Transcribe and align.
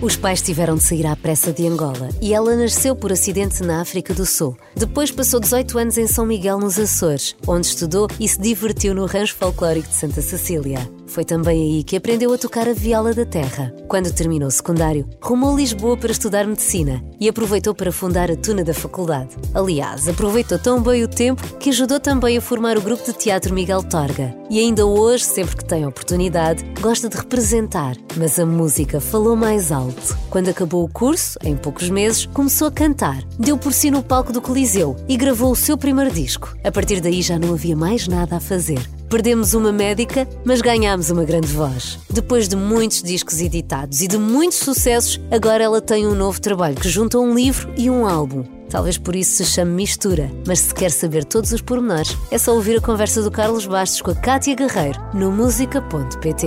Os 0.00 0.14
pais 0.14 0.42
tiveram 0.42 0.76
de 0.76 0.82
sair 0.82 1.06
à 1.06 1.16
pressa 1.16 1.50
de 1.50 1.66
Angola 1.66 2.10
e 2.20 2.34
ela 2.34 2.54
nasceu 2.54 2.94
por 2.94 3.10
acidente 3.10 3.62
na 3.62 3.80
África 3.80 4.12
do 4.12 4.26
Sul. 4.26 4.54
Depois 4.74 5.10
passou 5.10 5.40
18 5.40 5.78
anos 5.78 5.96
em 5.96 6.06
São 6.06 6.26
Miguel, 6.26 6.58
nos 6.58 6.78
Açores, 6.78 7.34
onde 7.46 7.66
estudou 7.66 8.06
e 8.20 8.28
se 8.28 8.38
divertiu 8.38 8.94
no 8.94 9.06
rancho 9.06 9.34
folclórico 9.34 9.88
de 9.88 9.94
Santa 9.94 10.20
Cecília. 10.20 10.86
Foi 11.16 11.24
também 11.24 11.76
aí 11.76 11.82
que 11.82 11.96
aprendeu 11.96 12.30
a 12.30 12.36
tocar 12.36 12.68
a 12.68 12.74
viola 12.74 13.14
da 13.14 13.24
terra. 13.24 13.74
Quando 13.88 14.12
terminou 14.12 14.48
o 14.48 14.50
secundário, 14.50 15.08
rumou 15.22 15.54
a 15.54 15.56
Lisboa 15.56 15.96
para 15.96 16.12
estudar 16.12 16.46
medicina 16.46 17.02
e 17.18 17.26
aproveitou 17.26 17.74
para 17.74 17.90
fundar 17.90 18.30
a 18.30 18.36
Tuna 18.36 18.62
da 18.62 18.74
Faculdade. 18.74 19.30
Aliás, 19.54 20.06
aproveitou 20.06 20.58
tão 20.58 20.82
bem 20.82 21.02
o 21.02 21.08
tempo 21.08 21.42
que 21.56 21.70
ajudou 21.70 21.98
também 21.98 22.36
a 22.36 22.40
formar 22.42 22.76
o 22.76 22.82
grupo 22.82 23.02
de 23.02 23.14
teatro 23.14 23.54
Miguel 23.54 23.82
Torga. 23.82 24.36
E 24.50 24.60
ainda 24.60 24.84
hoje, 24.84 25.24
sempre 25.24 25.56
que 25.56 25.64
tem 25.64 25.86
oportunidade, 25.86 26.62
gosta 26.82 27.08
de 27.08 27.16
representar. 27.16 27.96
Mas 28.14 28.38
a 28.38 28.44
música 28.44 29.00
falou 29.00 29.34
mais 29.34 29.72
alto. 29.72 30.18
Quando 30.28 30.50
acabou 30.50 30.84
o 30.84 30.92
curso, 30.92 31.38
em 31.42 31.56
poucos 31.56 31.88
meses, 31.88 32.26
começou 32.26 32.68
a 32.68 32.72
cantar. 32.72 33.22
Deu 33.38 33.56
por 33.56 33.72
si 33.72 33.90
no 33.90 34.02
palco 34.02 34.34
do 34.34 34.42
Coliseu 34.42 34.94
e 35.08 35.16
gravou 35.16 35.50
o 35.50 35.56
seu 35.56 35.78
primeiro 35.78 36.10
disco. 36.10 36.54
A 36.62 36.70
partir 36.70 37.00
daí 37.00 37.22
já 37.22 37.38
não 37.38 37.54
havia 37.54 37.74
mais 37.74 38.06
nada 38.06 38.36
a 38.36 38.40
fazer. 38.40 38.86
Perdemos 39.08 39.54
uma 39.54 39.70
médica, 39.70 40.28
mas 40.44 40.60
ganhámos 40.60 41.10
uma 41.10 41.24
grande 41.24 41.46
voz. 41.46 41.96
Depois 42.10 42.48
de 42.48 42.56
muitos 42.56 43.04
discos 43.04 43.40
editados 43.40 44.02
e 44.02 44.08
de 44.08 44.18
muitos 44.18 44.58
sucessos, 44.58 45.20
agora 45.30 45.62
ela 45.62 45.80
tem 45.80 46.08
um 46.08 46.14
novo 46.14 46.40
trabalho 46.40 46.74
que 46.74 46.88
junta 46.88 47.16
um 47.16 47.32
livro 47.32 47.72
e 47.76 47.88
um 47.88 48.04
álbum. 48.04 48.44
Talvez 48.68 48.98
por 48.98 49.14
isso 49.14 49.36
se 49.36 49.44
chame 49.44 49.70
Mistura, 49.70 50.28
mas 50.44 50.58
se 50.58 50.74
quer 50.74 50.90
saber 50.90 51.24
todos 51.24 51.52
os 51.52 51.60
pormenores, 51.60 52.16
é 52.32 52.38
só 52.38 52.52
ouvir 52.52 52.78
a 52.78 52.80
conversa 52.80 53.22
do 53.22 53.30
Carlos 53.30 53.64
Bastos 53.64 54.02
com 54.02 54.10
a 54.10 54.14
Cátia 54.16 54.56
Guerreiro 54.56 55.00
no 55.14 55.30
música.pt. 55.30 56.46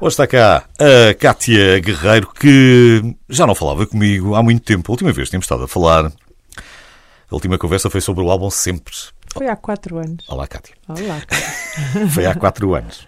Hoje 0.00 0.12
está 0.12 0.28
cá 0.28 0.64
a 0.78 1.12
Cátia 1.14 1.80
Guerreiro, 1.80 2.30
que 2.32 3.16
já 3.28 3.48
não 3.48 3.54
falava 3.56 3.84
comigo 3.84 4.36
há 4.36 4.42
muito 4.44 4.62
tempo. 4.62 4.90
A 4.90 4.92
última 4.92 5.12
vez 5.12 5.28
tínhamos 5.28 5.44
estado 5.44 5.64
a 5.64 5.68
falar. 5.68 6.06
A 6.06 7.34
última 7.34 7.58
conversa 7.58 7.90
foi 7.90 8.00
sobre 8.00 8.22
o 8.22 8.30
álbum 8.30 8.48
Sempre. 8.48 8.94
Foi 9.32 9.48
há 9.48 9.56
quatro 9.56 9.98
anos. 9.98 10.24
Olá, 10.28 10.46
Cátia. 10.46 10.74
Olá, 10.88 11.20
Cátia. 11.20 12.08
Foi 12.10 12.26
há 12.26 12.34
quatro 12.34 12.74
anos. 12.74 13.06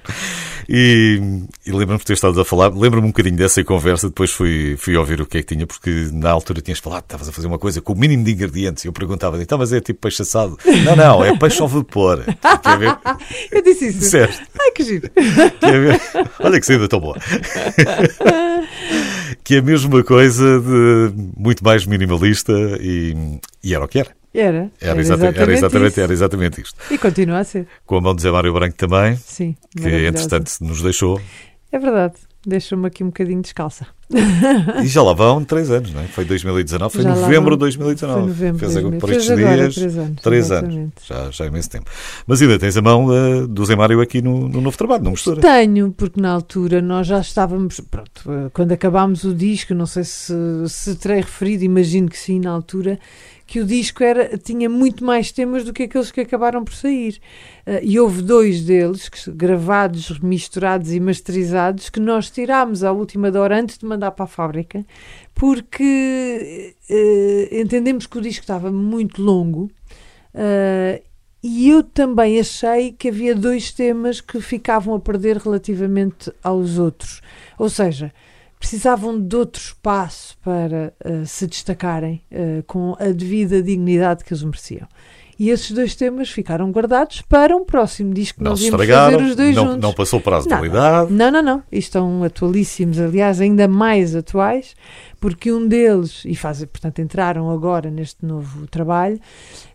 E, 0.69 1.21
e 1.67 1.73
lembro-me 1.73 1.99
de 1.99 2.05
ter 2.05 2.13
estado 2.13 2.41
a 2.41 2.45
falar, 2.45 2.69
lembro-me 2.69 3.09
um 3.09 3.11
bocadinho 3.11 3.37
dessa 3.37 3.65
conversa, 3.65 4.07
depois 4.09 4.31
fui, 4.31 4.77
fui 4.79 4.97
ouvir 4.97 5.21
o 5.21 5.27
que 5.27 5.39
é 5.39 5.43
que 5.43 5.55
tinha, 5.55 5.67
porque 5.67 6.09
na 6.13 6.31
altura 6.31 6.61
tinhas 6.61 6.79
falado, 6.79 7.03
estavas 7.03 7.29
a 7.29 7.33
fazer 7.33 7.49
uma 7.49 7.59
coisa 7.59 7.81
com 7.81 7.93
o 7.93 7.97
mínimo 7.97 8.23
de 8.23 8.31
ingredientes, 8.33 8.85
e 8.85 8.89
eu 8.89 8.93
perguntava, 8.93 9.43
então, 9.43 9.59
mas 9.59 9.73
é 9.73 9.81
tipo 9.81 10.01
peixe 10.01 10.23
assado? 10.23 10.57
Não, 10.85 10.95
não, 10.95 11.25
é 11.25 11.37
peixe 11.37 11.61
ao 11.61 11.67
vapor. 11.67 12.25
Quer 12.63 12.79
ver? 12.79 12.97
Eu 13.51 13.63
disse 13.63 13.89
isso. 13.89 13.99
Disseste. 13.99 14.43
Ai, 14.61 14.71
que 14.71 14.85
giro. 14.85 15.11
Quer 15.11 15.81
ver? 15.81 16.01
Olha 16.39 16.61
que 16.61 16.67
saída 16.67 16.89
tão 16.89 17.01
boa. 17.01 17.17
que 19.43 19.57
é 19.57 19.59
a 19.59 19.63
mesma 19.63 20.05
coisa 20.05 20.61
de 20.61 21.13
muito 21.37 21.65
mais 21.65 21.85
minimalista 21.85 22.53
e, 22.81 23.41
e 23.63 23.75
era 23.75 23.85
o 23.85 23.89
que 23.89 23.99
era. 23.99 24.22
Era. 24.35 24.71
Era, 24.81 25.01
exata- 25.01 25.27
era 25.27 25.53
exatamente, 25.53 26.01
era 26.01 26.13
exatamente 26.13 26.61
isto. 26.63 26.75
E 26.91 26.97
continua 26.97 27.39
a 27.41 27.45
ser. 27.45 27.67
Com 27.85 27.97
a 27.97 28.01
mão 28.01 28.15
de 28.15 28.23
Zé 28.23 28.31
Mário 28.31 28.53
Branco 28.53 28.77
também, 28.77 29.17
Sim. 29.17 29.55
que 29.77 29.89
entretanto 30.07 30.51
nos 30.61 30.81
deixou. 30.83 31.21
É 31.71 31.79
verdade. 31.79 32.15
Deixa-me 32.45 32.89
aqui 32.89 33.05
um 33.05 33.07
bocadinho 33.07 33.41
descalça. 33.41 33.87
E 34.83 34.87
já 34.89 35.01
lá 35.01 35.13
vão 35.13 35.45
três 35.45 35.71
anos, 35.71 35.93
não 35.95 36.01
é? 36.03 36.07
Foi 36.09 36.25
2019, 36.25 36.93
foi 36.93 37.03
Já 37.05 37.15
novembro 37.15 37.55
de 37.55 37.61
2019. 37.61 38.19
Foi 38.21 38.29
novembro 38.29 38.59
Fez 38.59 38.77
agora 38.77 38.99
2000. 38.99 39.01
por 39.01 39.11
estes 39.13 39.31
agora 39.31 39.57
dias. 39.57 39.75
três 39.77 39.97
anos, 39.97 40.21
três 40.23 40.51
anos. 40.51 40.69
exatamente. 40.75 40.93
Já, 41.07 41.31
já 41.31 41.45
há 41.45 41.47
imenso 41.47 41.71
tempo. 41.71 41.91
Mas 42.27 42.43
ainda 42.43 42.59
tens 42.59 42.77
a 42.77 42.83
mão 42.83 43.15
eh, 43.15 43.47
do 43.47 43.65
Zé 43.65 43.77
Mário 43.77 44.01
aqui 44.01 44.21
no, 44.21 44.49
no 44.49 44.61
novo 44.61 44.77
trabalho, 44.77 45.05
não 45.05 45.13
mistura. 45.13 45.41
Tenho, 45.41 45.93
porque 45.93 46.21
na 46.21 46.33
altura 46.33 46.83
nós 46.83 47.07
já 47.07 47.21
estávamos. 47.21 47.79
Pronto, 47.89 48.23
eh, 48.29 48.51
quando 48.53 48.73
acabámos 48.73 49.23
o 49.23 49.33
disco, 49.33 49.73
não 49.73 49.87
sei 49.87 50.03
se, 50.03 50.35
se 50.69 50.97
terei 50.97 51.21
referido, 51.21 51.63
imagino 51.65 52.09
que 52.09 52.19
sim, 52.19 52.41
na 52.41 52.51
altura, 52.51 52.99
que 53.53 53.61
o 53.61 53.67
disco 53.67 54.03
era, 54.03 54.39
tinha 54.39 54.67
muito 54.67 55.05
mais 55.05 55.31
temas 55.31 55.63
do 55.63 55.75
que 55.75 55.83
aqueles 55.83 56.11
que 56.11 56.23
acabaram 56.23 56.65
por 56.65 56.73
sair. 56.73 57.21
Eh, 57.67 57.81
e 57.83 58.01
houve 58.01 58.23
dois 58.23 58.65
deles, 58.65 59.11
que, 59.11 59.31
gravados, 59.31 60.19
misturados 60.21 60.91
e 60.91 60.99
masterizados, 60.99 61.91
que 61.91 62.01
nós 62.01 62.31
tirámos 62.31 62.83
à 62.83 62.91
última 62.93 63.29
hora 63.39 63.61
antes 63.61 63.77
de 63.77 63.85
mandar 63.85 64.13
para 64.13 64.25
a 64.25 64.27
fábrica, 64.27 64.83
porque 65.35 66.75
eh, 66.89 67.61
entendemos 67.61 68.07
que 68.07 68.17
o 68.17 68.23
disco 68.23 68.41
estava 68.41 68.73
muito 68.73 69.21
longo. 69.23 69.71
eh, 70.33 71.03
e 71.43 71.69
eu 71.69 71.83
também 71.83 72.41
achei 72.41 72.93
que 72.93 73.09
havia 73.09 73.35
dois 73.35 73.71
temas 73.73 74.21
que 74.21 74.41
ficavam 74.41 74.95
a 74.95 75.01
perder 75.01 75.37
relativamente 75.37 76.33
aos 76.43 76.79
outros. 76.79 77.21
Ou 77.59 77.69
seja, 77.69 78.15
precisavam 78.63 79.21
de 79.21 79.35
outro 79.35 79.61
espaço 79.61 80.39
para 80.41 80.95
eh, 81.01 81.25
se 81.25 81.49
destacarem 81.49 82.23
eh, 82.31 82.63
com 82.65 82.95
a 82.97 83.07
devida 83.07 83.61
dignidade 83.61 84.23
que 84.23 84.33
eles 84.33 84.45
mereciam. 84.45 84.87
E 85.43 85.51
esses 85.51 85.73
dois 85.73 85.97
temas 85.97 86.31
ficaram 86.31 86.71
guardados 86.71 87.21
para 87.23 87.57
um 87.57 87.65
próximo 87.65 88.15
disco 88.15 88.39
que 88.39 88.45
Não 88.45 88.53
nós 88.53 88.63
íamos 88.63 88.87
fazer 88.87 89.17
os 89.25 89.35
dois 89.35 89.57
não, 89.57 89.65
juntos. 89.65 89.81
não 89.81 89.93
passou 89.93 90.21
prazo 90.21 90.45
de 90.45 90.51
Nada. 90.51 90.61
validade. 90.61 91.13
Não, 91.13 91.31
não, 91.33 91.43
não. 91.43 91.63
Estão 91.73 92.23
atualíssimos, 92.23 93.01
aliás, 93.01 93.41
ainda 93.41 93.67
mais 93.67 94.15
atuais, 94.15 94.77
porque 95.21 95.51
um 95.51 95.67
deles, 95.67 96.23
e 96.25 96.37
faz, 96.37 96.65
portanto, 96.65 97.01
entraram 97.01 97.51
agora 97.51 97.91
neste 97.91 98.25
novo 98.25 98.69
trabalho, 98.69 99.19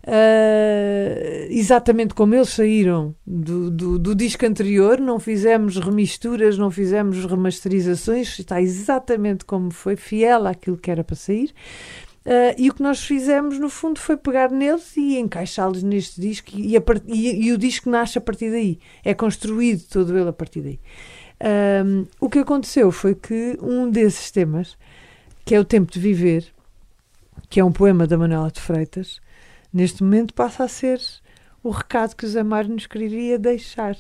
ah, 0.06 1.48
exatamente 1.50 2.14
como 2.14 2.34
eles 2.34 2.48
saíram 2.48 3.14
do, 3.26 3.70
do, 3.70 4.00
do 4.00 4.16
disco 4.16 4.46
anterior, 4.46 5.02
não 5.02 5.20
fizemos 5.20 5.76
remisturas, 5.76 6.58
não 6.58 6.72
fizemos 6.72 7.26
remasterizações, 7.26 8.40
está 8.40 8.62
exatamente 8.62 9.44
como 9.44 9.70
foi, 9.72 9.98
fiel 9.98 10.48
àquilo 10.48 10.78
que 10.78 10.90
era 10.90 11.04
para 11.04 11.18
sair. 11.18 11.54
Ah, 12.30 12.54
e 12.58 12.70
o 12.70 12.74
que 12.74 12.84
nós 12.84 13.02
fizemos, 13.06 13.58
no 13.58 13.70
fundo, 13.70 14.00
foi 14.02 14.18
pegar 14.18 14.52
neles 14.52 14.98
e 14.98 15.18
encaixá-los 15.18 15.82
neste 15.82 16.20
disco, 16.20 16.52
e, 16.54 16.76
a 16.76 16.84
e- 17.08 17.46
e 17.48 17.54
o 17.54 17.58
disco 17.58 17.90
nasce 17.90 18.18
a 18.18 18.22
partir 18.22 18.52
daí. 18.52 18.80
É 19.04 19.14
construído 19.14 19.84
todo 19.90 20.18
ele 20.18 20.28
a 20.30 20.34
partir 20.34 20.62
daí. 20.62 20.80
Ahm, 21.40 22.06
o 22.20 22.30
que 22.30 22.40
aconteceu 22.40 22.92
foi 22.92 23.16
que 23.16 23.58
um 23.62 23.90
desses 23.90 24.30
temas, 24.30 24.78
que 25.46 25.56
é 25.56 25.60
o 25.60 25.64
Tempo 25.64 25.90
de 25.90 26.00
Viver, 26.00 26.46
que 27.50 27.62
é 27.62 27.64
um 27.64 27.72
poema 27.72 28.06
da 28.06 28.18
Manuela 28.18 28.52
de 28.52 28.60
Freitas, 28.60 29.22
neste 29.72 30.04
momento 30.04 30.34
passa 30.34 30.66
a 30.66 30.68
ser 30.68 31.00
o 31.64 31.70
recado 31.70 32.14
que 32.16 32.26
o 32.26 32.30
Zé 32.30 32.44
Mário 32.44 32.72
nos 32.74 32.88
queria 32.88 33.40
deixar. 33.40 33.96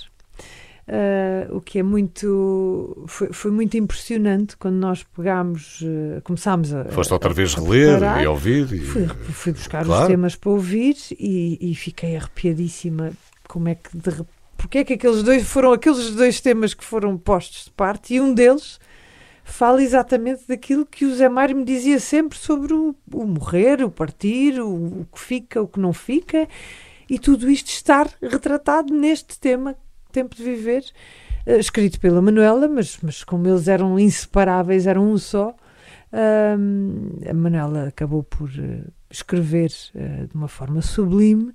Ah, 0.89 1.47
o 1.51 1.59
que 1.59 1.79
é 1.79 1.83
muito 1.83 3.03
foi, 3.07 3.33
foi 3.33 3.51
muito 3.51 3.75
impressionante 3.75 4.55
quando 4.55 4.75
nós 4.75 5.03
pegámos, 5.03 5.83
eh, 5.83 6.21
começámos 6.23 6.73
a 6.73 6.85
Foste 6.85 7.11
outra 7.11 7.33
vez 7.33 7.57
a 7.57 7.61
reler 7.61 8.21
e 8.21 8.27
ouvir. 8.27 8.71
E... 8.71 8.79
Fui, 8.79 9.07
fui 9.07 9.51
buscar 9.51 9.83
Claro. 9.83 10.03
os 10.03 10.07
temas 10.07 10.35
para 10.37 10.49
ouvir 10.49 10.95
e, 11.19 11.57
e 11.71 11.75
fiquei 11.75 12.15
arrepiadíssima. 12.15 13.11
Como 13.49 13.67
é 13.67 13.75
que 13.75 13.97
de, 13.97 14.25
porque 14.55 14.77
é 14.79 14.83
que 14.85 14.93
aqueles 14.93 15.23
dois 15.23 15.43
foram 15.43 15.73
aqueles 15.73 16.11
dois 16.11 16.39
temas 16.39 16.73
que 16.73 16.85
foram 16.85 17.17
postos 17.17 17.65
de 17.65 17.71
parte 17.71 18.13
e 18.13 18.21
um 18.21 18.33
deles 18.33 18.79
fala 19.43 19.81
exatamente 19.81 20.43
daquilo 20.47 20.85
que 20.85 21.05
o 21.05 21.13
Zé 21.15 21.27
Mário 21.29 21.55
me 21.55 21.63
dizia 21.65 21.99
sempre 21.99 22.37
sobre 22.37 22.73
o, 22.73 22.95
o 23.13 23.25
morrer, 23.25 23.83
o 23.83 23.89
partir, 23.89 24.59
o, 24.59 25.01
o 25.01 25.07
que 25.13 25.19
fica, 25.19 25.61
o 25.61 25.67
que 25.67 25.79
não 25.79 25.91
fica 25.93 26.47
e 27.09 27.17
tudo 27.19 27.49
isto 27.49 27.67
estar 27.67 28.09
retratado 28.21 28.93
neste 28.93 29.39
tema 29.39 29.75
Tempo 30.17 30.35
de 30.35 30.41
Viver, 30.43 30.83
eh, 31.45 31.59
escrito 31.59 31.99
pela 31.99 32.19
Manuela, 32.23 32.67
mas, 32.67 32.97
mas 33.03 33.23
como 33.23 33.47
eles 33.47 33.67
eram 33.67 33.99
inseparáveis, 33.99 34.87
eram 34.87 35.11
um 35.11 35.15
só, 35.15 35.55
a 36.11 37.33
Manuela 37.35 37.89
acabou 37.89 38.23
por 38.23 38.49
eh, 38.57 38.81
escrever 39.11 39.71
eh, 39.93 40.25
de 40.27 40.33
uma 40.33 40.47
forma 40.47 40.81
sublime 40.81 41.53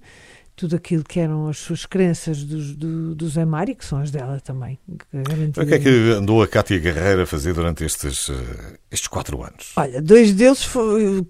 tudo 0.55 0.77
aquilo 0.77 1.03
que 1.03 1.19
eram 1.19 1.49
as 1.49 1.59
suas 1.59 1.87
crenças 1.87 2.45
dos, 2.45 2.77
do, 2.77 3.17
do 3.17 3.29
Zé 3.29 3.45
Mário, 3.45 3.75
que 3.75 3.85
são 3.85 3.99
as 3.99 4.13
dela 4.13 4.39
também. 4.39 4.79
O 4.89 5.67
que 5.67 5.75
é 5.75 5.79
que 5.81 5.89
andou 6.13 6.41
a 6.41 6.47
Cátia 6.47 6.79
Guerreira 6.79 7.25
a 7.25 7.27
fazer 7.27 7.53
durante 7.53 7.83
estes, 7.85 8.31
estes 8.91 9.09
quatro 9.09 9.43
anos? 9.43 9.73
Olha, 9.75 10.01
dois 10.01 10.33
deles, 10.33 10.69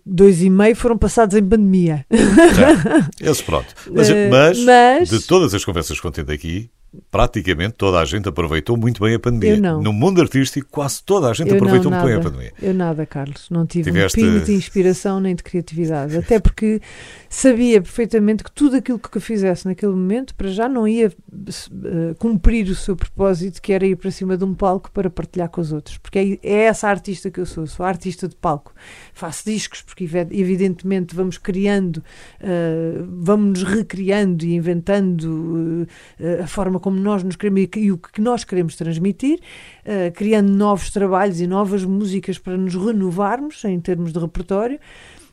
dois 0.05 0.43
e 0.43 0.51
meio, 0.51 0.77
foram 0.77 0.99
passados 0.99 1.35
em 1.35 1.43
pandemia. 1.43 2.05
Já, 2.11 3.31
esse 3.31 3.43
pronto. 3.43 3.73
Mas, 3.91 4.11
mas, 4.29 4.65
mas- 4.65 5.09
de 5.09 5.21
todas 5.21 5.55
as 5.55 5.65
conversas 5.65 5.97
que 5.97 6.03
contei 6.03 6.25
aqui, 6.35 6.71
praticamente 7.13 7.75
toda 7.75 8.01
a 8.01 8.05
gente 8.07 8.27
aproveitou 8.27 8.75
muito 8.75 9.03
bem 9.05 9.15
a 9.15 9.19
pandemia. 9.21 9.57
Eu 9.57 9.61
não. 9.61 9.83
No 9.83 9.93
mundo 9.93 10.23
artístico, 10.23 10.67
quase 10.71 11.03
toda 11.05 11.29
a 11.29 11.35
gente 11.35 11.51
Eu 11.51 11.57
aproveitou 11.57 11.91
não, 11.91 11.99
muito 11.99 12.11
bem 12.11 12.19
a 12.19 12.23
pandemia. 12.23 12.53
Eu 12.61 12.73
nada, 12.73 13.05
Carlos. 13.05 13.49
Não 13.51 13.67
tive 13.67 13.91
Tiveste- 13.93 14.19
um 14.19 14.25
pingo 14.33 14.45
de 14.47 14.55
inspiração 14.55 15.21
nem 15.21 15.35
de 15.35 15.43
criatividade. 15.43 16.17
Até 16.17 16.41
porque 16.41 16.81
sabia 17.29 17.83
perfeitamente 17.83 18.43
que 18.43 18.51
tudo 18.51 18.77
aquilo 18.77 18.99
que 18.99 19.15
eu 19.15 19.21
fizesse 19.21 19.67
naquele 19.67 19.93
momento, 19.93 20.35
para 20.35 20.49
já 20.49 20.67
não 20.71 20.89
ia 20.89 21.13
eh, 21.33 22.15
cumprir 22.19 22.67
o 22.71 22.75
seu 22.75 22.97
propósito, 22.97 23.61
que 23.61 23.75
era 23.75 23.87
ir 23.87 23.97
para 23.97 24.11
cima 24.11 24.35
de 24.37 24.45
um 24.45 24.55
palco 24.55 24.91
para 24.91 25.11
partilhar 25.11 25.51
com 25.51 25.61
os 25.61 25.71
outros. 25.71 25.99
Porque 25.99 26.39
é, 26.43 26.49
é 26.49 26.63
essa 26.65 26.89
artista 26.89 27.31
que 27.31 27.39
eu 27.39 27.45
sou. 27.47 27.67
Sou 27.67 27.85
artista 27.85 28.27
de 28.27 28.35
palco. 28.37 28.73
Faço 29.13 29.45
discos 29.45 29.83
porque, 29.83 30.05
evi- 30.05 30.29
evidentemente, 30.31 31.15
vamos 31.15 31.37
criando, 31.37 32.03
eh, 32.41 33.03
vamos 33.07 33.61
nos 33.61 33.71
recriando 33.71 34.47
e 34.47 34.55
inventando 34.55 35.87
eh, 36.19 36.41
a 36.43 36.47
forma 36.47 36.81
como 36.81 37.02
nós 37.03 37.23
nos 37.23 37.37
queremos 37.37 37.69
e 37.77 37.93
o 37.93 37.99
que 37.99 38.21
nós 38.21 38.45
queremos 38.45 38.77
transmitir, 38.77 39.41
uh, 39.85 40.13
criando 40.15 40.51
novos 40.51 40.91
trabalhos 40.91 41.41
e 41.41 41.47
novas 41.47 41.85
músicas 41.85 42.39
para 42.39 42.57
nos 42.57 42.75
renovarmos 42.75 43.65
em 43.65 43.79
termos 43.81 44.13
de 44.13 44.19
repertório. 44.19 44.79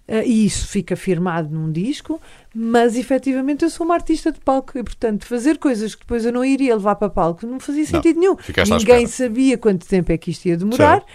Uh, 0.08 0.26
e 0.26 0.44
isso 0.44 0.68
fica 0.68 0.96
firmado 0.96 1.54
num 1.54 1.72
disco, 1.72 2.20
mas 2.54 2.96
efetivamente 2.98 3.64
eu 3.64 3.70
sou 3.70 3.86
uma 3.86 3.94
artista 3.94 4.32
de 4.32 4.40
palco 4.40 4.76
e, 4.76 4.84
portanto, 4.84 5.24
fazer 5.24 5.60
coisas 5.60 5.94
que 5.94 6.02
depois 6.02 6.26
eu 6.26 6.34
não 6.34 6.44
iria 6.44 6.76
levar 6.76 6.96
para 6.96 7.12
palco 7.12 7.46
não 7.46 7.60
fazia 7.60 7.86
sentido 7.86 8.16
não, 8.16 8.22
nenhum. 8.22 8.78
Ninguém 8.80 9.06
sabia 9.06 9.56
quanto 9.56 9.86
tempo 9.86 10.12
é 10.12 10.18
que 10.18 10.32
isto 10.32 10.48
ia 10.48 10.58
demorar. 10.58 11.06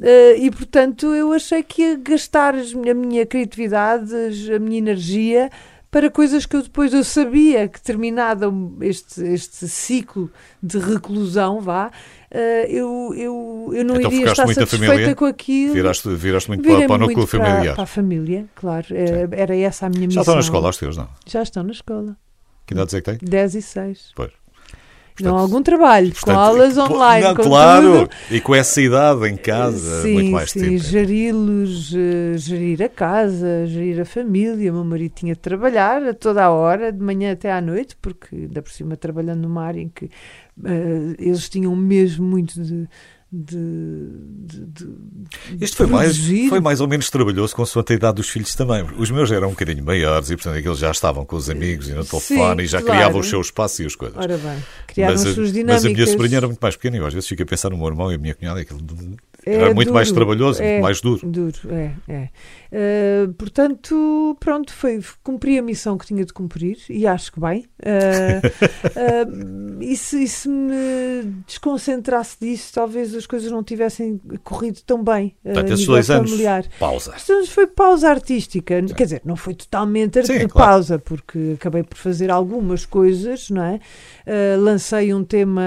Uh, 0.00 0.34
e 0.38 0.50
portanto 0.50 1.14
eu 1.14 1.30
achei 1.30 1.62
que 1.62 1.82
ia 1.82 1.94
gastar 1.94 2.54
a 2.54 2.94
minha 2.94 3.26
criatividade, 3.26 4.10
a 4.50 4.58
minha 4.58 4.78
energia 4.78 5.50
para 5.90 6.10
coisas 6.10 6.46
que 6.46 6.54
eu 6.54 6.62
depois 6.62 6.94
eu 6.94 7.02
sabia 7.02 7.68
que 7.68 7.80
terminado 7.80 8.76
este, 8.80 9.22
este 9.22 9.68
ciclo 9.68 10.30
de 10.62 10.78
reclusão, 10.78 11.60
vá, 11.60 11.88
uh, 11.88 12.38
eu, 12.68 13.12
eu, 13.16 13.70
eu 13.74 13.84
não 13.84 13.96
então, 13.96 14.12
iria 14.12 14.30
estar 14.30 14.46
satisfeita 14.46 15.14
com 15.16 15.24
aquilo. 15.24 15.74
Viraste, 15.74 16.08
viraste 16.10 16.48
muito 16.48 16.62
para, 16.62 16.86
para 16.86 16.94
o 16.94 16.98
núcleo 16.98 17.26
familiar. 17.26 17.62
Para, 17.62 17.74
para, 17.74 17.82
a 17.82 17.86
família, 17.86 18.46
claro. 18.54 18.86
Era, 18.90 19.28
era 19.32 19.56
essa 19.56 19.86
a 19.86 19.90
minha 19.90 20.06
missão. 20.06 20.14
Já 20.14 20.20
estão 20.22 20.34
na 20.36 20.40
escola 20.40 20.68
os 20.68 20.76
teus, 20.76 20.96
não? 20.96 21.08
Já 21.26 21.42
estão 21.42 21.62
na 21.64 21.72
escola. 21.72 22.16
Que 22.66 22.74
idade 22.74 22.96
é 22.96 23.00
que 23.00 23.18
tem? 23.18 23.28
10 23.28 23.54
e 23.56 23.62
6. 23.62 24.12
Pois. 24.14 24.30
Portanto, 25.20 25.32
não 25.32 25.38
algum 25.38 25.62
trabalho, 25.62 26.12
portanto, 26.12 26.34
com 26.34 26.40
aulas 26.40 26.78
online. 26.78 27.26
Não, 27.26 27.34
claro, 27.34 28.08
tudo. 28.08 28.10
e 28.30 28.40
com 28.40 28.54
essa 28.54 28.80
idade 28.80 29.28
em 29.28 29.36
casa, 29.36 30.02
sim, 30.02 30.14
muito 30.14 30.30
mais 30.32 30.50
sim, 30.50 30.60
tempo. 30.60 30.78
Geri-los, 30.78 31.92
uh, 31.92 32.36
gerir 32.36 32.82
a 32.82 32.88
casa, 32.88 33.66
gerir 33.66 34.00
a 34.00 34.04
família. 34.04 34.70
O 34.70 34.74
meu 34.74 34.84
marido 34.84 35.12
tinha 35.14 35.34
de 35.34 35.40
trabalhar 35.40 36.02
a 36.02 36.14
toda 36.14 36.44
a 36.44 36.50
hora, 36.50 36.92
de 36.92 37.02
manhã 37.02 37.32
até 37.32 37.52
à 37.52 37.60
noite, 37.60 37.96
porque 38.00 38.34
ainda 38.34 38.62
por 38.62 38.70
cima 38.70 38.96
trabalhando 38.96 39.42
numa 39.42 39.64
área 39.64 39.80
em 39.80 39.88
que 39.88 40.06
uh, 40.06 41.14
eles 41.18 41.48
tinham 41.48 41.74
mesmo 41.76 42.26
muito 42.26 42.60
de 42.62 42.88
de, 43.32 43.56
de, 43.56 44.66
de 44.66 45.64
Este 45.64 45.76
foi 45.76 45.86
mais, 45.86 46.18
foi 46.48 46.60
mais 46.60 46.80
ou 46.80 46.88
menos 46.88 47.08
trabalhoso 47.10 47.54
com 47.54 47.62
a 47.62 47.92
idade 47.92 48.16
dos 48.16 48.28
filhos 48.28 48.54
também. 48.56 48.84
Os 48.98 49.10
meus 49.10 49.30
eram 49.30 49.48
um 49.48 49.50
bocadinho 49.50 49.84
maiores 49.84 50.30
e, 50.30 50.36
portanto, 50.36 50.58
aqueles 50.58 50.78
já 50.78 50.90
estavam 50.90 51.24
com 51.24 51.36
os 51.36 51.48
amigos 51.48 51.88
e 51.88 51.92
no 51.92 52.04
telefone 52.04 52.64
e 52.64 52.66
já 52.66 52.82
claro. 52.82 52.98
criavam 52.98 53.20
o 53.20 53.24
seu 53.24 53.40
espaço 53.40 53.82
e 53.82 53.86
as 53.86 53.94
coisas. 53.94 54.18
Ora 54.18 54.36
bem, 54.36 54.64
criaram 54.88 55.14
mas, 55.14 55.26
as 55.26 55.34
suas 55.34 55.52
dinâmicas. 55.52 55.84
Mas 55.84 55.92
a 55.92 55.94
minha 55.94 56.06
sobrinha 56.08 56.36
era 56.38 56.46
muito 56.48 56.60
mais 56.60 56.74
pequena 56.74 56.96
e 56.96 56.98
eu 56.98 57.06
às 57.06 57.14
vezes 57.14 57.28
fico 57.28 57.42
a 57.42 57.46
pensar 57.46 57.70
no 57.70 57.78
meu 57.78 57.86
irmão 57.86 58.10
e 58.10 58.16
a 58.16 58.18
minha 58.18 58.34
cunhada. 58.34 58.60
Aquilo 58.60 58.80
é 59.46 59.54
era 59.54 59.74
muito 59.74 59.86
duro, 59.86 59.94
mais 59.94 60.10
trabalhoso, 60.10 60.62
é, 60.62 60.72
muito 60.72 60.82
mais 60.82 61.00
duro. 61.00 61.26
Duro, 61.26 61.58
é, 61.70 61.92
é. 62.08 62.28
Uh, 62.72 63.32
portanto, 63.34 64.36
pronto, 64.38 64.72
foi, 64.72 65.00
cumpri 65.24 65.58
a 65.58 65.62
missão 65.62 65.98
que 65.98 66.06
tinha 66.06 66.24
de 66.24 66.32
cumprir 66.32 66.78
e 66.88 67.04
acho 67.04 67.32
que 67.32 67.40
bem. 67.40 67.66
Uh, 67.80 68.46
uh, 69.78 69.82
e, 69.82 69.96
se, 69.96 70.22
e 70.22 70.28
se 70.28 70.48
me 70.48 71.42
desconcentrasse 71.46 72.36
disso, 72.40 72.72
talvez 72.72 73.12
as 73.12 73.26
coisas 73.26 73.50
não 73.50 73.64
tivessem 73.64 74.20
corrido 74.44 74.80
tão 74.86 75.02
bem. 75.02 75.34
Portanto, 75.42 75.72
esses 75.72 75.86
dois 75.86 76.06
familiar. 76.06 76.62
anos, 76.62 76.78
pausa. 76.78 77.14
Então, 77.20 77.44
foi 77.46 77.66
pausa 77.66 78.08
artística. 78.08 78.80
Sim. 78.80 78.94
Quer 78.94 79.04
dizer, 79.04 79.22
não 79.24 79.34
foi 79.34 79.54
totalmente 79.54 80.24
Sim, 80.24 80.46
pausa, 80.46 80.98
claro. 80.98 81.02
porque 81.04 81.54
acabei 81.56 81.82
por 81.82 81.98
fazer 81.98 82.30
algumas 82.30 82.86
coisas, 82.86 83.50
não 83.50 83.64
é? 83.64 83.80
lancei 84.60 85.12
um 85.12 85.24
tema 85.24 85.62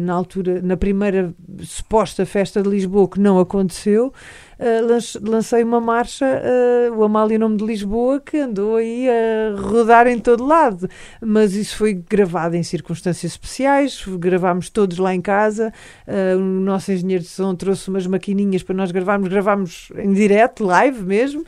na 0.00 0.12
altura, 0.12 0.60
na 0.60 0.76
primeira 0.76 1.32
suposta 1.62 2.26
festa 2.26 2.60
de 2.60 2.68
Lisboa, 2.68 3.08
que 3.08 3.20
não 3.20 3.38
aconteceu. 3.38 4.12
Uh, 4.58 5.28
lancei 5.28 5.62
uma 5.62 5.80
marcha, 5.80 6.24
uh, 6.24 6.94
o 6.94 7.04
Amália 7.04 7.38
Nome 7.38 7.58
de 7.58 7.64
Lisboa, 7.64 8.20
que 8.20 8.38
andou 8.38 8.76
aí 8.76 9.06
a 9.08 9.60
rodar 9.60 10.06
em 10.06 10.18
todo 10.18 10.44
lado. 10.44 10.88
Mas 11.20 11.54
isso 11.54 11.76
foi 11.76 11.92
gravado 11.92 12.56
em 12.56 12.62
circunstâncias 12.62 13.32
especiais, 13.32 14.02
gravámos 14.18 14.70
todos 14.70 14.96
lá 14.96 15.14
em 15.14 15.20
casa. 15.20 15.72
Uh, 16.06 16.38
o 16.38 16.60
nosso 16.60 16.90
engenheiro 16.90 17.22
de 17.22 17.28
som 17.28 17.54
trouxe 17.54 17.88
umas 17.90 18.06
maquininhas 18.06 18.62
para 18.62 18.74
nós 18.74 18.90
gravarmos, 18.90 19.28
gravámos 19.28 19.92
em 19.96 20.12
direto, 20.12 20.64
live 20.64 21.02
mesmo. 21.02 21.44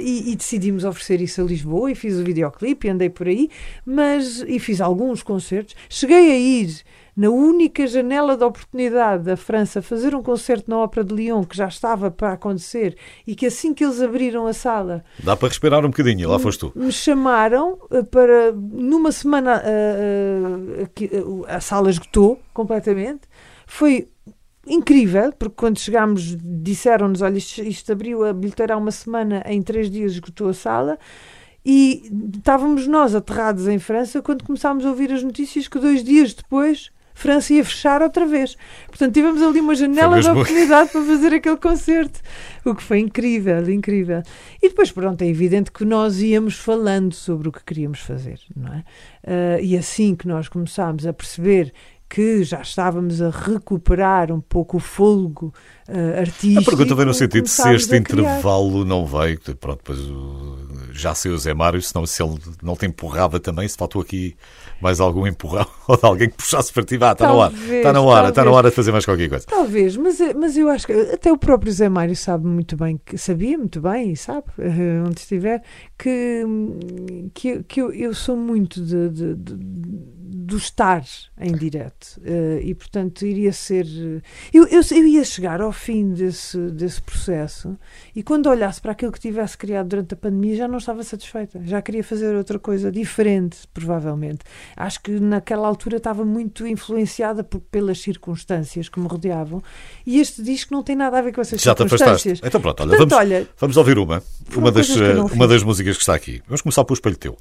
E, 0.00 0.32
e, 0.32 0.36
decidimos 0.36 0.84
oferecer 0.84 1.20
isso 1.20 1.40
a 1.40 1.44
Lisboa 1.44 1.90
e 1.90 1.94
fiz 1.94 2.16
o 2.16 2.24
videoclipe 2.24 2.88
e 2.88 2.90
andei 2.90 3.08
por 3.08 3.28
aí, 3.28 3.48
mas 3.84 4.42
e 4.46 4.58
fiz 4.58 4.80
alguns 4.80 5.22
concertos. 5.22 5.76
Cheguei 5.88 6.32
a 6.32 6.36
ir 6.36 6.82
na 7.16 7.30
única 7.30 7.86
janela 7.86 8.36
de 8.36 8.44
oportunidade 8.44 9.24
da 9.24 9.36
França 9.36 9.80
fazer 9.80 10.14
um 10.14 10.22
concerto 10.22 10.70
na 10.70 10.78
Ópera 10.78 11.02
de 11.02 11.14
Lyon 11.14 11.44
que 11.44 11.56
já 11.56 11.66
estava 11.66 12.10
para 12.10 12.32
acontecer 12.32 12.96
e 13.26 13.34
que 13.34 13.46
assim 13.46 13.72
que 13.72 13.82
eles 13.82 14.02
abriram 14.02 14.46
a 14.46 14.52
sala 14.52 15.02
dá 15.22 15.34
para 15.34 15.48
respirar 15.48 15.84
um 15.84 15.88
bocadinho, 15.88 16.28
lá 16.28 16.38
foste 16.38 16.60
tu. 16.60 16.72
me 16.76 16.92
chamaram 16.92 17.78
eh, 17.90 18.02
para 18.02 18.52
numa 18.52 19.10
semana 19.10 19.62
uh, 19.62 20.82
uh, 20.82 21.44
a 21.48 21.60
sala 21.60 21.88
esgotou 21.88 22.38
completamente. 22.52 23.22
Foi 23.66 24.08
incrível, 24.66 25.32
porque 25.32 25.54
quando 25.56 25.78
chegámos 25.78 26.36
disseram-nos, 26.40 27.22
olha, 27.22 27.38
isto, 27.38 27.62
isto, 27.62 27.92
abriu 27.92 28.24
a 28.24 28.32
bilheteira 28.32 28.74
há 28.74 28.76
uma 28.76 28.90
semana, 28.90 29.42
em 29.46 29.62
três 29.62 29.90
dias 29.90 30.12
esgotou 30.12 30.48
a 30.48 30.54
sala, 30.54 30.98
e 31.64 32.10
estávamos 32.36 32.86
nós 32.86 33.14
aterrados 33.14 33.68
em 33.68 33.78
França 33.78 34.20
quando 34.20 34.44
começámos 34.44 34.84
a 34.84 34.88
ouvir 34.90 35.12
as 35.12 35.22
notícias 35.22 35.66
que 35.66 35.78
dois 35.78 36.02
dias 36.04 36.34
depois 36.34 36.90
França 37.16 37.54
ia 37.54 37.64
fechar 37.64 38.02
outra 38.02 38.26
vez. 38.26 38.58
Portanto, 38.88 39.14
tivemos 39.14 39.40
ali 39.40 39.58
uma 39.58 39.74
janela 39.74 40.20
de 40.20 40.28
oportunidade 40.28 40.90
para 40.90 41.02
fazer 41.02 41.32
aquele 41.32 41.56
concerto, 41.56 42.20
o 42.62 42.74
que 42.74 42.82
foi 42.82 42.98
incrível, 42.98 43.68
incrível. 43.70 44.22
E 44.62 44.68
depois, 44.68 44.92
pronto, 44.92 45.22
é 45.22 45.26
evidente 45.26 45.72
que 45.72 45.82
nós 45.82 46.20
íamos 46.20 46.56
falando 46.56 47.14
sobre 47.14 47.48
o 47.48 47.52
que 47.52 47.64
queríamos 47.64 48.00
fazer, 48.00 48.38
não 48.54 48.70
é? 48.70 48.84
Uh, 49.24 49.62
e 49.62 49.78
assim 49.78 50.14
que 50.14 50.28
nós 50.28 50.46
começámos 50.46 51.06
a 51.06 51.12
perceber 51.12 51.72
que 52.08 52.44
já 52.44 52.60
estávamos 52.60 53.20
a 53.20 53.30
recuperar 53.30 54.30
um 54.30 54.40
pouco 54.40 54.76
o 54.76 54.80
fôlego 54.80 55.52
uh, 55.88 56.20
artístico. 56.20 56.60
A 56.60 56.64
pergunta 56.64 56.94
vem 56.94 57.06
no 57.06 57.14
sentido 57.14 57.44
de 57.44 57.50
se 57.50 57.74
este 57.74 57.96
intervalo 57.96 58.84
não 58.84 59.06
veio, 59.06 59.40
pronto, 59.58 59.78
depois 59.78 59.98
já 60.92 61.14
sei 61.14 61.32
o 61.32 61.38
Zé 61.38 61.54
Mário, 61.54 61.80
senão 61.80 62.06
se 62.06 62.22
ele 62.22 62.38
não 62.62 62.76
te 62.76 62.86
empurrava 62.86 63.40
também, 63.40 63.66
se 63.66 63.76
faltou 63.76 64.02
aqui 64.02 64.36
mais 64.80 65.00
algum 65.00 65.26
empurrão 65.26 65.66
ou 65.88 65.96
de 65.96 66.04
alguém 66.04 66.28
que 66.28 66.36
puxasse 66.36 66.72
para 66.72 66.84
ti, 66.84 66.96
vá, 66.96 67.12
está 67.12 67.26
na 67.26 67.34
hora, 67.34 67.54
está 67.54 67.92
na 67.92 68.00
hora, 68.00 68.28
está 68.28 68.44
na 68.44 68.50
hora 68.50 68.70
de 68.70 68.76
fazer 68.76 68.92
mais 68.92 69.04
qualquer 69.04 69.28
coisa. 69.28 69.46
Talvez, 69.46 69.96
mas, 69.96 70.18
mas 70.34 70.56
eu 70.56 70.68
acho 70.68 70.86
que 70.86 70.92
até 70.92 71.32
o 71.32 71.38
próprio 71.38 71.72
Zé 71.72 71.88
Mário 71.88 72.16
sabe 72.16 72.46
muito 72.46 72.76
bem, 72.76 73.00
que 73.04 73.16
sabia 73.18 73.56
muito 73.56 73.80
bem 73.80 74.12
e 74.12 74.16
sabe, 74.16 74.46
eh, 74.58 75.02
onde 75.06 75.20
estiver, 75.20 75.62
que, 75.98 76.44
que, 77.34 77.62
que 77.62 77.80
eu, 77.80 77.92
eu 77.92 78.14
sou 78.14 78.36
muito 78.36 78.80
de, 78.80 79.08
de, 79.08 79.34
de 79.34 79.54
do 80.28 80.56
estar 80.56 81.04
em 81.38 81.52
direto. 81.52 82.18
Uh, 82.18 82.60
e 82.62 82.74
portanto 82.74 83.24
iria 83.24 83.52
ser 83.52 83.86
eu, 84.52 84.66
eu, 84.66 84.80
eu, 84.90 85.06
ia 85.06 85.24
chegar 85.24 85.60
ao 85.60 85.72
fim 85.72 86.12
desse, 86.12 86.58
desse 86.70 87.00
processo 87.00 87.76
e 88.14 88.22
quando 88.22 88.48
olhasse 88.48 88.80
para 88.80 88.92
aquilo 88.92 89.12
que 89.12 89.20
tivesse 89.20 89.56
criado 89.56 89.88
durante 89.88 90.14
a 90.14 90.16
pandemia 90.16 90.56
já 90.56 90.68
não 90.68 90.78
estava 90.78 91.02
satisfeita. 91.02 91.60
Já 91.64 91.80
queria 91.80 92.02
fazer 92.02 92.34
outra 92.34 92.58
coisa 92.58 92.90
diferente 92.90 93.58
provavelmente. 93.72 94.40
Acho 94.76 95.00
que 95.02 95.12
naquela 95.20 95.68
altura 95.68 95.98
estava 95.98 96.24
muito 96.24 96.66
influenciada 96.66 97.44
por, 97.44 97.60
pelas 97.60 98.00
circunstâncias 98.00 98.88
que 98.88 98.98
me 98.98 99.06
rodeavam 99.06 99.62
e 100.04 100.20
este 100.20 100.42
disco 100.42 100.74
não 100.74 100.82
tem 100.82 100.96
nada 100.96 101.18
a 101.18 101.22
ver 101.22 101.32
com 101.32 101.40
essas 101.40 101.60
já 101.60 101.76
circunstâncias. 101.76 102.40
Então 102.42 102.60
pronto 102.60 102.80
olha, 102.80 102.90
portanto, 102.90 103.10
vamos, 103.10 103.26
olha, 103.26 103.48
vamos 103.58 103.76
ouvir 103.76 103.98
uma. 103.98 104.22
uma 104.56 104.72
das, 104.72 104.88
uma 105.32 105.46
das 105.46 105.62
músicas 105.62 105.96
que 105.96 106.02
está 106.02 106.14
aqui. 106.14 106.42
Vamos 106.46 106.62
começar 106.62 106.84
pelo 106.84 106.94
espelho 106.94 107.16
teu 107.16 107.36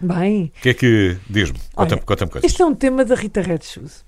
Bem. 0.00 0.52
O 0.58 0.62
que 0.62 0.68
é 0.70 0.74
que. 0.74 1.16
Diz-me, 1.28 1.58
conta-me 1.74 2.02
conta 2.02 2.26
coisas. 2.26 2.50
Este 2.50 2.62
é 2.62 2.66
um 2.66 2.74
tema 2.74 3.04
da 3.04 3.14
Rita 3.14 3.40
Red 3.40 3.60
Shoes. 3.62 4.00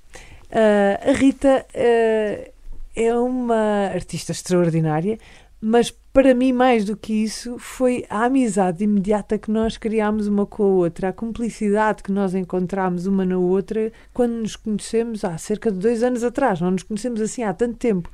Uh, 0.50 1.10
a 1.10 1.12
Rita 1.12 1.66
uh, 1.74 2.52
é 2.96 3.14
uma 3.14 3.90
artista 3.94 4.32
extraordinária, 4.32 5.18
mas 5.60 5.90
para 6.12 6.34
mim, 6.34 6.52
mais 6.52 6.84
do 6.84 6.96
que 6.96 7.12
isso, 7.12 7.56
foi 7.58 8.04
a 8.10 8.24
amizade 8.24 8.82
imediata 8.82 9.38
que 9.38 9.48
nós 9.48 9.76
criámos 9.76 10.26
uma 10.26 10.44
com 10.44 10.64
a 10.64 10.66
outra, 10.66 11.08
a 11.10 11.12
cumplicidade 11.12 12.02
que 12.02 12.10
nós 12.10 12.34
encontramos 12.34 13.06
uma 13.06 13.24
na 13.24 13.38
outra 13.38 13.92
quando 14.12 14.32
nos 14.32 14.56
conhecemos 14.56 15.24
há 15.24 15.38
cerca 15.38 15.70
de 15.70 15.78
dois 15.78 16.02
anos 16.02 16.24
atrás. 16.24 16.60
Não 16.60 16.72
nos 16.72 16.82
conhecemos 16.82 17.20
assim 17.20 17.44
há 17.44 17.54
tanto 17.54 17.76
tempo. 17.76 18.10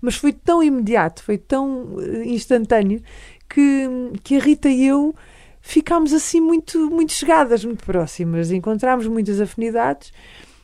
Mas 0.00 0.16
foi 0.16 0.32
tão 0.32 0.62
imediato, 0.62 1.22
foi 1.22 1.38
tão 1.38 1.94
uh, 1.94 2.22
instantâneo 2.22 3.02
que, 3.48 3.88
que 4.22 4.36
a 4.36 4.40
Rita 4.40 4.68
e 4.68 4.86
eu 4.86 5.14
ficámos 5.68 6.14
assim 6.14 6.40
muito, 6.40 6.90
muito 6.90 7.12
chegadas, 7.12 7.62
muito 7.62 7.84
próximas, 7.84 8.50
encontramos 8.50 9.06
muitas 9.06 9.38
afinidades. 9.38 10.14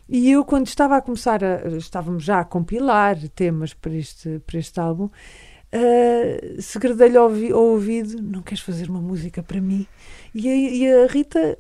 E 0.09 0.31
eu, 0.31 0.43
quando 0.47 0.67
estava 0.67 0.97
a 0.97 1.03
começar, 1.03 1.45
a, 1.45 1.69
estávamos 1.77 2.25
já 2.25 2.41
a 2.41 2.45
compilar 2.45 3.17
temas 3.35 3.75
para 3.75 3.93
este, 3.93 4.41
para 4.47 4.59
este 4.59 4.81
álbum, 4.81 5.05
uh, 5.05 6.63
segredei-lhe 6.63 7.19
ao, 7.19 7.27
ao, 7.29 7.65
ouvido: 7.65 8.23
Não 8.23 8.41
queres 8.41 8.65
fazer 8.65 8.89
uma 8.89 9.01
música 9.01 9.43
para 9.43 9.61
mim? 9.61 9.87
E 10.35 10.49
a, 10.49 10.57
e 10.57 10.91
a 10.91 11.07
Rita 11.07 11.59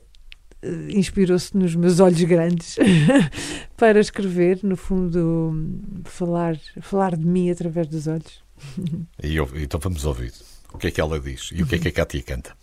uh, 0.64 0.90
inspirou-se 0.90 1.54
nos 1.54 1.76
meus 1.76 2.00
olhos 2.00 2.22
grandes 2.22 2.76
para 3.76 4.00
escrever, 4.00 4.60
no 4.62 4.76
fundo, 4.76 5.52
falar, 6.04 6.56
falar 6.80 7.14
de 7.14 7.26
mim 7.26 7.50
através 7.50 7.88
dos 7.88 8.06
olhos. 8.06 8.42
E 9.22 9.36
então 9.62 9.78
vamos 9.78 10.06
ouvir 10.06 10.32
o 10.74 10.78
que 10.78 10.88
é 10.88 10.90
que 10.90 11.00
ela 11.00 11.20
diz 11.20 11.50
e 11.52 11.62
o 11.62 11.66
que 11.66 11.76
é 11.76 11.78
que 11.78 11.88
a 11.88 11.92
Cátia 11.92 12.22
canta. 12.22 12.56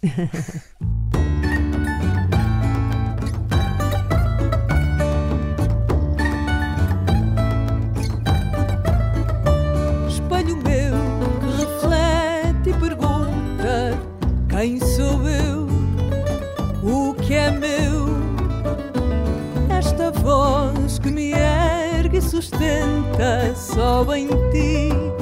Espelho 10.10 10.58
meu 10.58 10.94
que 11.40 11.48
reflete 11.64 12.70
e 12.70 12.74
pergunta 12.74 13.98
quem 14.50 14.80
sou 14.80 15.28
eu, 15.28 15.68
o 16.84 17.14
que 17.16 17.34
é 17.34 17.50
meu. 17.50 18.12
Esta 19.70 20.12
voz 20.12 21.00
que 21.00 21.10
me 21.10 21.32
ergue 21.32 22.18
e 22.18 22.22
sustenta 22.22 23.56
só 23.56 24.06
em 24.14 24.28
ti 24.52 25.21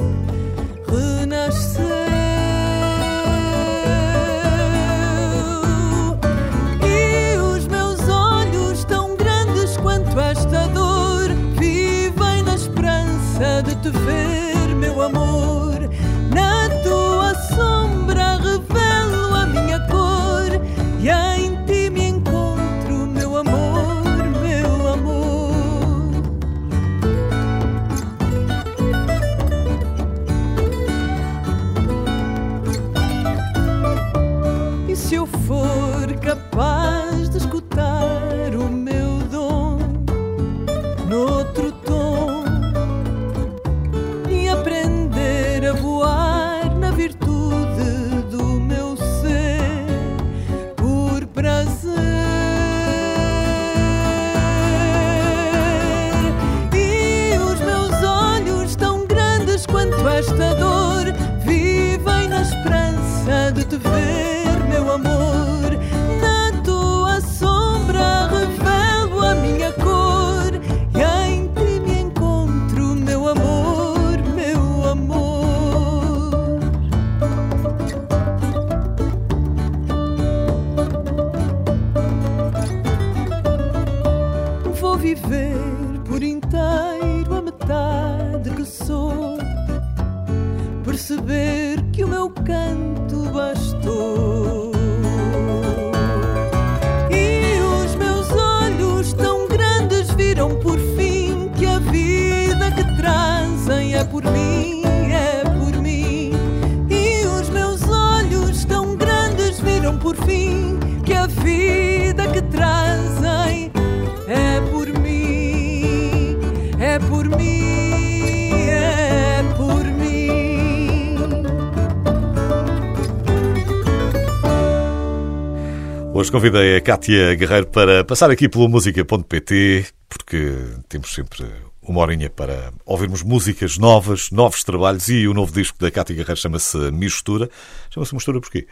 Hoje 126.30 126.42
convidei 126.44 126.76
a 126.76 126.80
Cátia 126.80 127.34
Guerreiro 127.34 127.66
para 127.66 128.04
passar 128.04 128.30
aqui 128.30 128.48
pelo 128.48 128.68
música.pt, 128.68 129.86
porque 130.08 130.54
temos 130.88 131.12
sempre 131.12 131.44
uma 131.82 132.00
horinha 132.02 132.30
para 132.30 132.72
ouvirmos 132.86 133.24
músicas 133.24 133.78
novas, 133.78 134.30
novos 134.30 134.62
trabalhos 134.62 135.08
e 135.08 135.26
o 135.26 135.34
novo 135.34 135.52
disco 135.52 135.76
da 135.80 135.90
Cátia 135.90 136.14
Guerreiro 136.14 136.40
chama-se 136.40 136.78
Mistura. 136.92 137.50
Chama-se 137.90 138.14
Mistura 138.14 138.40
porquê? 138.40 138.68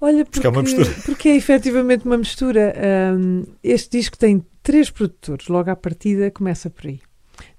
Olha, 0.00 0.24
Porque 0.24 0.44
é 0.44 0.50
uma 0.50 0.62
mistura. 0.62 0.90
porque 1.06 1.28
é 1.28 1.36
efetivamente 1.36 2.04
uma 2.04 2.18
mistura. 2.18 2.74
Este 3.62 3.96
disco 3.96 4.18
tem 4.18 4.44
três 4.60 4.90
produtores, 4.90 5.46
logo 5.46 5.70
à 5.70 5.76
partida 5.76 6.28
começa 6.28 6.68
por 6.68 6.88
aí. 6.88 7.00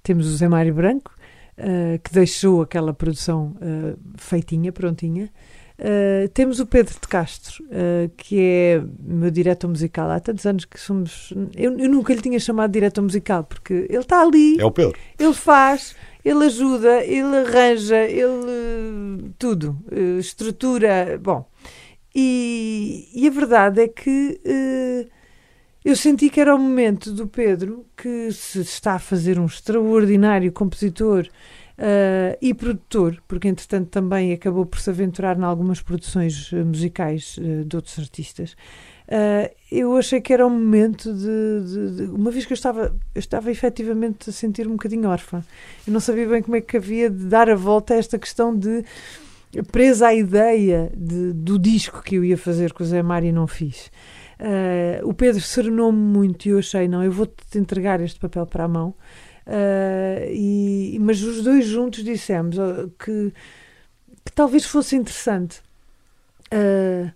Temos 0.04 0.28
o 0.28 0.36
Zé 0.36 0.50
Mário 0.50 0.74
Branco, 0.74 1.16
uh, 1.58 1.98
que 2.04 2.12
deixou 2.12 2.64
aquela 2.64 2.94
produção 2.94 3.56
uh, 3.62 3.98
feitinha, 4.18 4.74
prontinha. 4.74 5.32
Uh, 5.80 6.28
temos 6.34 6.60
o 6.60 6.66
Pedro 6.66 6.94
de 6.94 7.08
Castro, 7.08 7.64
uh, 7.66 8.10
que 8.18 8.38
é 8.40 8.82
meu 9.02 9.32
diretor 9.32 9.70
musical. 9.70 10.10
Há 10.12 10.20
tantos 10.20 10.46
anos 10.46 10.66
que 10.66 10.80
somos. 10.80 11.34
Eu, 11.56 11.78
eu 11.80 11.90
nunca 11.90 12.14
lhe 12.14 12.22
tinha 12.22 12.40
chamado 12.40 12.72
diretor 12.72 13.02
musical, 13.02 13.46
porque 13.46 13.74
ele 13.90 14.00
está 14.00 14.22
ali, 14.22 14.60
É 14.60 14.66
o 14.66 14.72
Pedro. 14.72 15.00
ele 15.18 15.34
faz, 15.34 15.96
ele 16.24 16.46
ajuda, 16.46 17.04
ele 17.06 17.38
arranja, 17.38 17.98
ele. 17.98 19.32
tudo. 19.40 19.78
uh, 19.92 20.20
estrutura. 20.20 21.18
Bom. 21.22 21.48
E, 22.14 23.08
e 23.14 23.28
a 23.28 23.32
verdade 23.32 23.82
é 23.82 23.88
que 23.88 24.42
eh, 24.44 25.06
eu 25.86 25.96
senti 25.96 26.28
que 26.30 26.42
era 26.42 26.56
o 26.56 26.60
momento 26.60 27.12
do 27.14 27.28
Pedro, 27.28 27.86
que 27.96 28.32
se 28.32 28.62
está 28.62 28.94
a 28.96 29.00
fazer 29.00 29.40
um 29.40 29.46
extraordinário 29.46 30.52
compositor 30.52 31.28
eh, 31.82 32.38
e 32.42 32.54
produtor, 32.54 33.22
porque 33.28 33.48
entretanto 33.48 33.88
também 33.90 34.34
acabou 34.34 34.66
por 34.66 34.80
se 34.80 34.90
aventurar 34.90 35.38
em 35.40 35.44
algumas 35.44 35.82
produções 35.82 36.52
eh, 36.54 36.62
musicais 36.64 37.38
eh, 37.42 37.64
de 37.64 37.76
outros 37.76 37.98
artistas. 37.98 38.56
eh, 39.08 39.54
eu 39.72 39.96
achei 39.96 40.20
que 40.22 40.34
era 40.34 40.46
o 40.46 40.50
momento 40.50 41.12
de, 41.14 41.64
de- 41.72 41.96
de- 41.98 42.12
Uma 42.12 42.32
vez 42.32 42.46
que 42.46 42.52
eu 42.54 42.56
estava, 42.56 42.94
eu 43.16 43.20
estava 43.20 43.50
efetivamente 43.50 44.30
a 44.30 44.34
sentir 44.34 44.68
um 44.68 44.72
bocadinho 44.72 45.08
órfã. 45.10 45.42
Eu 45.88 45.94
não 45.94 46.00
sabia 46.00 46.28
bem 46.28 46.42
como 46.42 46.58
é 46.58 46.62
que 46.62 46.76
havia 46.78 47.10
de 47.10 47.26
dar 47.26 47.50
a 47.50 47.56
volta 47.56 47.94
a 47.94 47.98
esta 47.98 48.20
questão 48.20 48.56
de 48.56 48.84
presa 49.72 50.08
à 50.08 50.14
ideia 50.14 50.92
de- 50.96 51.34
do 51.34 51.58
disco 51.58 52.04
que 52.04 52.16
eu 52.16 52.24
ia 52.26 52.38
fazer 52.38 52.74
com 52.74 52.84
o 52.84 52.86
Zé 52.86 53.02
Mário 53.02 53.30
e 53.30 53.32
não 53.32 53.48
fiz. 53.48 53.90
Eh, 54.38 55.02
o 55.04 55.14
Pedro 55.14 55.42
serenou-me 55.42 55.98
muito 55.98 56.46
e 56.46 56.50
eu 56.50 56.60
achei, 56.60 56.88
não, 56.88 57.04
eu 57.04 57.12
vou-te 57.12 57.58
entregar 57.58 58.00
este 58.02 58.20
papel 58.20 58.46
para 58.46 58.66
a 58.66 58.68
mão. 58.68 58.94
Eh, 59.52 60.30
e, 60.32 60.98
mas 61.02 61.24
os 61.24 61.44
dois 61.44 61.66
juntos 61.66 62.04
dissemos 62.04 62.56
que, 63.00 63.34
que 64.24 64.32
talvez 64.36 64.64
fosse 64.64 64.96
interessante 64.96 65.62
eh, 66.52 67.10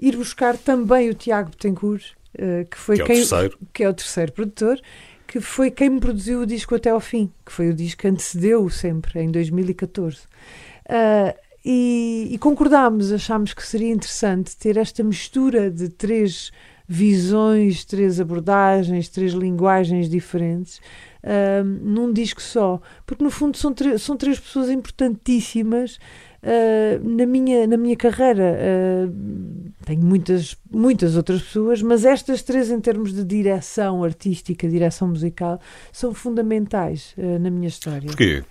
ir 0.00 0.16
buscar 0.16 0.56
também 0.56 1.10
o 1.10 1.14
Tiago 1.14 1.50
Betancourt, 1.50 2.12
eh, 2.38 2.66
que 2.70 2.78
foi 2.78 2.96
Que 2.96 3.02
é 3.02 3.04
o 3.04 3.06
quem, 3.06 3.16
terceiro. 3.16 3.58
que 3.74 3.84
é 3.84 3.88
o 3.88 3.92
terceiro 3.92 4.32
produtor, 4.32 4.80
que 5.26 5.40
foi 5.40 5.70
quem 5.70 5.90
me 5.90 6.00
produziu 6.00 6.40
o 6.40 6.46
disco 6.46 6.74
até 6.74 6.88
ao 6.88 7.00
fim, 7.00 7.30
que 7.44 7.52
foi 7.52 7.68
o 7.68 7.74
disco 7.74 8.00
que 8.00 8.08
antecedeu 8.08 8.66
sempre, 8.70 9.20
em 9.20 9.30
2014. 9.30 10.20
Ah, 10.88 11.34
e, 11.62 12.28
e 12.30 12.38
concordámos, 12.38 13.12
achámos 13.12 13.52
que 13.52 13.66
seria 13.66 13.92
interessante 13.92 14.56
ter 14.56 14.78
esta 14.78 15.04
mistura 15.04 15.70
de 15.70 15.90
três 15.90 16.50
visões, 16.88 17.84
três 17.84 18.18
abordagens, 18.18 19.10
três 19.10 19.32
linguagens 19.34 20.08
diferentes 20.08 20.80
ah, 21.28 21.62
num 21.62 22.10
disco 22.10 22.40
só, 22.40 22.80
porque 23.04 23.22
no 23.22 23.30
fundo 23.30 23.58
são, 23.58 23.74
são 23.98 24.16
três 24.16 24.40
pessoas 24.40 24.70
importantíssimas 24.70 25.98
ah, 26.42 26.98
na, 27.02 27.26
minha, 27.26 27.66
na 27.66 27.76
minha 27.76 27.96
carreira. 27.96 28.58
Ah, 28.58 29.12
tenho 29.84 30.02
muitas, 30.02 30.56
muitas 30.70 31.16
outras 31.16 31.42
pessoas, 31.42 31.82
mas 31.82 32.06
estas 32.06 32.42
três, 32.42 32.70
em 32.70 32.80
termos 32.80 33.12
de 33.12 33.22
direção 33.24 34.02
artística, 34.02 34.66
direção 34.66 35.08
musical, 35.08 35.60
são 35.92 36.14
fundamentais 36.14 37.14
ah, 37.18 37.38
na 37.38 37.50
minha 37.50 37.68
história. 37.68 38.06
Porquê? 38.06 38.42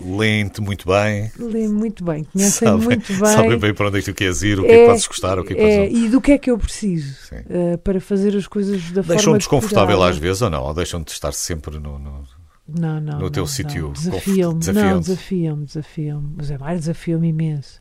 Lente 0.00 0.60
muito 0.62 0.86
bem. 0.88 1.30
Lê 1.38 1.68
muito 1.68 2.02
bem, 2.02 2.24
conhecem 2.24 2.66
Sabem, 2.66 2.84
muito 2.86 3.08
bem. 3.12 3.26
sabem 3.26 3.58
bem 3.58 3.74
para 3.74 3.88
onde 3.88 3.98
é 3.98 4.00
que 4.00 4.10
tu 4.10 4.14
queres 4.16 4.42
ir, 4.42 4.58
o 4.58 4.62
que 4.62 4.68
é, 4.68 4.74
É, 4.74 4.78
que 4.84 4.86
podes 4.86 5.06
gostar, 5.06 5.38
o 5.38 5.44
que 5.44 5.52
é 5.52 5.56
que 5.56 5.62
É, 5.62 5.90
e 5.92 6.08
do 6.08 6.18
que 6.20 6.32
é 6.32 6.38
que 6.38 6.50
eu 6.50 6.56
preciso 6.56 7.14
ah, 7.34 7.76
para 7.78 8.00
fazer 8.00 8.34
as 8.34 8.46
coisas 8.46 8.80
da 8.90 9.02
forma 9.02 9.16
Deixam-te 9.16 9.38
desconfortável 9.38 10.02
às 10.02 10.16
vezes 10.16 10.40
ou 10.40 10.48
não? 10.48 10.62
Ou 10.64 10.72
deixam-te 10.72 11.08
estar 11.12 11.32
sempre 11.32 11.78
no. 11.78 11.98
no- 11.98 12.24
Não, 12.66 13.00
não. 13.02 13.18
no 13.18 13.30
teu 13.30 13.46
sítio 13.46 13.92
Desafiam-me. 13.92 14.60
desafiam-me, 14.60 15.66
desafiam-me. 15.66 16.36
O 16.40 16.42
Zé 16.44 16.56
Mário 16.56 16.78
desafia-me 16.78 17.28
imenso. 17.28 17.78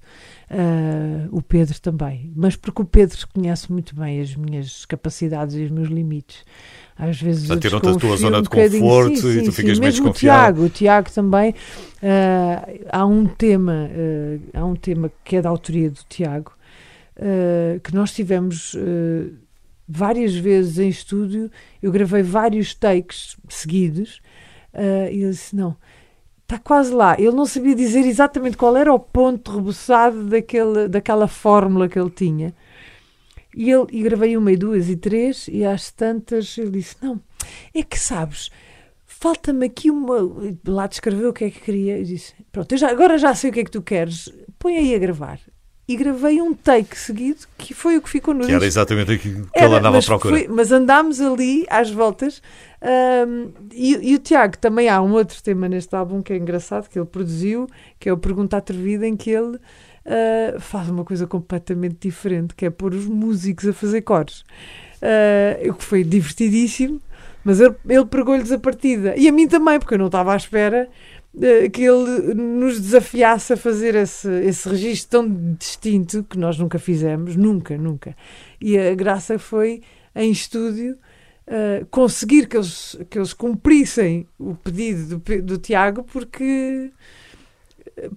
Ah, 0.50 1.28
o 1.32 1.42
Pedro 1.42 1.80
também. 1.80 2.30
Mas 2.36 2.58
porque 2.58 2.82
o 2.82 2.86
Pedro 2.86 3.18
conhece 3.34 3.72
muito 3.72 3.96
bem 3.96 4.20
as 4.20 4.36
minhas 4.36 4.86
capacidades 4.86 5.56
e 5.56 5.64
os 5.64 5.72
meus 5.72 5.88
limites. 5.88 6.44
Às 6.98 7.20
vezes 7.22 7.48
Portanto, 7.48 7.62
tiram-te 7.62 7.86
da 7.86 7.96
tua 7.96 8.18
zona 8.18 8.40
um 8.40 8.42
de 8.42 8.50
conforto 8.50 9.18
Sim, 9.18 9.28
e 9.30 9.34
sim, 9.34 9.40
tu 9.40 9.46
sim. 9.46 9.52
ficas 9.52 9.80
meio 9.80 9.92
Mesmo 9.92 10.06
o 10.06 10.10
desconfiado. 10.10 10.54
Tiago, 10.54 10.64
o 10.66 10.70
Tiago 10.70 11.12
também. 11.12 11.56
ah, 12.04 12.70
há 12.92 13.06
um 13.06 13.26
tema, 13.26 13.90
ah, 14.54 14.60
há 14.60 14.66
um 14.66 14.76
tema 14.76 15.12
que 15.24 15.38
é 15.38 15.42
da 15.42 15.50
autoria 15.50 15.90
do 15.90 16.00
Tiago, 16.08 16.52
ah, 17.18 17.80
que 17.84 17.94
nós 17.94 18.14
tivemos 18.14 18.76
várias 19.88 20.36
vezes 20.36 20.78
em 20.78 20.90
estúdio. 20.90 21.50
Eu 21.82 21.92
gravei 21.92 22.22
vários 22.22 22.76
takes 22.76 23.36
seguidos. 23.50 24.22
e 25.12 25.22
ele 25.24 25.32
disse: 25.32 25.56
Não, 25.56 25.76
está 26.44 26.60
quase 26.60 26.94
lá. 26.94 27.16
Ele 27.18 27.32
não 27.32 27.46
sabia 27.46 27.74
dizer 27.74 28.06
exatamente 28.06 28.58
qual 28.58 28.76
era 28.76 28.94
o 28.94 29.00
ponto 29.00 29.52
rebuçado 29.56 30.26
daquele, 30.26 30.88
daquela 30.88 31.28
fórmula 31.28 31.88
que 31.88 31.98
ele 31.98 32.10
tinha. 32.10 32.54
E, 33.56 33.70
ele, 33.72 33.86
e 33.92 34.02
gravei 34.04 34.38
uma 34.38 34.52
e 34.52 34.56
duas 34.58 34.90
e 34.90 34.96
três, 34.96 35.48
e 35.50 35.66
às 35.66 35.92
tantas 35.92 36.58
ele 36.58 36.72
disse: 36.72 36.96
Não, 37.02 37.20
é 37.74 37.84
que 37.84 38.00
sabes, 38.00 38.50
falta-me 39.06 39.66
aqui 39.66 39.90
uma. 39.92 40.18
Lá 40.66 40.88
descreveu 40.88 41.30
o 41.30 41.34
que 41.34 41.46
é 41.46 41.50
que 41.52 41.60
queria. 41.60 42.00
E 42.00 42.04
disse: 42.04 42.34
Pronto, 42.52 42.76
já, 42.78 42.90
agora 42.90 43.18
já 43.18 43.34
sei 43.36 43.50
o 43.50 43.54
que 43.54 43.60
é 43.60 43.64
que 43.64 43.72
tu 43.72 43.82
queres, 43.82 44.30
põe 44.58 44.78
aí 44.78 44.96
a 44.96 45.00
gravar. 45.00 45.40
E 45.88 45.98
gravei 45.98 46.42
um 46.42 46.54
take 46.54 46.98
seguido 46.98 47.40
que 47.58 47.74
foi 47.74 47.98
o 47.98 48.02
que 48.02 48.10
ficou 48.10 48.34
no 48.34 48.46
Que 48.46 48.54
era 48.54 48.66
exatamente 48.66 49.12
aquilo 49.12 49.44
que 49.48 49.50
Era, 49.60 49.66
ele 49.66 49.76
andava 49.76 49.90
à 49.90 49.98
mas 49.98 50.06
procura. 50.06 50.38
foi- 50.38 50.48
mas 50.48 50.72
andámos 50.72 51.20
ali 51.20 51.66
às 51.70 51.92
voltas. 51.92 52.42
hum, 53.28 53.52
e, 53.74 54.12
e 54.12 54.16
o 54.16 54.20
Tiago 54.20 54.58
também 54.58 54.88
há 54.88 55.02
um 55.02 55.12
outro 55.12 55.44
tema 55.44 55.68
neste 55.68 55.94
álbum 55.94 56.22
que 56.22 56.32
é 56.32 56.38
engraçado, 56.38 56.88
que 56.88 56.98
ele 56.98 57.08
produziu, 57.08 57.68
que 58.00 58.08
é 58.08 58.14
o 58.14 58.18
Pergunta 58.18 58.56
Atrevida, 58.56 59.06
em 59.06 59.18
que 59.18 59.32
ele 59.32 59.60
ah, 60.06 60.60
faz 60.60 60.90
uma 60.90 61.04
coisa 61.04 61.28
completamente 61.28 61.98
diferente, 62.02 62.56
que 62.56 62.66
é 62.66 62.70
pôr 62.70 62.94
os 62.94 63.06
músicos 63.06 63.68
a 63.68 63.74
fazer 63.74 64.02
cores. 64.02 64.44
Ah, 65.02 65.58
o 65.70 65.74
que 65.74 65.84
foi 65.84 66.04
divertidíssimo, 66.04 67.02
mas 67.44 67.60
ele, 67.60 67.76
ele 67.88 68.06
pregou-lhes 68.06 68.52
a 68.52 68.60
partida. 68.60 69.16
E 69.18 69.28
a 69.28 69.32
mim 69.32 69.48
também, 69.48 69.80
porque 69.80 69.96
eu 69.96 70.00
não 70.00 70.08
estava 70.08 70.34
à 70.34 70.38
espera 70.38 70.90
eh, 71.40 71.70
que 71.70 71.84
ele 71.84 72.34
nos 72.34 72.80
desafiasse 72.80 73.54
a 73.54 73.58
fazer 73.58 73.96
esse, 73.96 74.30
esse 74.44 74.68
registro 74.68 75.10
tão 75.10 75.56
distinto 75.58 76.24
que 76.24 76.38
nós 76.38 76.58
nunca 76.58 76.78
fizemos, 76.78 77.36
nunca, 77.36 77.78
nunca. 77.78 78.16
E 78.60 78.78
a 78.78 78.94
graça 78.94 79.40
foi, 79.40 79.82
em 80.14 80.30
estúdio, 80.30 80.98
eh, 81.48 81.86
conseguir 81.90 82.48
que 82.48 82.58
eles, 82.58 82.98
que 83.10 83.18
eles 83.18 83.34
cumprissem 83.34 84.28
o 84.38 84.56
pedido 84.56 85.18
do, 85.18 85.42
do 85.42 85.58
Tiago, 85.58 86.04
porque, 86.04 86.92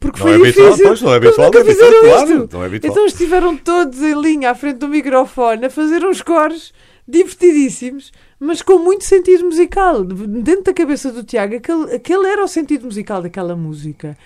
porque 0.01 0.19
Não 0.21 0.27
foi 0.27 0.33
é 0.33 0.35
habitual, 0.37 0.67
difícil. 0.69 0.87
pois, 0.87 1.03
não 1.03 1.13
é 1.13 1.17
habitual, 1.17 1.51
não 1.53 1.59
é 1.59 1.63
habitual, 1.63 1.91
claro, 2.01 2.49
não 2.53 2.63
é 2.63 2.67
habitual. 2.67 2.93
Então 2.93 3.07
estiveram 3.07 3.57
todos 3.57 4.01
em 4.03 4.21
linha 4.21 4.51
à 4.51 4.55
frente 4.55 4.79
do 4.79 4.89
microfone 4.89 5.67
a 5.67 5.71
fazer 5.71 6.05
uns 6.05 6.23
cores 6.23 6.73
divertidíssimos, 7.07 8.13
mas 8.41 8.63
com 8.63 8.79
muito 8.79 9.05
sentido 9.05 9.45
musical. 9.45 10.03
Dentro 10.05 10.65
da 10.65 10.73
cabeça 10.75 11.11
do 11.13 11.23
Tiago, 11.23 11.57
aquele, 11.57 11.95
aquele 11.95 12.27
era 12.29 12.45
o 12.45 12.49
sentido 12.49 12.87
musical 12.87 13.21
daquela 13.23 13.55
música. 13.57 14.17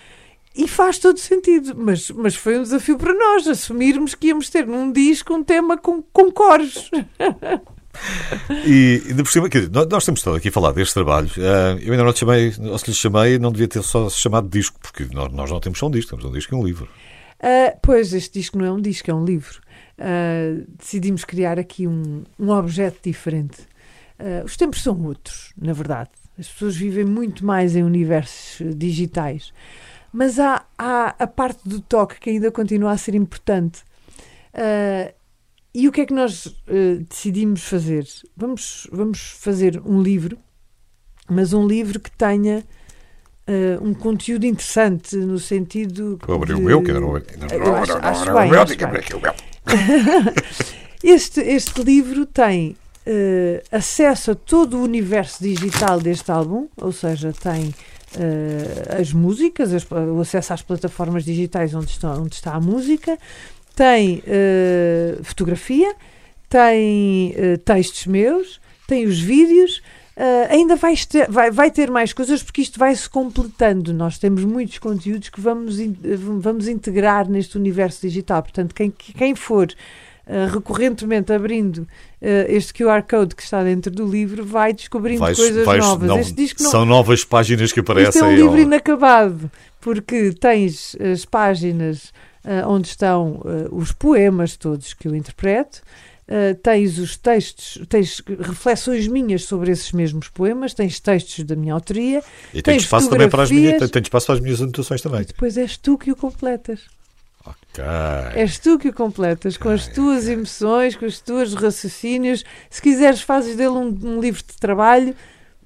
E 0.57 0.67
faz 0.67 0.99
todo 0.99 1.19
sentido, 1.19 1.75
mas, 1.77 2.11
mas 2.11 2.35
foi 2.35 2.59
um 2.59 2.63
desafio 2.63 2.97
para 2.99 3.15
nós 3.15 3.47
assumirmos 3.47 4.15
que 4.15 4.29
íamos 4.29 4.51
ter 4.51 4.67
num 4.67 4.91
disco 4.91 5.35
um 5.35 5.45
tema 5.45 5.77
com, 5.77 6.03
com 6.13 6.33
cores. 6.33 6.91
E 8.67 9.03
ainda 9.09 9.23
por 9.23 9.31
cima, 9.31 9.49
quer 9.49 9.67
dizer, 9.67 9.87
nós, 9.89 10.05
temos 10.05 10.21
estado 10.21 10.37
aqui 10.37 10.49
a 10.49 10.53
falar 10.53 10.73
deste 10.73 10.95
trabalho. 10.95 11.31
Ah, 11.39 11.79
eu 11.81 11.93
ainda 11.93 12.05
não 12.05 12.13
te 12.13 12.21
chamei, 12.21 12.53
ou 12.59 12.79
se 12.79 12.89
lhe 12.89 12.95
chamei, 12.95 13.39
não 13.39 13.53
devia 13.53 13.69
ter 13.69 13.83
só 13.83 14.09
chamado 14.09 14.49
disco, 14.49 14.79
porque 14.81 15.07
nós, 15.13 15.33
nós 15.33 15.51
não 15.51 15.61
temos 15.61 15.79
só 15.79 15.87
um 15.87 15.91
disco, 15.91 16.11
temos 16.11 16.25
um 16.25 16.33
disco 16.33 16.55
e 16.55 16.59
um 16.59 16.65
livro. 16.65 16.89
Ah, 17.41 17.77
pois, 17.83 18.13
este 18.13 18.39
disco 18.39 18.59
não 18.59 18.65
é 18.65 18.73
um 18.73 18.81
disco, 18.81 19.11
é 19.11 19.15
um 19.15 19.25
livro. 19.25 19.61
Ah, 19.99 20.65
decidimos 20.79 21.25
criar 21.25 21.59
aqui 21.59 21.87
um, 21.87 22.25
um 22.39 22.51
objeto 22.51 22.99
diferente. 23.03 23.59
Ah, 24.19 24.43
os 24.45 24.57
tempos 24.57 24.83
são 24.83 25.01
outros, 25.05 25.53
na 25.57 25.73
verdade. 25.73 26.11
As 26.39 26.49
pessoas 26.49 26.77
vivem 26.77 27.05
muito 27.05 27.45
mais 27.45 27.75
em 27.75 27.83
universos 27.83 28.63
digitais. 28.77 29.53
Mas 30.13 30.39
há, 30.39 30.65
há 30.77 31.15
a 31.19 31.27
parte 31.27 31.69
do 31.69 31.81
toque 31.81 32.19
que 32.19 32.31
ainda 32.31 32.51
continua 32.51 32.93
a 32.93 32.97
ser 32.97 33.15
importante. 33.15 33.83
Ah, 34.55 35.13
e 35.75 35.87
o 35.89 35.93
que 35.93 36.01
é 36.03 36.07
que 36.07 36.15
nós 36.15 36.55
eh, 36.67 36.97
decidimos 37.09 37.63
fazer? 37.65 38.07
Vamos, 38.37 38.87
vamos 38.91 39.19
fazer 39.39 39.81
um 39.85 40.01
livro, 40.03 40.39
mas 41.31 41.53
um 41.53 41.67
livro 41.67 42.01
que 42.01 42.11
tenha 42.11 42.65
eh, 43.47 43.79
um 43.81 43.93
conteúdo 43.95 44.45
interessante 44.47 45.17
no 45.17 45.39
sentido. 45.39 46.19
Vou 46.27 46.37
abrir 46.37 46.55
o 46.55 46.61
meu, 46.61 46.83
que 46.83 46.91
ainda 46.91 47.01
não, 47.01 47.15
ainda 47.15 47.59
não, 47.59 47.77
acho- 47.77 47.99
acho 47.99 48.25
não, 48.27 48.35
bem, 48.35 48.51
não, 48.51 48.63
acho 48.63 48.77
bem. 48.77 49.33
Este, 51.03 51.41
este 51.41 51.81
livro 51.83 52.27
tem 52.27 52.77
eh, 53.07 53.63
acesso 53.71 54.33
a 54.33 54.35
todo 54.35 54.79
o 54.79 54.83
universo 54.83 55.43
digital 55.43 56.01
deste 56.01 56.31
álbum, 56.33 56.67
ou 56.77 56.91
seja, 56.91 57.33
tem 57.33 57.73
as 58.99 59.13
músicas, 59.13 59.73
as- 59.75 59.87
o 59.91 60.21
acesso 60.21 60.55
às 60.55 60.63
plataformas 60.63 61.25
digitais 61.25 61.73
onde 61.75 61.91
está, 61.91 62.15
onde 62.15 62.35
está 62.35 62.55
a 62.55 62.61
música, 62.61 63.17
tem 63.79 64.21
eh, 64.27 65.19
fotografia, 65.23 65.95
tem 66.49 67.33
eh, 67.37 67.57
textos 67.59 68.07
meus, 68.07 68.61
tem 68.89 69.07
os 69.07 69.21
vídeos. 69.21 69.81
eh, 70.17 70.49
ainda 70.51 70.75
vai 70.75 70.97
ter, 70.97 71.31
vai, 71.31 71.49
vai 71.53 71.71
ter 71.71 71.89
mais 71.91 72.13
coisas 72.13 72.43
porque 72.43 72.61
isto 72.61 72.77
vai 72.77 72.93
se 72.97 73.09
completando. 73.09 73.93
Nós 73.95 74.19
temos 74.19 74.45
muitos 74.45 74.79
conteúdos 74.79 75.29
que 75.29 75.41
vamos, 75.41 75.79
in- 75.79 75.97
vamos 76.41 76.67
integrar 76.67 77.29
neste 77.31 77.57
universo 77.57 78.01
digital. 78.03 78.43
Portanto, 78.43 78.75
quem, 78.75 78.91
quem 78.91 79.37
for 79.37 79.69
eh, 80.27 80.47
recorrentemente 80.51 81.33
abrindo 81.33 81.87
eh, 82.21 82.47
este 82.49 82.73
QR 82.75 83.03
Code 83.09 83.37
que 83.37 83.43
está 83.45 83.63
dentro 83.63 83.93
do 83.93 84.05
livro 84.05 84.45
vai 84.45 84.73
descobrindo 84.73 85.21
Vais- 85.21 85.39
coisas 85.39 85.65
vais- 85.65 85.85
novas. 85.85 86.09
não- 86.09 86.19
este 86.19 86.63
não, 86.65 86.71
São 86.73 86.85
novas 86.85 87.25
páginas 87.25 87.71
que 87.73 87.79
isto 87.79 87.93
aparecem. 87.93 88.21
é 88.21 88.25
um 88.25 88.35
livro 88.35 88.59
inacabado, 88.59 89.49
porque 89.81 90.33
tens 90.33 90.97
as 91.01 91.25
páginas 91.25 92.13
onde 92.67 92.89
estão 92.89 93.43
ah, 93.45 93.69
os 93.71 93.93
poemas 93.93 94.57
todos 94.57 94.95
que 94.95 95.09
eu 95.09 95.15
interpreto, 95.15 95.83
ah, 96.29 96.57
tens 96.63 96.99
os 96.99 97.17
textos, 97.17 97.81
tens 97.89 98.23
reflexões 98.41 99.09
minhas 99.09 99.45
sobre 99.45 99.71
esses 99.71 99.93
mesmos 99.93 100.29
poemas, 100.29 100.75
tens 100.75 101.01
textos 101.01 101.45
da 101.45 101.57
minha 101.57 101.75
autoria, 101.75 102.23
E 102.53 102.63
tens 102.63 102.83
espaço 102.83 103.09
também 103.09 103.29
para 103.29 103.43
as 103.43 103.51
minhas, 103.51 103.91
tem 103.91 104.03
espaço 104.03 104.27
para 104.27 104.35
as 104.37 104.41
minhas 104.41 104.61
anotações 104.61 105.01
também. 105.01 105.25
depois 105.25 105.57
és 105.57 105.77
tu 105.77 105.97
que 105.97 106.13
o 106.13 106.17
completas. 106.17 106.81
Ok. 107.45 107.85
És 108.35 108.59
tu 108.59 108.79
que 108.79 108.89
o 108.89 108.93
completas 108.93 109.57
com 109.57 109.71
as 109.71 109.87
tuas 109.87 110.29
emoções, 110.29 110.97
com 110.97 111.07
os 111.07 111.21
teus 111.21 111.55
raciocínios. 111.55 112.45
Se 112.69 112.83
quiseres, 112.83 113.23
fazes 113.23 113.57
dele 113.57 113.71
um, 113.71 113.99
um 114.03 114.21
livro 114.21 114.43
de 114.43 114.57
trabalho, 114.57 115.15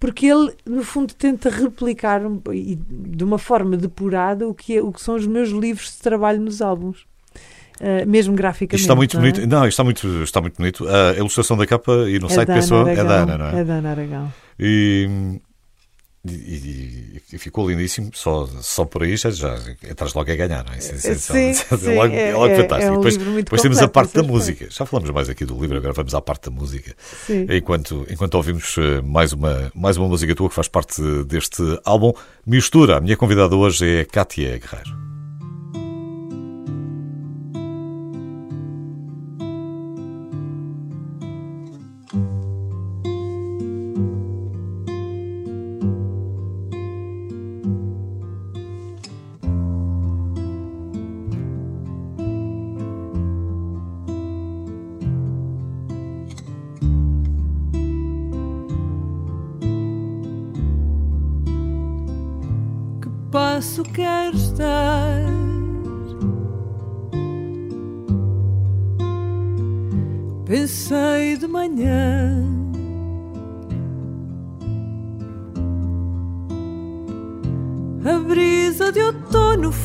porque 0.02 0.26
ele, 0.26 0.52
no 0.66 0.82
fundo, 0.82 1.14
tenta 1.14 1.48
replicar 1.48 2.20
e 2.52 2.74
de 2.74 3.22
uma 3.22 3.38
forma 3.38 3.76
depurada 3.76 4.48
o 4.48 4.52
que, 4.52 4.78
é, 4.78 4.82
o 4.82 4.90
que 4.90 5.00
são 5.00 5.14
os 5.14 5.28
meus 5.28 5.50
livros 5.50 5.92
de 5.92 5.98
trabalho 5.98 6.40
nos 6.40 6.60
álbuns. 6.60 7.06
Ah, 7.80 8.04
mesmo 8.04 8.34
graficamente. 8.34 8.80
Isto 8.80 8.86
está 8.86 8.96
muito 8.96 9.16
não 9.16 9.24
é? 9.24 9.30
bonito. 9.30 9.48
Não, 9.48 9.60
isto 9.60 9.68
está 9.68 9.84
muito, 9.84 10.22
está 10.24 10.40
muito 10.40 10.56
bonito. 10.56 10.88
A 10.88 11.16
ilustração 11.16 11.56
da 11.56 11.64
capa 11.68 11.92
e 12.08 12.18
no 12.18 12.26
É 12.26 12.30
site 12.30 12.48
da 12.48 12.54
pensou 12.54 12.80
Ana 12.80 12.90
é 12.90 12.96
da 12.96 13.02
Aragão, 13.02 13.22
Ana, 13.22 13.38
não 13.38 13.58
é? 13.58 13.60
É 13.60 13.64
da 13.64 13.74
Ana 13.74 13.90
Aragão. 13.92 14.34
E, 14.58 15.08
e- 16.24 16.30
e- 16.30 17.22
e 17.34 17.38
ficou 17.38 17.68
lindíssimo. 17.68 18.10
Só, 18.14 18.46
só 18.60 18.84
por 18.84 19.02
aí 19.02 19.16
já, 19.16 19.30
já 19.30 19.58
entras 19.90 20.14
logo 20.14 20.30
a 20.30 20.34
ganhar, 20.36 20.64
não 20.64 20.72
é? 20.72 20.78
Isso- 20.78 20.96
Sim, 21.18 21.50
isso- 21.50 21.78
sim, 21.78 21.94
logo, 21.96 22.12
é- 22.14 22.28
é 22.30 22.32
logo 22.34 22.46
é- 22.46 22.56
fantástico. 22.56 22.88
é 22.88 22.90
um 22.92 22.96
depois 22.96 23.14
livro 23.16 23.32
muito 23.32 23.44
depois 23.46 23.62
temos 23.62 23.78
a 23.78 23.88
parte 23.88 24.14
da 24.14 24.22
música. 24.22 24.66
Já 24.70 24.86
falamos 24.86 25.10
mais 25.10 25.28
aqui 25.28 25.44
do 25.44 25.60
livro, 25.60 25.76
agora 25.76 25.92
vamos 25.92 26.14
à 26.14 26.20
parte 26.20 26.44
da 26.48 26.50
música. 26.50 26.94
Sim. 27.26 27.46
Enquanto, 27.50 28.06
enquanto 28.10 28.34
ouvimos 28.34 28.76
eh, 28.78 29.00
mais 29.02 29.32
uma, 29.32 29.70
mais 29.74 29.96
uma 29.96 30.08
música 30.08 30.34
tua 30.34 30.48
que 30.48 30.54
faz 30.54 30.68
parte 30.68 31.02
deste 31.24 31.62
álbum, 31.84 32.12
Mistura. 32.46 32.96
A 32.98 33.00
minha 33.00 33.16
convidada 33.16 33.54
hoje 33.56 33.86
é 34.00 34.04
Kátia 34.04 34.58
Guerreiro. 34.58 35.11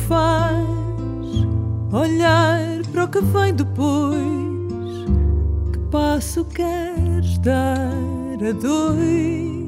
Faz 0.08 0.66
olhar 1.92 2.82
para 2.90 3.04
o 3.04 3.08
que 3.08 3.20
vem 3.20 3.54
depois. 3.54 4.18
Que 5.72 5.78
passo 5.90 6.44
queres 6.46 7.38
dar 7.38 7.92
a 8.48 8.52
dois? 8.52 9.58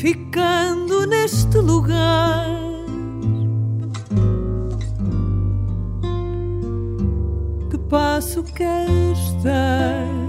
ficando 0.00 1.06
neste 1.06 1.58
lugar. 1.58 2.46
Que 7.70 7.78
passo 7.90 8.42
queres 8.42 9.32
dar? 9.42 10.19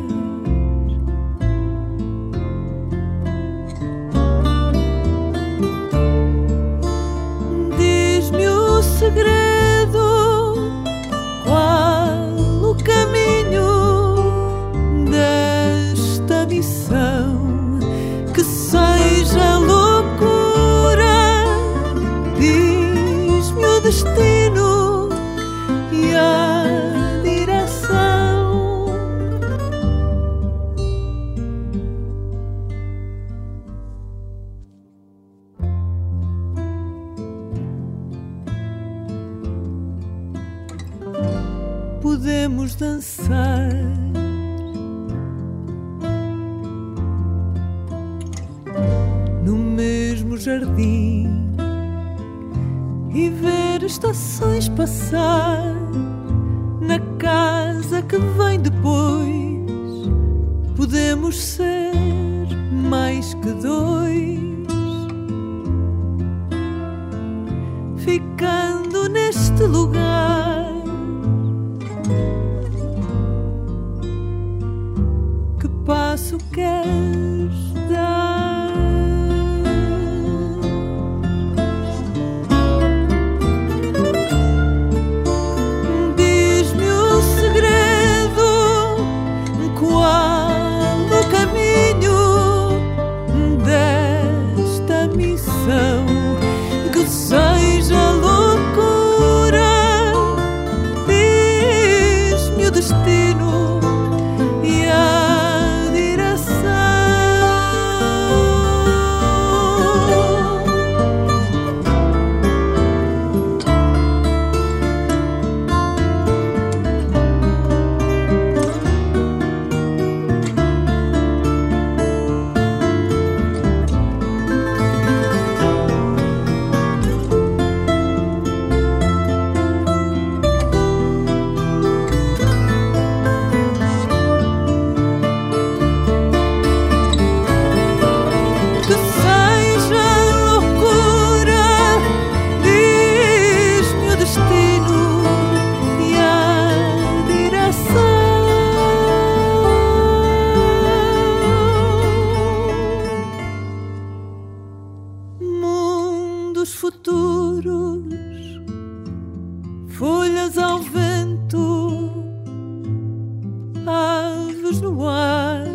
No 164.79 165.09
ar. 165.09 165.65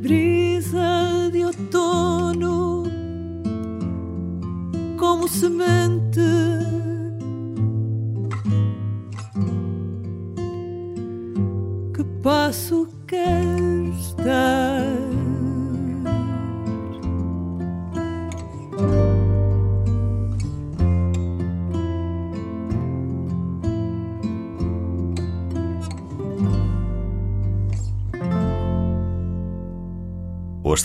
brisa 0.00 1.30
de 1.32 1.44
outono 1.44 2.84
como 4.96 5.26
semente 5.26 6.45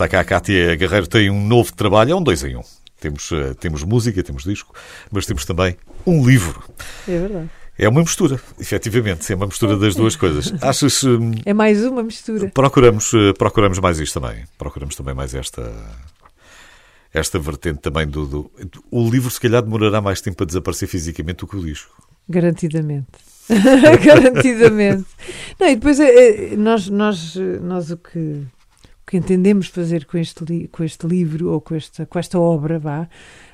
Cá 0.07 0.19
a 0.21 0.23
Cátia 0.23 0.75
Guerreiro, 0.75 1.07
tem 1.07 1.29
um 1.29 1.45
novo 1.47 1.73
trabalho, 1.73 2.11
é 2.11 2.15
um 2.15 2.23
dois 2.23 2.43
em 2.43 2.55
um. 2.55 2.61
Temos, 2.99 3.31
eh, 3.31 3.53
temos 3.59 3.83
música, 3.83 4.21
temos 4.21 4.43
disco, 4.43 4.73
mas 5.11 5.25
temos 5.25 5.43
também 5.45 5.75
um 6.05 6.25
livro. 6.25 6.63
É 7.07 7.17
verdade. 7.19 7.49
É 7.77 7.89
uma 7.89 8.01
mistura, 8.01 8.39
efetivamente, 8.59 9.31
é 9.31 9.35
uma 9.35 9.47
mistura 9.47 9.75
das 9.75 9.95
duas 9.95 10.15
coisas. 10.15 10.53
Achas. 10.61 11.03
hum, 11.03 11.31
É 11.45 11.53
mais 11.53 11.83
uma 11.83 12.03
mistura. 12.03 12.49
Procuramos, 12.53 13.11
eh, 13.13 13.33
procuramos 13.33 13.79
mais 13.79 13.99
isto 13.99 14.19
também. 14.19 14.43
Procuramos 14.57 14.95
também 14.95 15.15
mais 15.15 15.33
esta. 15.33 15.71
Esta 17.13 17.37
vertente 17.39 17.79
também 17.79 18.07
do, 18.07 18.25
do- 18.25 18.51
O 18.89 19.09
livro, 19.09 19.29
se 19.29 19.39
calhar, 19.39 19.61
demorará 19.61 19.99
mais 19.99 20.21
tempo 20.21 20.43
a 20.43 20.45
desaparecer 20.45 20.87
fisicamente 20.87 21.37
do 21.39 21.47
que 21.47 21.57
o 21.57 21.61
disco. 21.65 21.91
Garantidamente. 22.29 23.07
Garantidamente. 24.05 25.05
Não, 25.59 25.67
e 25.67 25.75
depois 25.75 25.99
é, 25.99 26.53
é, 26.53 26.55
nós, 26.55 26.87
nós, 26.87 27.35
nós 27.61 27.91
o 27.91 27.97
que, 27.97 28.43
que 29.11 29.17
entendemos 29.17 29.67
fazer 29.67 30.05
com 30.05 30.17
este, 30.17 30.69
com 30.71 30.85
este 30.85 31.05
livro 31.05 31.51
ou 31.51 31.59
com 31.59 31.75
esta, 31.75 32.05
com 32.05 32.17
esta 32.17 32.39
obra 32.39 32.79
vá, 32.79 33.09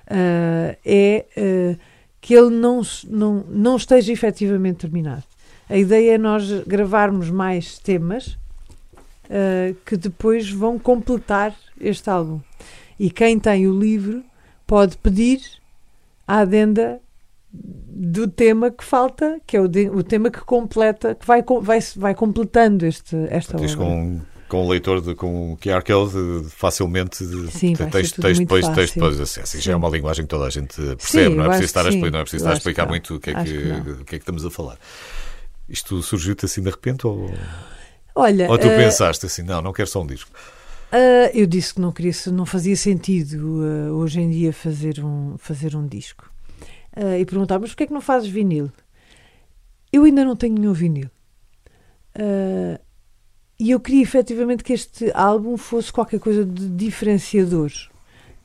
ah, 0.07 0.75
é 0.85 1.25
ah, 1.35 1.75
que 2.21 2.35
ele 2.35 2.51
não, 2.51 2.81
não, 3.09 3.43
não 3.49 3.75
esteja 3.75 4.13
efetivamente 4.13 4.77
terminado. 4.77 5.23
A 5.67 5.75
ideia 5.75 6.13
é 6.13 6.17
nós 6.19 6.43
gravarmos 6.67 7.31
mais 7.31 7.79
temas 7.79 8.37
ah, 9.31 9.73
que 9.83 9.97
depois 9.97 10.47
vão 10.47 10.77
completar 10.77 11.55
este 11.81 12.07
álbum. 12.07 12.39
E 12.99 13.09
quem 13.09 13.39
tem 13.39 13.65
o 13.65 13.79
livro 13.79 14.23
pode 14.67 14.95
pedir 14.97 15.41
a 16.27 16.41
adenda 16.41 16.99
do 17.51 18.27
tema 18.27 18.69
que 18.69 18.83
falta, 18.83 19.41
que 19.47 19.57
é 19.57 19.61
o, 19.61 19.67
de- 19.67 19.89
o 19.89 20.03
tema 20.03 20.29
que 20.29 20.41
completa, 20.41 21.15
que 21.15 21.25
vai, 21.25 21.43
vai, 21.61 21.79
vai 21.95 22.13
completando 22.13 22.85
este, 22.85 23.15
esta 23.31 23.57
Diz 23.57 23.73
obra. 23.73 23.85
com, 23.87 24.19
com 24.47 24.65
o 24.65 24.69
leitor, 24.69 25.01
de, 25.01 25.13
com 25.15 25.53
o 25.53 25.57
QR 25.57 25.83
Code, 25.83 26.43
de- 26.43 26.49
facilmente. 26.49 27.17
Sim, 27.51 27.73
texto, 27.75 28.21
muito 28.21 28.39
depois, 28.39 28.67
texto, 28.69 28.93
depois 28.95 29.19
acesso. 29.19 29.57
E 29.57 29.59
já 29.59 29.73
é 29.73 29.75
uma 29.75 29.89
linguagem 29.89 30.25
que 30.25 30.29
toda 30.29 30.45
a 30.45 30.49
gente 30.49 30.75
percebe, 30.75 31.29
Sim, 31.29 31.35
não 31.35 31.45
é 31.45 31.47
preciso 31.47 31.65
estar 31.65 31.81
a 31.81 31.83
que 31.83 31.89
explicar, 31.89 32.11
não 32.11 32.19
é 32.19 32.23
preciso 32.23 32.43
estar 32.43 32.49
a 32.49 32.53
que 32.53 32.57
explicar 32.59 32.87
muito 32.87 33.15
o 33.15 33.19
que, 33.19 33.29
é 33.29 33.33
que, 33.35 33.43
que 33.43 34.03
que 34.05 34.15
é 34.15 34.19
que 34.19 34.23
estamos 34.23 34.45
a 34.45 34.49
falar. 34.51 34.77
Isto 35.69 36.01
surgiu-te 36.01 36.45
assim 36.45 36.61
de 36.61 36.69
repente 36.69 37.05
ou, 37.05 37.29
Olha, 38.15 38.49
ou 38.49 38.57
tu 38.57 38.67
eh, 38.67 38.75
pensaste 38.75 39.25
assim, 39.25 39.43
não, 39.43 39.61
não 39.61 39.73
quero 39.73 39.89
só 39.89 40.01
um 40.01 40.07
disco. 40.07 40.31
ah, 40.91 41.29
eu 41.33 41.45
disse 41.45 41.73
que 41.73 41.81
não 41.81 41.91
queria, 41.91 42.13
não 42.31 42.45
fazia 42.45 42.75
sentido 42.75 43.61
ah, 43.63 43.91
hoje 43.93 44.21
em 44.21 44.29
dia 44.29 44.53
fazer 44.53 45.03
um, 45.03 45.35
fazer 45.37 45.75
um 45.75 45.85
disco. 45.85 46.31
Ah, 46.95 47.17
e 47.17 47.25
perguntar, 47.25 47.59
mas 47.59 47.71
porquê 47.71 47.83
é 47.83 47.87
que 47.87 47.93
não 47.93 48.01
fazes 48.01 48.29
vinil? 48.29 48.71
Eu 49.91 50.03
ainda 50.05 50.23
não 50.23 50.35
tenho 50.35 50.55
nenhum 50.55 50.73
vinil. 50.73 51.09
E 53.59 53.71
eu 53.71 53.79
queria 53.79 54.03
efetivamente 54.03 54.63
que 54.63 54.73
este 54.73 55.11
álbum 55.13 55.57
fosse 55.57 55.91
qualquer 55.91 56.19
coisa 56.19 56.45
de 56.45 56.69
diferenciador. 56.69 57.71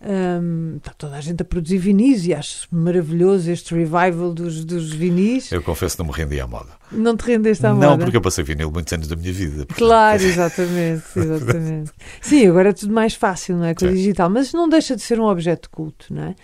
Ahm, 0.05 0.79
está 0.79 0.93
toda 0.95 1.15
a 1.15 1.21
gente 1.21 1.43
a 1.43 1.45
produzir 1.45 1.79
vinis 1.79 2.27
e 2.27 2.35
acho 2.35 2.67
maravilhoso 2.73 3.49
este 3.53 3.73
revival 3.73 4.33
dos, 4.35 4.65
dos 4.65 4.93
vinis. 4.93 5.53
Eu 5.53 5.63
confesso 5.63 5.97
que 5.97 6.03
não 6.03 6.11
me 6.11 6.17
rendi 6.17 6.41
à 6.41 6.47
moda. 6.47 6.71
Não 6.91 7.17
te 7.17 7.23
rendeste 7.23 7.65
à 7.65 7.73
não, 7.73 7.91
moda? 7.91 8.05
porque 8.05 8.17
eu 8.17 8.21
passei 8.21 8.43
vinil 8.43 8.71
muitos 8.73 8.93
anos 8.93 9.07
da 9.07 9.15
minha 9.15 9.33
vida. 9.33 9.67
portanto, 9.67 9.79
Claro, 9.79 10.23
exatamente, 10.23 11.05
exatamente. 11.15 11.93
Sim, 12.21 12.49
agora 12.49 12.71
é 12.71 12.73
tudo 12.73 12.93
mais 12.93 13.15
fácil, 13.15 13.57
não 13.57 13.67
é? 13.67 13.75
Com 13.75 13.85
o 13.85 13.93
digital, 13.93 14.29
mas 14.29 14.53
não 14.53 14.69
deixa 14.69 14.97
de 14.97 15.03
ser 15.03 15.21
um 15.21 15.25
objeto 15.25 15.63
de 15.63 15.69
culto, 15.69 16.13
não 16.13 16.23
é? 16.25 16.35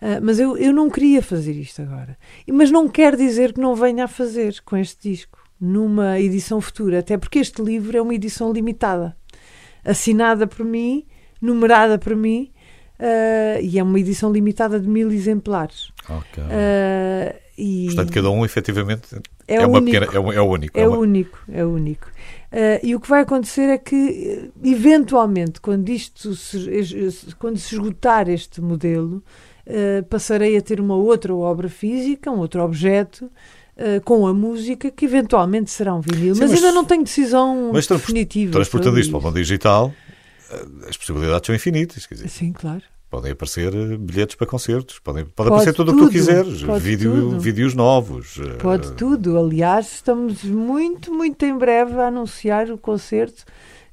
Ah, 0.00 0.20
mas 0.20 0.40
eu, 0.40 0.56
eu 0.56 0.72
não 0.72 0.90
queria 0.90 1.22
fazer 1.22 1.52
isto 1.52 1.82
agora. 1.82 2.18
Mas 2.52 2.70
não 2.70 2.88
quer 2.88 3.14
dizer 3.16 3.52
que 3.52 3.60
não 3.60 3.76
venha 3.76 4.06
a 4.06 4.08
fazer 4.08 4.56
com 4.64 4.76
este 4.76 5.10
disco, 5.10 5.38
numa 5.64 6.20
edição 6.20 6.60
futura, 6.60 6.98
até 6.98 7.16
porque 7.16 7.38
este 7.38 7.62
livro 7.62 7.96
é 7.96 8.02
uma 8.02 8.14
edição 8.14 8.52
limitada, 8.52 9.16
assinada 9.84 10.46
por 10.46 10.64
mim, 10.64 11.04
numerada 11.40 11.98
por 11.98 12.14
mim, 12.14 12.50
ah, 12.98 13.60
e 13.60 13.78
é 13.78 13.82
uma 13.82 13.98
edição 13.98 14.30
limitada 14.32 14.78
de 14.78 14.88
mil 14.88 15.10
exemplares. 15.10 15.90
ok. 16.08 16.42
Ah, 16.44 17.34
e 17.56 17.86
Portanto, 17.86 18.12
cada 18.12 18.30
um 18.30 18.44
efetivamente 18.44 19.14
é, 19.46 19.56
é 19.56 19.66
uma 19.66 19.78
único. 19.78 19.98
pequena, 20.00 20.16
é, 20.16 20.20
um- 20.20 20.32
é 20.32 20.40
o 20.40 20.44
único. 20.44 20.78
É 20.80 20.88
uma- 20.88 20.98
único, 20.98 21.38
é 21.52 21.64
único. 21.64 22.10
Ah, 22.50 22.80
e 22.82 22.94
o 22.94 23.00
que 23.00 23.08
vai 23.08 23.22
acontecer 23.22 23.68
é 23.68 23.78
que, 23.78 24.50
eventualmente, 24.62 25.60
quando 25.60 25.88
isto 25.88 26.34
se, 26.34 26.58
quando 27.38 27.56
se 27.58 27.74
esgotar 27.74 28.28
este 28.28 28.60
modelo, 28.60 29.22
eh, 29.66 30.02
passarei 30.02 30.56
a 30.56 30.60
ter 30.62 30.80
uma 30.80 30.96
outra 30.96 31.34
obra 31.34 31.68
física, 31.68 32.30
um 32.30 32.38
outro 32.38 32.62
objeto. 32.62 33.30
Eh, 33.76 34.00
com 34.00 34.26
a 34.26 34.32
música 34.34 34.90
que 34.90 35.04
eventualmente 35.04 35.70
será 35.70 35.94
um 35.94 36.00
vinil, 36.00 36.34
Sim, 36.34 36.40
mas, 36.42 36.50
mas- 36.50 36.62
ainda 36.64 36.72
não 36.72 36.84
tenho 36.84 37.02
decisão 37.04 37.70
Mas 37.72 37.86
definitiva. 37.86 38.52
Transportando 38.52 38.98
isto 38.98 39.10
para 39.10 39.18
o 39.18 39.22
mundo 39.22 39.34
digital, 39.34 39.92
eh, 40.50 40.64
as 40.88 40.96
possibilidades 40.96 41.46
são 41.46 41.54
infinitas. 41.54 42.06
Quer 42.06 42.14
dizer, 42.14 42.28
Sim, 42.28 42.52
claro. 42.52 42.82
podem 43.10 43.32
aparecer 43.32 43.74
eh, 43.74 43.96
bilhetes 43.96 44.36
para 44.36 44.46
concertos, 44.46 44.98
podem, 44.98 45.24
pode, 45.24 45.34
Pode 45.34 45.48
aparecer 45.50 45.72
tudo 45.74 45.92
o 45.92 45.96
que 45.96 46.02
tu 46.04 46.10
quiseres, 46.10 46.62
vídeo, 46.80 47.38
vídeos 47.40 47.74
novos. 47.74 48.40
Pode 48.60 48.92
tudo. 48.92 49.38
Aliás, 49.38 49.92
estamos 49.94 50.42
muito, 50.44 51.12
muito 51.12 51.44
em 51.44 51.56
breve 51.56 51.94
a 52.00 52.06
anunciar 52.08 52.70
o 52.70 52.78
concerto 52.78 53.44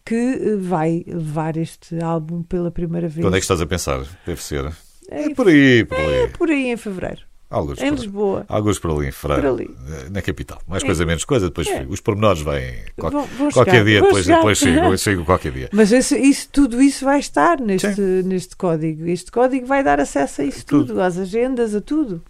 que 0.03 0.55
vai 0.59 1.03
levar 1.07 1.57
este 1.57 2.01
álbum 2.03 2.41
pela 2.41 2.71
primeira 2.71 3.07
vez. 3.07 3.25
Onde 3.25 3.37
é 3.37 3.39
que 3.39 3.43
estás 3.43 3.61
a 3.61 3.65
pensar? 3.67 4.03
Deve 4.25 4.41
ser. 4.41 4.65
É 5.09 5.25
É 5.25 5.33
por 5.35 5.47
aí, 5.47 5.85
por 5.85 5.97
ali. 5.97 6.27
por 6.37 6.49
aí 6.49 6.67
em 6.71 6.77
fevereiro, 6.77 7.21
Alguns 7.51 7.81
em 7.81 7.89
Lisboa. 7.91 8.45
alguns 8.47 8.79
por 8.79 8.91
ali 8.91 9.07
em 9.09 9.11
ali. 9.45 9.69
eh, 9.89 10.09
na 10.09 10.21
capital. 10.21 10.61
Mais 10.67 10.81
É. 10.81 10.85
coisa, 10.85 11.05
menos 11.05 11.25
coisa, 11.25 11.47
depois 11.47 11.67
É. 11.67 11.85
os 11.87 11.99
pormenores 11.99 12.41
vêm. 12.41 12.75
qual- 12.97 13.11
qualquer 13.53 13.71
chegar, 13.71 13.83
dia, 13.85 14.01
depois, 14.01 14.23
chegar. 14.25 14.37
depois 14.37 14.57
chego, 14.57 14.97
chego 14.97 15.25
qualquer 15.25 15.51
dia. 15.51 15.69
Mas 15.73 15.91
esse- 15.91 16.17
isso, 16.17 16.47
tudo 16.51 16.81
isso 16.81 17.03
vai 17.05 17.19
estar 17.19 17.59
neste, 17.59 17.99
neste 18.25 18.55
código. 18.55 19.05
Este 19.05 19.31
código 19.31 19.65
vai 19.67 19.83
dar 19.83 19.99
acesso 19.99 20.41
a 20.41 20.45
isso 20.45 20.65
Tudo. 20.65 20.87
tudo, 20.87 21.01
às 21.01 21.17
agendas, 21.17 21.75
a 21.75 21.81
tudo. 21.81 22.23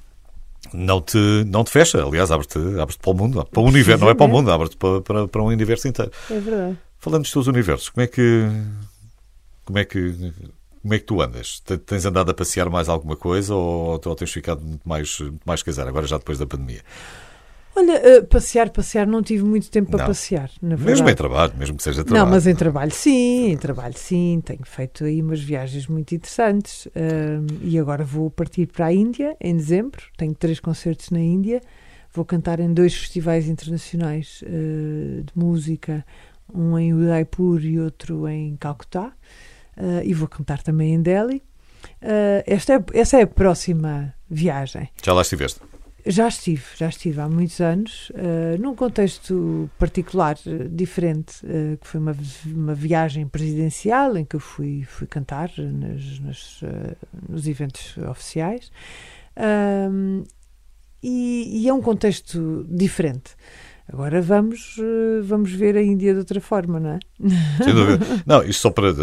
Não 0.74 1.00
te, 1.02 1.18
não 1.48 1.64
te 1.64 1.70
fecha, 1.72 2.04
aliás, 2.04 2.32
abre-te 2.32 2.58
abre 2.80 2.96
para 3.00 3.12
o 3.12 3.14
mundo, 3.14 3.46
para 3.46 3.62
o 3.62 3.66
universo, 3.66 4.04
não 4.04 4.12
é 4.12 4.16
para 4.16 4.26
o 4.26 4.30
mundo, 4.30 4.52
abre-te 4.52 4.78
para, 4.78 5.02
para, 5.02 5.28
para 5.28 5.42
um 5.44 5.48
universo 5.48 5.88
inteiro. 5.88 6.12
É 6.30 6.40
verdade. 6.40 6.78
Falando 6.98 7.22
dos 7.24 7.32
teus 7.32 7.48
universos, 7.48 7.90
como 7.90 8.04
é 8.04 8.08
que 8.08 8.48
como 9.66 9.78
é 9.80 9.86
que 9.86 10.32
como 10.82 10.94
é 10.94 11.00
que 11.00 11.06
tu 11.06 11.22
andas? 11.22 11.60
Te- 11.60 11.78
Tens 11.78 12.06
andado 12.06 12.32
a 12.32 12.34
passear 12.34 12.70
mais 12.70 12.90
alguma 12.90 13.16
coisa 13.16 13.54
ou, 13.56 14.02
ou 14.04 14.16
tens 14.16 14.32
ficado 14.32 14.62
muito 14.62 14.88
mais, 14.88 15.20
muito 15.20 15.42
mais 15.46 15.62
casado, 15.64 15.88
agora 15.88 16.08
já 16.08 16.18
depois 16.18 16.38
da 16.40 16.46
pandemia? 16.46 16.82
Olha, 17.74 17.94
eh, 17.94 18.22
passear, 18.22 18.70
passear, 18.70 19.08
não 19.08 19.24
tive 19.24 19.44
muito 19.44 19.72
tempo 19.72 19.92
para 19.92 20.06
passear, 20.08 20.52
na 20.62 20.76
verdade. 20.76 20.92
Mesmo 20.92 21.10
em 21.10 21.16
trabalho, 21.16 21.54
mesmo 21.58 21.78
que 21.78 21.84
seja 21.84 22.04
trabalho. 22.04 22.26
Não, 22.26 22.32
mas 22.32 22.46
em 22.46 22.54
trabalho 22.54 22.92
sim, 22.92 23.52
em 23.52 23.58
trabalho 23.58 23.98
sim, 23.98 24.42
tenho 24.44 24.66
feito 24.66 25.06
aí 25.06 25.22
umas 25.22 25.40
viagens 25.42 25.88
muito 25.88 26.14
interessantes 26.14 26.88
Ahm, 26.94 27.46
e 27.64 27.80
agora 27.80 28.04
vou 28.04 28.30
partir 28.30 28.68
para 28.68 28.88
a 28.88 28.94
Índia 28.94 29.38
em 29.40 29.56
dezembro, 29.56 30.02
tenho 30.18 30.34
três 30.36 30.60
concertos 30.60 31.10
na 31.12 31.20
Índia, 31.22 31.62
vou 32.14 32.26
cantar 32.26 32.60
em 32.60 32.74
dois 32.74 32.94
festivais 32.94 33.48
internacionais 33.48 34.44
eh, 34.46 35.22
de 35.24 35.32
música, 35.34 36.06
um 36.54 36.78
em 36.78 36.94
Udaipur 36.94 37.64
e 37.64 37.80
outro 37.80 38.28
em 38.28 38.58
Calcutá, 38.58 39.14
Ah, 39.78 40.04
e 40.04 40.14
vou 40.14 40.28
cantar 40.28 40.62
também 40.62 40.94
em 40.94 41.02
Delhi. 41.02 41.42
Ah, 42.02 42.44
esta 42.46 42.74
é, 42.74 42.84
essa 42.94 43.18
é 43.18 43.24
a 43.24 43.28
próxima 43.28 44.14
viagem. 44.30 44.90
Já 45.04 45.14
lá 45.14 45.22
estiveste? 45.22 45.62
Já 46.06 46.28
estive, 46.28 46.64
já 46.78 46.90
estive 46.90 47.22
há 47.22 47.30
muitos 47.30 47.60
anos, 47.62 48.12
eh, 48.16 48.58
num 48.58 48.76
contexto 48.76 49.70
particular, 49.78 50.36
diferente, 50.72 51.46
eh, 51.46 51.78
que 51.80 51.88
foi 51.88 52.00
uma, 52.00 52.16
uma 52.48 52.74
viagem 52.74 53.28
presidencial 53.28 54.18
em 54.18 54.26
que 54.26 54.36
eu 54.36 54.40
fui, 54.40 54.84
fui 54.84 55.06
cantar 55.06 55.52
nas, 55.58 56.20
nas, 56.20 56.60
eh, 56.64 56.96
nos 57.30 57.48
eventos 57.48 57.96
oficiais. 58.10 58.72
E, 61.04 61.64
e 61.64 61.68
é 61.68 61.74
um 61.74 61.82
contexto 61.82 62.66
diferente. 62.68 63.36
Agora 63.94 64.22
vamos, 64.22 64.76
eh, 64.80 65.22
vamos 65.24 65.52
ver 65.52 65.76
a 65.76 65.82
Índia 65.84 66.14
de 66.14 66.20
outra 66.20 66.40
forma, 66.40 66.80
não 66.80 66.92
é? 66.92 67.00
Sem 67.64 67.74
dúvida. 67.74 68.06
Não, 68.26 68.42
isto 68.44 68.62
só 68.62 68.70
para, 68.72 68.94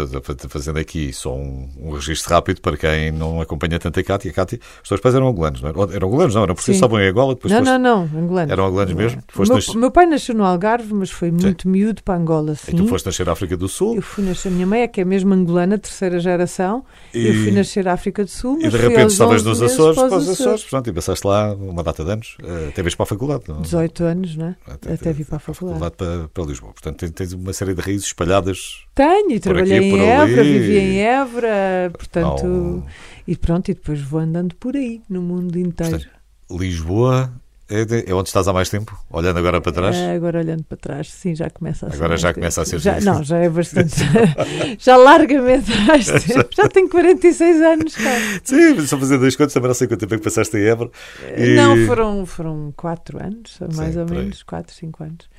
fazendo 0.49 0.79
aqui 0.79 1.13
só 1.13 1.35
um, 1.35 1.69
um 1.79 1.91
registro 1.91 2.33
rápido 2.33 2.59
para 2.59 2.75
quem 2.75 3.11
não 3.11 3.39
acompanha 3.39 3.77
tanto 3.79 3.99
a 3.99 4.03
Cátia. 4.03 4.31
A 4.31 4.33
Cátia, 4.33 4.59
os 4.81 4.89
teus 4.89 4.99
pais 4.99 5.13
eram 5.13 5.29
angolanos, 5.29 5.61
não 5.61 5.69
eram? 5.69 5.83
Eram 5.91 6.07
angolanos, 6.07 6.33
não, 6.35 6.43
eram 6.43 6.55
porque 6.55 6.65
Sim. 6.65 6.71
estavam 6.73 6.99
em 6.99 7.07
Angola, 7.07 7.35
depois 7.35 7.51
não, 7.51 7.59
foste- 7.59 7.71
não, 7.79 8.07
não, 8.07 8.19
angolano. 8.21 8.51
Eram 8.51 8.65
angolanos 8.65 8.93
mesmo? 8.93 9.19
O 9.29 9.31
Foste 9.31 9.49
meu, 9.51 9.55
nas- 9.57 9.75
meu 9.75 9.91
pai 9.91 10.05
nasceu 10.07 10.33
no 10.35 10.43
Algarve, 10.43 10.93
mas 10.93 11.11
foi 11.11 11.31
muito 11.31 11.69
miúdo 11.69 12.01
para 12.03 12.19
Angola, 12.19 12.55
sim. 12.55 12.71
E 12.73 12.75
tu 12.75 12.87
foste 12.87 13.05
nascer 13.05 13.25
na 13.25 13.31
África 13.33 13.55
do 13.55 13.67
Sul 13.69 13.95
Eu 13.95 14.01
fui 14.01 14.23
nascer, 14.23 14.47
a 14.49 14.51
minha 14.51 14.65
mãe 14.67 14.81
é 14.81 14.87
que 14.87 15.01
é 15.01 15.05
mesmo 15.05 15.33
angolana, 15.33 15.77
terceira 15.77 16.19
geração. 16.19 16.83
e, 17.13 17.27
Eu 17.27 17.33
fui 17.35 17.51
nascer 17.51 17.85
na 17.85 17.93
África 17.93 18.23
do 18.25 18.29
Sul, 18.31 18.57
e 18.59 18.63
mas 18.63 18.71
de 18.73 18.79
fui 18.79 18.89
repente 18.89 19.11
estavas 19.11 19.41
11 19.45 19.49
nos 19.49 19.61
Açores, 19.61 19.95
para 19.99 20.15
os 20.17 20.29
Açores, 20.29 20.63
pronto, 20.63 20.89
e 20.89 20.93
passaste 20.93 21.27
lá 21.27 21.53
uma 21.53 21.83
data 21.83 22.03
de 22.03 22.11
anos, 22.11 22.37
eh, 22.43 22.69
até 22.69 22.81
vez 22.81 22.95
para 22.95 23.03
a 23.03 23.07
faculdade. 23.07 23.43
Não? 23.47 23.61
18 23.61 24.03
anos, 24.03 24.35
né? 24.35 24.55
Até, 24.81 24.93
Até 24.93 25.13
vir 25.13 25.25
para 25.25 25.37
a 25.37 25.39
faculdade. 25.39 25.95
para, 25.97 26.27
para 26.29 26.43
Lisboa. 26.45 26.71
Portanto, 26.73 27.11
tens, 27.11 27.33
uma 27.33 27.53
série 27.53 27.73
de 27.73 27.81
raízes 27.81 28.07
espalhadas. 28.07 28.85
Tenho, 28.95 29.31
e 29.31 29.33
aqui, 29.33 29.39
trabalhei 29.39 29.89
por 29.91 29.99
em. 29.99 30.05
Évora, 30.07 30.43
vivi 30.43 30.77
em 30.77 31.01
Évora, 31.01 31.91
portanto, 31.93 32.45
Não. 32.47 32.85
e 33.27 33.35
pronto, 33.35 33.69
e 33.69 33.73
depois 33.73 34.01
vou 34.01 34.19
andando 34.19 34.55
por 34.55 34.75
aí, 34.75 35.01
no 35.09 35.21
mundo 35.21 35.57
inteiro. 35.57 35.97
Portanto, 35.97 36.09
Lisboa 36.51 37.31
é, 37.69 38.09
é 38.09 38.13
onde 38.13 38.29
estás 38.29 38.47
há 38.47 38.53
mais 38.53 38.69
tempo? 38.69 38.97
Olhando 39.11 39.37
agora 39.37 39.61
para 39.61 39.71
trás? 39.71 39.95
Ah, 39.95 40.13
agora 40.13 40.39
olhando 40.39 40.63
para 40.63 40.77
trás, 40.77 41.11
sim, 41.11 41.35
já 41.35 41.49
começa 41.49 41.85
a 41.87 41.89
ser. 41.89 41.95
Agora 41.97 42.17
já 42.17 42.29
tempo. 42.29 42.39
começa 42.39 42.61
a 42.61 42.65
ser 42.65 42.79
Já, 42.79 42.99
não, 43.01 43.23
já 43.23 43.37
é 43.37 43.49
bastante. 43.49 43.95
já 44.79 44.97
largamente 44.97 45.69
mais 45.85 46.05
tempo. 46.23 46.49
Já 46.55 46.67
tenho 46.67 46.89
46 46.89 47.61
anos, 47.61 47.95
cara. 47.95 48.19
Sim, 48.43 48.73
mas 48.75 48.89
só 48.89 48.97
fazer 48.97 49.17
dois 49.17 49.35
contos, 49.35 49.53
também 49.53 49.67
não 49.67 49.75
sei 49.75 49.87
quanto 49.87 49.99
tempo 49.99 50.15
é 50.15 50.17
que 50.17 50.23
passaste 50.23 50.57
em 50.57 50.63
Évora. 50.65 50.89
E- 51.37 51.55
Não, 51.55 51.85
foram, 51.85 52.25
foram 52.25 52.73
4 52.75 53.23
anos, 53.23 53.57
mais 53.75 53.93
Sim, 53.93 53.99
ou 54.01 54.09
menos, 54.09 54.43
4, 54.43 54.73
5 54.75 55.03
anos 55.03 55.29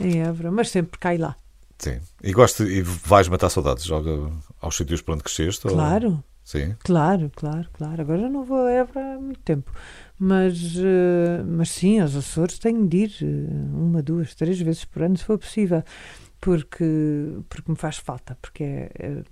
em 0.00 0.20
Évora, 0.22 0.50
mas 0.50 0.70
sempre 0.70 0.98
cai 0.98 1.16
lá. 1.16 1.34
Sim. 1.78 1.98
E 2.22 2.32
gosto, 2.32 2.64
e 2.64 2.82
vais 2.82 3.28
matar 3.28 3.48
saudades? 3.50 3.84
Joga 3.84 4.30
aos 4.60 4.76
sítios 4.76 5.00
por 5.00 5.14
onde 5.14 5.22
cresceste? 5.22 5.66
ou- 5.68 5.72
Claro, 5.74 6.22
Sim. 6.44 6.74
claro, 6.80 7.30
claro, 7.36 7.66
claro. 7.72 8.00
Agora 8.02 8.28
não 8.28 8.44
vou 8.44 8.66
a 8.66 8.70
Évora 8.72 9.14
há 9.14 9.18
muito 9.20 9.40
tempo. 9.40 9.70
Mas, 10.18 10.74
eh, 10.76 11.42
mas 11.46 11.70
sim, 11.70 12.00
aos 12.00 12.16
Açores 12.16 12.58
tenho 12.58 12.86
de 12.88 12.96
ir 12.96 13.12
eh, 13.22 13.26
uma, 13.72 14.02
duas, 14.02 14.34
três 14.34 14.60
vezes 14.60 14.84
por 14.84 15.02
ano, 15.02 15.16
se 15.16 15.24
for 15.24 15.38
possível. 15.38 15.82
Porque, 16.40 16.84
porque 17.48 17.68
me 17.70 17.76
faz 17.76 17.96
falta, 17.98 18.38
porque 18.40 18.62
é, 18.62 18.90
é- 18.96 19.22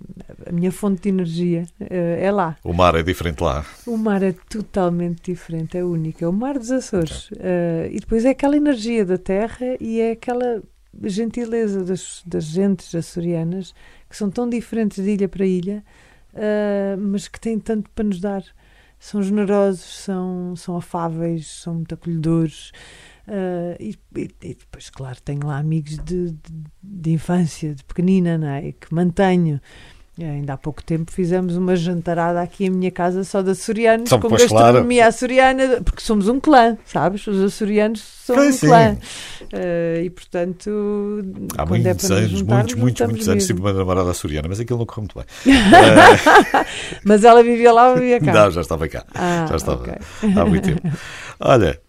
a 0.49 0.51
minha 0.51 0.71
fonte 0.73 1.03
de 1.03 1.09
energia 1.09 1.65
eh, 1.79 2.19
é 2.21 2.31
lá. 2.31 2.57
O 2.63 2.73
mar 2.73 2.95
é 2.95 3.03
diferente 3.03 3.41
lá. 3.41 3.65
O 3.85 3.95
mar 3.97 4.21
é 4.21 4.33
totalmente 4.49 5.31
diferente, 5.31 5.77
é 5.77 5.83
único. 5.85 6.23
É 6.23 6.27
o 6.27 6.33
mar 6.33 6.57
dos 6.59 6.69
Açores. 6.71 7.29
Eh, 7.39 7.89
e 7.93 7.99
depois 7.99 8.25
é 8.25 8.29
aquela 8.31 8.57
energia 8.57 9.05
da 9.05 9.17
terra 9.17 9.77
e 9.79 10.01
é 10.01 10.11
aquela 10.11 10.61
gentileza 11.03 11.83
das, 11.85 12.21
das 12.25 12.43
gentes 12.45 12.93
açorianas 12.93 13.73
que 14.09 14.17
são 14.17 14.29
tão 14.29 14.49
diferentes 14.49 15.01
de 15.01 15.09
ilha 15.11 15.29
para 15.29 15.45
ilha, 15.45 15.83
eh, 16.33 16.95
mas 16.99 17.27
que 17.29 17.39
têm 17.39 17.57
tanto 17.57 17.89
para 17.91 18.03
nos 18.03 18.19
dar. 18.19 18.43
São 18.99 19.21
generosos, 19.21 19.83
são, 20.03 20.55
são 20.55 20.75
afáveis, 20.77 21.47
são 21.47 21.75
muito 21.75 21.93
acolhedores. 21.93 22.71
e, 23.79 23.95
e- 24.15 24.29
e 24.41 24.55
depois, 24.55 24.89
claro, 24.89 25.21
tenho 25.21 25.45
lá 25.45 25.57
amigos 25.57 25.97
de, 25.97 26.31
de, 26.31 26.63
de 26.81 27.11
infância, 27.11 27.75
de 27.75 27.83
pequenina, 27.83 28.37
não 28.37 28.47
é? 28.47 28.71
que 28.71 28.93
mantenho. 28.93 29.59
Ainda 30.19 30.53
há 30.53 30.57
pouco 30.57 30.83
tempo 30.83 31.11
fizemos 31.11 31.55
uma 31.55 31.75
jantarada 31.75 32.41
aqui 32.41 32.65
em 32.65 32.69
minha 32.71 32.89
casa 32.89 33.23
só 33.23 33.43
de 33.43 33.51
açorianos, 33.51 34.07
Então, 34.07 34.19
com 34.19 34.29
gastronomia 34.29 35.05
açoriana, 35.05 35.79
porque 35.85 36.01
somos 36.01 36.27
um 36.27 36.39
clã, 36.39 36.75
sabes? 36.85 37.27
Os 37.27 37.39
açorianos 37.43 38.01
são 38.25 38.35
Pois, 38.35 38.55
um 38.55 38.57
sim. 38.57 38.65
clã. 38.67 38.97
Eh, 39.53 40.01
e 40.05 40.09
portanto, 40.09 41.23
Há 41.55 41.67
quando 41.67 41.81
é 41.85 41.89
muitos 41.89 42.09
nos 42.09 42.17
anos, 42.17 42.31
juntarmos, 42.31 42.73
muitos, 42.73 42.75
muitos, 42.75 43.07
muitos 43.07 43.29
anos 43.29 43.45
tive 43.45 43.59
uma 43.59 43.71
namorada 43.73 44.09
açoriana, 44.09 44.47
mas 44.49 44.59
aquilo 44.59 44.79
não 44.79 44.85
correu 44.87 45.03
muito 45.03 45.15
bem. 45.19 45.53
Mas 47.05 47.23
ela 47.23 47.43
vivia 47.43 47.71
lá 47.71 47.89
ou 47.89 47.95
vivia 47.95 48.19
cá? 48.19 48.33
não, 48.33 48.51
já 48.51 48.61
estava 48.61 48.87
cá. 48.87 49.05
Ah, 49.13 49.45
já 49.49 49.55
estava. 49.55 49.81
ok. 49.83 49.93
Há 50.35 50.45
muito 50.45 50.63
tempo. 50.67 50.81
Olha, 51.39 51.79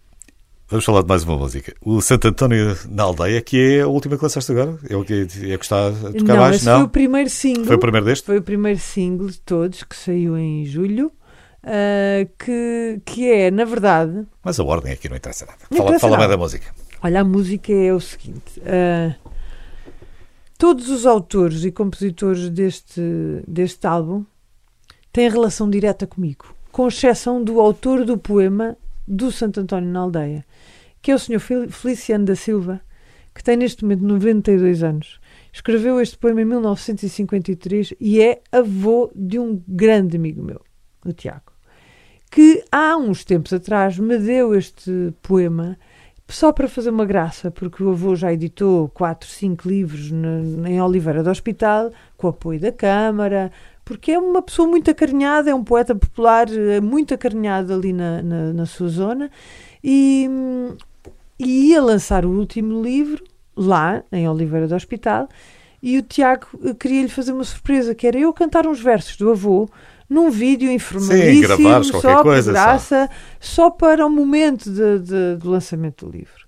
vamos 0.69 0.85
falar 0.85 1.01
de 1.01 1.07
mais 1.07 1.23
uma 1.23 1.37
música. 1.37 1.73
O 1.81 2.01
Santo 2.01 2.27
António 2.27 2.77
na 2.89 3.03
Aldeia, 3.03 3.41
que 3.41 3.57
é 3.77 3.81
a 3.81 3.87
última 3.87 4.17
que 4.17 4.23
lançaste 4.23 4.51
agora? 4.51 4.77
É 4.89 4.95
o 4.95 5.03
que, 5.03 5.13
é 5.13 5.55
o 5.55 5.59
que 5.59 5.65
está 5.65 5.87
a 5.87 5.91
tocar 5.91 6.23
Não, 6.23 6.37
mais? 6.37 6.55
esse 6.57 6.65
foi 6.65 6.73
Não? 6.73 6.83
o 6.83 6.89
primeiro 6.89 7.29
single. 7.29 7.65
Foi 7.65 7.75
o 7.75 7.79
primeiro 7.79 8.05
deste? 8.05 8.25
Foi 8.25 8.37
o 8.37 8.41
primeiro 8.41 8.79
single 8.79 9.27
de 9.27 9.39
todos 9.41 9.83
que 9.83 9.95
saiu 9.95 10.37
em 10.37 10.65
julho. 10.65 11.11
ah, 11.63 12.27
que, 12.37 13.01
que 13.05 13.29
é, 13.31 13.51
na 13.51 13.65
verdade, 13.65 14.25
Mas 14.43 14.59
a 14.59 14.63
ordem 14.63 14.93
aqui 14.93 15.09
não 15.09 15.17
interessa 15.17 15.45
nada. 15.45 15.57
Não 15.69 15.77
Fala, 15.77 15.89
interessa 15.89 16.01
fala 16.01 16.17
mais 16.17 16.29
nada. 16.29 16.37
da 16.37 16.43
música. 16.43 16.67
Olha, 17.01 17.21
a 17.21 17.23
música 17.23 17.71
é 17.73 17.93
o 17.93 17.99
seguinte: 17.99 18.61
ah, 18.65 19.15
todos 20.57 20.89
os 20.89 21.05
autores 21.05 21.63
e 21.63 21.71
compositores 21.71 22.49
deste, 22.49 23.01
deste 23.47 23.85
álbum 23.87 24.23
têm 25.11 25.29
relação 25.29 25.69
direta 25.69 26.05
comigo, 26.05 26.53
com 26.71 26.87
exceção 26.87 27.43
do 27.43 27.59
autor 27.59 28.05
do 28.05 28.17
poema 28.17 28.77
do 29.09 29.31
Santo 29.31 29.59
António 29.59 29.89
na 29.89 29.99
Aldeia, 30.01 30.45
que 31.01 31.11
é 31.11 31.15
o 31.15 31.19
Sr. 31.19 31.39
Fel- 31.39 31.69
Feliciano 31.69 32.25
da 32.25 32.35
Silva, 32.35 32.79
que 33.33 33.43
tem 33.43 33.57
neste 33.57 33.83
momento 33.83 34.03
92 34.03 34.83
anos. 34.83 35.19
Escreveu 35.51 35.99
este 35.99 36.17
poema 36.17 36.41
em 36.41 36.45
1953 36.45 37.93
e 37.99 38.21
é 38.21 38.41
avô 38.51 39.11
de 39.15 39.39
um 39.39 39.61
grande 39.67 40.15
amigo 40.17 40.43
meu, 40.43 40.61
o 41.05 41.11
Tiago, 41.11 41.51
que 42.29 42.63
há 42.71 42.95
uns 42.97 43.23
tempos 43.25 43.51
atrás 43.53 43.97
me 43.97 44.17
deu 44.17 44.53
este 44.53 45.13
poema 45.21 45.77
só 46.27 46.51
para 46.51 46.67
fazer 46.67 46.91
uma 46.91 47.05
graça, 47.05 47.49
porque 47.49 47.81
o 47.83 47.89
avô 47.89 48.15
já 48.15 48.31
editou 48.31 48.87
quatro, 48.89 49.27
cinco 49.27 49.67
livros 49.67 50.11
na- 50.11 50.69
em 50.69 50.79
Oliveira 50.79 51.23
do 51.23 51.29
Hospital, 51.31 51.91
com 52.15 52.27
apoio 52.27 52.59
da 52.59 52.71
Câmara, 52.71 53.51
porque 53.89 54.11
é 54.11 54.19
uma 54.19 54.39
pessoa 54.43 54.67
muito 54.67 54.91
acarinhada, 54.91 55.49
é 55.49 55.55
um 55.55 55.63
poeta 55.63 55.95
popular 55.95 56.47
eh, 56.47 56.79
muito 56.79 57.11
acarinhado 57.11 57.73
ali 57.73 57.91
na, 57.91 58.21
na, 58.21 58.53
na 58.53 58.65
sua 58.67 58.87
zona 58.87 59.31
e, 59.83 60.27
hum, 60.29 60.77
e 61.39 61.69
ia 61.71 61.81
lançar 61.81 62.23
o 62.23 62.29
último 62.29 62.83
livro 62.83 63.23
lá 63.57 64.03
em 64.11 64.29
Oliveira 64.29 64.67
do 64.67 64.75
Hospital 64.75 65.27
e 65.81 65.97
o 65.97 66.03
Tiago 66.03 66.45
eh, 66.63 66.75
queria-lhe 66.79 67.09
fazer 67.09 67.31
uma 67.31 67.43
surpresa, 67.43 67.95
que 67.95 68.05
era 68.05 68.19
eu 68.19 68.31
cantar 68.31 68.67
uns 68.67 68.79
versos 68.79 69.17
do 69.17 69.31
avô 69.31 69.67
num 70.07 70.29
vídeo 70.29 70.69
informalíssimo, 70.71 71.47
qualquer 71.91 72.17
só 72.17 72.21
coisa, 72.23 72.51
só. 72.51 72.51
graça, 72.51 73.09
só 73.39 73.69
para 73.71 74.05
o 74.05 74.09
momento 74.09 74.69
de- 74.71 74.99
de- 74.99 75.35
do 75.39 75.49
lançamento 75.49 76.05
do 76.05 76.11
livro. 76.15 76.47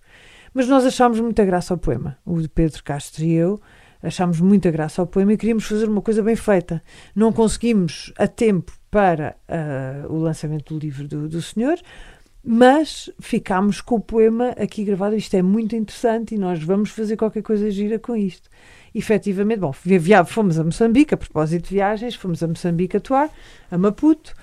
Mas 0.54 0.67
nós 0.67 0.86
achámos 0.86 1.19
muita 1.19 1.43
graça 1.43 1.73
ao 1.73 1.77
poema, 1.80 2.19
o 2.23 2.39
de 2.39 2.47
Pedro 2.47 2.84
Castro 2.84 3.23
e 3.23 3.34
eu, 3.34 3.60
achámos 4.01 4.39
muita 4.39 4.71
graça 4.71 5.01
ao 5.01 5.07
poema 5.07 5.33
e 5.33 5.37
queríamos 5.37 5.65
fazer 5.65 5.87
uma 5.87 6.01
coisa 6.01 6.21
bem 6.21 6.35
feita. 6.35 6.81
Não 7.15 7.31
conseguimos 7.31 8.13
a 8.17 8.27
tempo 8.27 8.71
para 8.89 9.35
ah, 9.47 10.05
o 10.09 10.17
lançamento 10.17 10.73
do 10.73 10.79
livro 10.79 11.07
do, 11.07 11.29
do 11.29 11.41
senhor, 11.41 11.79
mas 12.43 13.09
ficámos 13.19 13.81
com 13.81 13.95
o 13.95 14.01
poema 14.01 14.49
aqui 14.49 14.83
gravado. 14.83 15.15
Isto 15.15 15.35
é 15.35 15.41
muito 15.41 15.75
interessante 15.75 16.35
e 16.35 16.37
nós 16.37 16.61
vamos 16.63 16.89
fazer 16.89 17.15
qualquer 17.15 17.43
coisa 17.43 17.69
gira 17.69 17.99
com 17.99 18.15
isto. 18.15 18.49
Efetivamente, 18.93 19.59
bom, 19.59 19.73
fomos 20.25 20.59
a 20.59 20.63
Moçambique, 20.63 21.13
a 21.13 21.17
propósito 21.17 21.69
de 21.69 21.75
viagens, 21.75 22.15
fomos 22.15 22.43
a 22.43 22.47
Moçambique 22.47 22.97
atuar, 22.97 23.29
a 23.69 23.77
Maputo. 23.77 24.33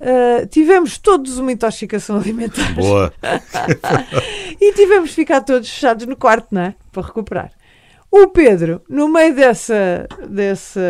Ah, 0.00 0.46
tivemos 0.46 0.96
todos 0.96 1.36
uma 1.38 1.52
intoxicação 1.52 2.16
alimentar 2.16 2.74
Boa. 2.74 3.12
e 4.58 4.72
tivemos 4.72 5.10
de 5.10 5.16
ficar 5.16 5.42
todos 5.42 5.68
fechados 5.68 6.06
no 6.06 6.16
quarto, 6.16 6.54
não 6.54 6.62
é? 6.62 6.74
Para 6.90 7.06
recuperar. 7.06 7.52
O 8.10 8.26
Pedro, 8.26 8.82
no 8.88 9.08
meio 9.08 9.34
dessa, 9.34 10.08
dessa, 10.28 10.80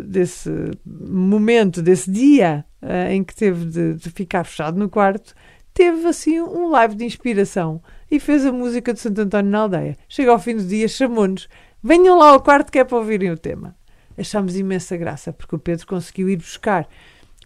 desse 0.00 0.50
momento, 0.84 1.80
desse 1.80 2.10
dia 2.10 2.64
eh, 2.82 3.14
em 3.14 3.22
que 3.22 3.34
teve 3.34 3.64
de, 3.64 3.94
de 3.94 4.10
ficar 4.10 4.42
fechado 4.42 4.76
no 4.76 4.88
quarto, 4.88 5.32
teve 5.72 6.08
assim 6.08 6.40
um 6.40 6.70
live 6.70 6.96
de 6.96 7.04
inspiração 7.04 7.80
e 8.10 8.18
fez 8.18 8.44
a 8.44 8.50
música 8.50 8.92
de 8.92 8.98
Santo 8.98 9.20
António 9.20 9.50
na 9.50 9.60
aldeia. 9.60 9.96
Chega 10.08 10.32
ao 10.32 10.40
fim 10.40 10.56
do 10.56 10.64
dia, 10.64 10.88
chamou-nos: 10.88 11.48
venham 11.80 12.18
lá 12.18 12.30
ao 12.30 12.42
quarto 12.42 12.72
que 12.72 12.80
é 12.80 12.84
para 12.84 12.98
ouvirem 12.98 13.30
o 13.30 13.38
tema. 13.38 13.76
Achámos 14.18 14.56
imensa 14.56 14.96
graça, 14.96 15.32
porque 15.32 15.54
o 15.54 15.58
Pedro 15.58 15.86
conseguiu 15.86 16.28
ir 16.28 16.36
buscar 16.36 16.88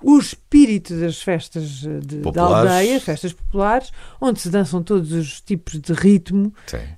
o 0.02 0.18
espírito 0.18 0.94
das 0.98 1.22
festas 1.22 1.84
eh, 1.86 2.00
de, 2.04 2.18
da 2.32 2.42
aldeia, 2.42 3.00
festas 3.00 3.32
populares, 3.32 3.90
onde 4.20 4.40
se 4.40 4.50
dançam 4.50 4.82
todos 4.82 5.12
os 5.12 5.40
tipos 5.40 5.80
de 5.80 5.92
ritmo. 5.92 6.52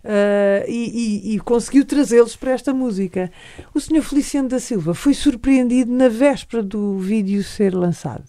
Uh, 0.04 0.68
e, 0.68 1.30
e- 1.32 1.34
e 1.34 1.40
conseguiu 1.40 1.84
trazê-los 1.84 2.36
para 2.36 2.52
esta 2.52 2.72
música. 2.72 3.30
O 3.74 3.80
Sr. 3.80 4.02
Feliciano 4.02 4.48
da 4.48 4.58
Silva 4.58 4.94
foi 4.94 5.14
surpreendido 5.14 5.92
na 5.92 6.08
véspera 6.08 6.62
do 6.62 6.98
vídeo 6.98 7.42
ser 7.44 7.74
lançado. 7.74 8.24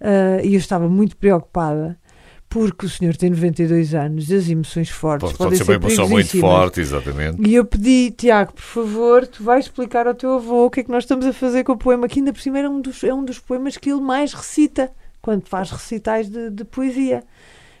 Uh, 0.00 0.44
e 0.44 0.54
eu 0.54 0.58
estava 0.58 0.88
muito 0.88 1.16
preocupada 1.16 1.98
porque 2.56 2.86
o 2.86 2.88
senhor 2.88 3.14
tem 3.16 3.28
92 3.28 3.94
anos, 3.94 4.32
as 4.32 4.48
emoções 4.48 4.88
fortes 4.88 5.32
Pode, 5.32 5.38
podem 5.38 5.58
pode 5.58 5.64
ser 5.64 5.72
uma 5.72 5.80
ser 5.80 5.86
emoção 5.86 6.08
muito 6.08 6.40
forte, 6.40 6.80
exatamente. 6.80 7.46
E 7.46 7.54
eu 7.54 7.64
pedi, 7.64 8.10
Tiago, 8.10 8.54
por 8.54 8.62
favor, 8.62 9.26
tu 9.26 9.44
vais 9.44 9.66
explicar 9.66 10.06
ao 10.06 10.14
teu 10.14 10.34
avô 10.34 10.64
o 10.64 10.70
que 10.70 10.80
é 10.80 10.82
que 10.82 10.90
nós 10.90 11.04
estamos 11.04 11.26
a 11.26 11.32
fazer 11.32 11.64
com 11.64 11.72
o 11.72 11.76
poema, 11.76 12.08
que 12.08 12.18
ainda 12.18 12.32
por 12.32 12.40
cima 12.40 12.58
é 12.58 12.68
um 12.68 12.80
dos, 12.80 13.04
é 13.04 13.12
um 13.12 13.24
dos 13.24 13.38
poemas 13.38 13.76
que 13.76 13.90
ele 13.90 14.00
mais 14.00 14.32
recita 14.32 14.90
quando 15.20 15.46
faz 15.46 15.70
recitais 15.70 16.30
de, 16.30 16.50
de 16.50 16.64
poesia. 16.64 17.22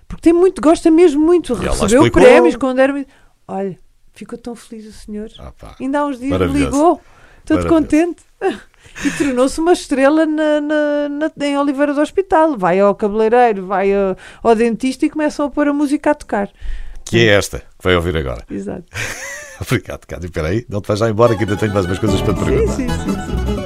Porque 0.06 0.22
tem 0.22 0.32
muito, 0.32 0.60
gosta 0.60 0.90
mesmo 0.90 1.24
muito, 1.24 1.54
ela 1.54 1.70
recebeu 1.70 2.10
prémios 2.10 2.56
quando 2.56 2.78
era. 2.78 3.06
Olha, 3.48 3.78
ficou 4.12 4.38
tão 4.38 4.54
feliz 4.54 4.86
o 4.86 4.92
senhor. 4.92 5.30
Ah. 5.38 5.52
Ainda 5.80 6.00
há 6.00 6.06
uns 6.06 6.18
dias 6.18 6.38
me 6.38 6.58
ligou, 6.58 7.00
todo 7.44 7.66
contente. 7.66 8.25
E 9.04 9.10
tornou-se 9.10 9.60
uma 9.60 9.72
estrela 9.74 10.24
na, 10.24 10.58
na- 10.60 11.08
na- 11.10 11.46
em 11.46 11.58
Oliveira 11.58 11.92
do 11.92 12.00
Hospital. 12.00 12.56
Vai 12.56 12.80
ao 12.80 12.94
cabeleireiro, 12.94 13.66
vai 13.66 13.92
ao, 13.92 14.16
ao 14.42 14.54
dentista 14.54 15.04
e 15.04 15.10
começam 15.10 15.44
a 15.46 15.50
pôr 15.50 15.68
a 15.68 15.72
música 15.72 16.12
a 16.12 16.14
tocar. 16.14 16.48
Que 17.04 17.28
é 17.28 17.34
esta 17.34 17.58
que 17.58 17.64
vai 17.84 17.94
ouvir 17.94 18.16
agora. 18.16 18.42
Exato. 18.50 18.84
Obrigado, 19.60 20.06
Cássio. 20.06 20.26
Espera 20.26 20.48
aí, 20.48 20.64
não 20.68 20.80
te 20.80 20.86
vais 20.88 21.00
já 21.00 21.10
embora 21.10 21.34
que 21.36 21.42
ainda 21.44 21.56
tenho 21.56 21.74
mais 21.74 21.84
umas 21.84 21.98
coisas 21.98 22.22
para 22.22 22.32
te 22.34 22.38
Sim, 22.40 22.44
perguntar. 22.46 22.72
sim, 22.72 22.88
sim. 22.88 23.56
sim. 23.56 23.65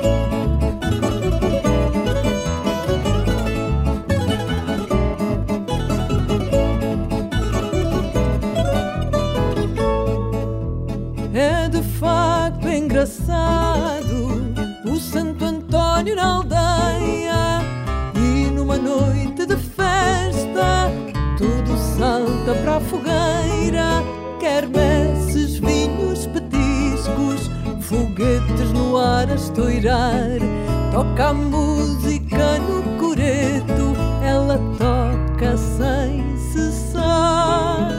Toca 31.10 31.28
a 31.30 31.34
música 31.34 32.58
no 32.60 32.98
coreto, 32.98 33.96
ela 34.22 34.58
toca 34.78 35.56
sem 35.56 36.36
cessar. 36.52 37.90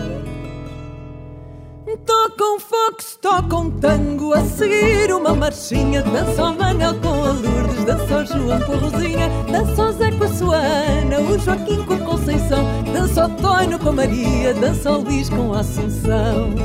Tocam 2.06 2.60
fox, 2.60 3.20
tocam 3.22 3.70
tango 3.70 4.34
A 4.34 4.42
seguir 4.46 5.14
uma 5.14 5.34
marchinha. 5.36 6.02
Dança 6.04 6.44
o 6.46 6.58
Manel 6.58 6.96
com 7.02 7.10
a 7.10 7.32
Lourdes 7.34 7.84
Dança 7.86 8.18
o 8.18 8.26
João 8.26 8.62
com 8.62 8.74
a 8.74 8.78
Rosinha. 8.78 9.30
Dança 9.52 9.84
o 9.84 9.92
Zé 9.92 10.12
com 10.12 10.24
a 10.24 10.28
sua 10.30 10.58
Ana 10.58 11.20
O 11.20 11.38
Joaquim 11.38 11.84
com 11.84 11.94
a 11.94 11.98
Conceição. 11.98 12.66
Dança 12.94 13.26
o 13.26 13.30
Toino 13.30 13.78
com 13.78 13.90
a 13.90 13.94
Maria 13.94 14.54
Dança 14.54 14.90
o 14.90 15.02
Luís 15.02 15.30
com 15.30 15.54
a 15.54 15.60
Assunção. 15.60 16.56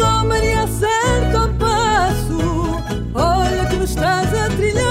Oh 0.00 0.24
Maria, 0.24 0.62
acerta 0.62 1.44
o 1.44 1.54
passo 1.54 2.44
Olha 3.14 3.66
que 3.66 3.76
nos 3.76 3.90
estás 3.90 4.34
a 4.34 4.48
trilhar 4.56 4.83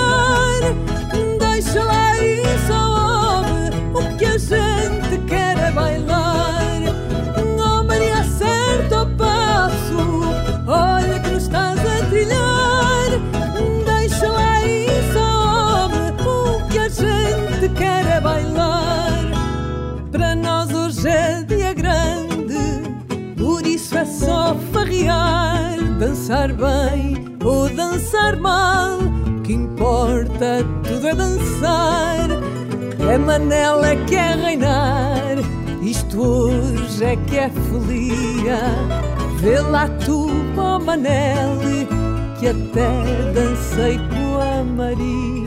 Deixa 1.74 1.88
lá 1.88 2.16
e 2.20 2.44
só 2.68 3.40
ouve 3.40 3.72
O 3.96 4.18
que 4.18 4.26
a 4.26 4.38
gente 4.38 5.18
quer 5.28 5.58
é 5.58 5.72
bailar. 5.72 6.84
Oh 7.58 7.84
Maria, 7.84 8.20
acerta 8.20 9.02
o 9.02 9.08
passo 9.16 10.22
Olha 10.68 11.20
que 11.20 11.30
nos 11.32 11.44
estás 11.46 11.80
a 11.80 12.06
trilhar. 12.06 13.10
Deixa 13.88 14.28
lá 14.30 14.64
e 14.64 14.88
sobe 15.14 16.30
O 16.30 16.68
que 16.70 16.78
a 16.78 16.90
gente 16.90 17.70
quer 17.76 18.06
é 18.06 18.22
bailar. 18.22 19.32
Para 20.12 20.36
nós 20.36 20.72
hoje 20.72 21.08
é 21.08 21.42
dia 21.42 21.74
grande 21.74 22.84
Por 23.36 23.66
isso 23.66 23.98
é 23.98 24.06
só 24.06 24.56
farrear 24.72 25.80
Dançar 25.98 26.54
bem 26.54 27.36
ou 27.44 27.68
dançar 27.68 28.36
mal 28.36 29.13
que 29.44 29.54
importa 29.54 30.66
tudo 30.84 31.08
é 31.08 31.16
dançar 31.16 32.30
é 33.10 33.18
Manela 33.18 33.96
que 34.08 34.16
é 34.16 34.34
reinar, 34.34 35.38
isto 35.82 36.22
hoje 36.22 37.04
é 37.04 37.16
que 37.16 37.38
é 37.38 37.50
folia. 37.50 38.60
Vê 39.40 39.60
lá 39.60 39.90
tu, 40.06 40.30
ó 40.58 40.80
Manel, 40.80 41.60
que 42.40 42.48
até 42.48 43.32
dancei 43.34 43.98
com 43.98 44.40
a 44.40 44.64
Maria. 44.64 45.43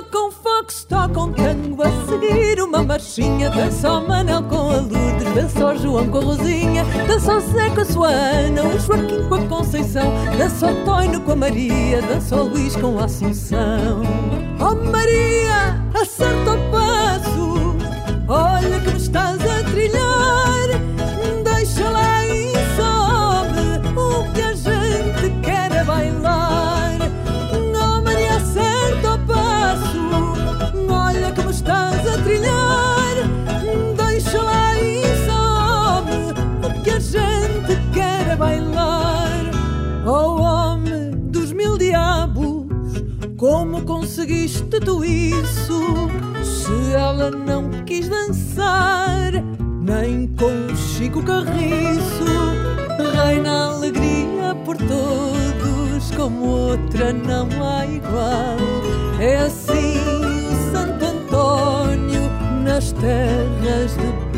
Tocam 0.00 0.30
fox, 0.30 0.86
tocam 0.88 1.30
tango 1.30 1.82
a 1.82 1.90
seguir 2.06 2.62
uma 2.62 2.82
marchinha. 2.82 3.50
Dança 3.50 3.92
o 3.92 4.08
Manel 4.08 4.42
com 4.44 4.70
a 4.70 4.76
Lourdes, 4.80 5.34
dança 5.34 5.66
o 5.66 5.76
João 5.76 6.08
com 6.08 6.18
a 6.18 6.22
Rosinha, 6.22 6.84
dança 7.06 7.36
o 7.36 7.40
Zé 7.40 7.68
com 7.68 7.80
a 7.82 7.84
sua 7.84 8.08
Ana, 8.08 8.62
o 8.62 8.78
Joaquim 8.78 9.28
com 9.28 9.34
a 9.34 9.46
Conceição, 9.46 10.10
dança 10.38 10.72
o 10.72 10.84
Toino 10.86 11.20
com 11.20 11.32
a 11.32 11.36
Maria, 11.36 12.00
dança 12.00 12.34
o 12.34 12.48
Luís 12.48 12.74
com 12.76 12.98
a 12.98 13.04
Assunção. 13.04 14.00
Oh 14.58 14.74
Maria, 14.90 15.76
acerta 15.92 16.52
o 16.52 16.70
passo, 16.70 17.76
olha 18.26 18.80
que 18.80 18.90
me 18.92 18.96
estás 18.96 19.38
a 19.42 19.62
trilhar, 19.70 20.09
conseguiste 44.20 44.80
tu 44.80 45.02
isso? 45.02 46.08
Se 46.44 46.92
ela 46.92 47.30
não 47.30 47.70
quis 47.86 48.06
dançar, 48.06 49.32
nem 49.80 50.26
com 50.36 50.76
Chico 50.76 51.22
Carriço, 51.22 52.24
reina 53.14 53.70
alegria 53.70 54.54
por 54.64 54.76
todos 54.76 56.10
como 56.14 56.44
outra 56.44 57.14
não 57.14 57.48
há 57.66 57.86
igual. 57.86 58.58
É 59.18 59.38
assim 59.38 59.98
o 59.98 60.72
Santo 60.72 61.02
Antônio 61.02 62.30
nas 62.62 62.92
terras 62.92 63.96
de 63.96 64.29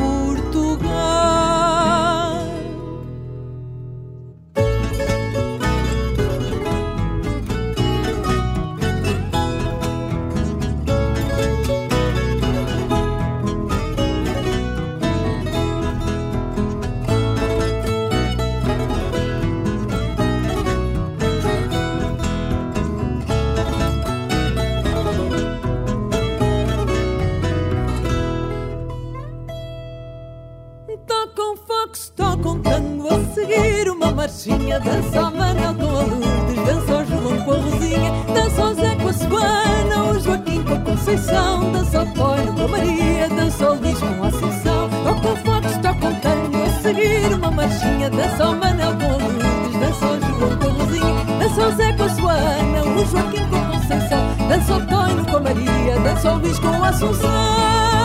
marchinha, 34.33 34.81
dança 34.81 35.21
o 35.21 35.37
Manel 35.37 35.75
com 35.75 35.85
a 35.85 36.03
Lourdes 36.03 36.65
Dança 36.67 36.97
o 36.97 37.05
João 37.05 37.45
com 37.45 37.53
a 37.53 37.57
Rosinha 37.57 38.13
Dança 38.35 38.65
o 38.65 38.75
Zé 38.75 38.95
com 38.97 39.09
a 39.09 39.13
Suana 39.13 40.05
O 40.05 40.21
Joaquim 40.21 40.63
com 40.65 40.73
a 40.73 40.79
Conceição 40.79 41.73
Dança 41.73 42.03
o 42.03 42.07
Tóio 42.15 42.53
com 42.55 42.63
a 42.63 42.69
Maria 42.69 43.29
Dança 43.29 43.71
o 43.71 43.75
Luís 43.75 43.99
com 43.99 44.25
a 44.25 44.29
Assunção 44.29 44.91
Tocam 45.05 45.37
fox, 45.37 45.77
tocam 45.79 46.15
tango 46.21 46.63
a 46.63 46.71
seguir 46.81 47.35
Uma 47.35 47.51
marchinha, 47.51 48.11
dança 48.11 48.49
o 48.49 48.57
Manel 48.57 48.95
com 48.97 49.05
a 49.05 49.17
Lourdes 49.17 49.81
Dança 49.81 50.07
o 50.07 50.21
João 50.21 50.59
com 50.59 50.67
a 50.67 50.85
Rosinha 50.85 51.25
Dança 51.39 51.69
o 51.69 51.73
Zé 51.73 51.93
com 51.93 52.03
a 52.05 52.09
Suana 52.09 52.83
O 52.85 53.07
Joaquim 53.07 53.49
com 53.49 53.57
a 53.57 53.79
Conceição 53.79 54.49
Dança 54.49 54.75
o 54.75 54.87
Tóio 54.87 55.27
com 55.27 55.37
a 55.37 55.41
Maria 55.41 56.01
Dança 56.01 56.33
o 56.33 56.39
Luís 56.39 56.59
com 56.59 56.69
a 56.69 56.89
Assunção 56.89 58.02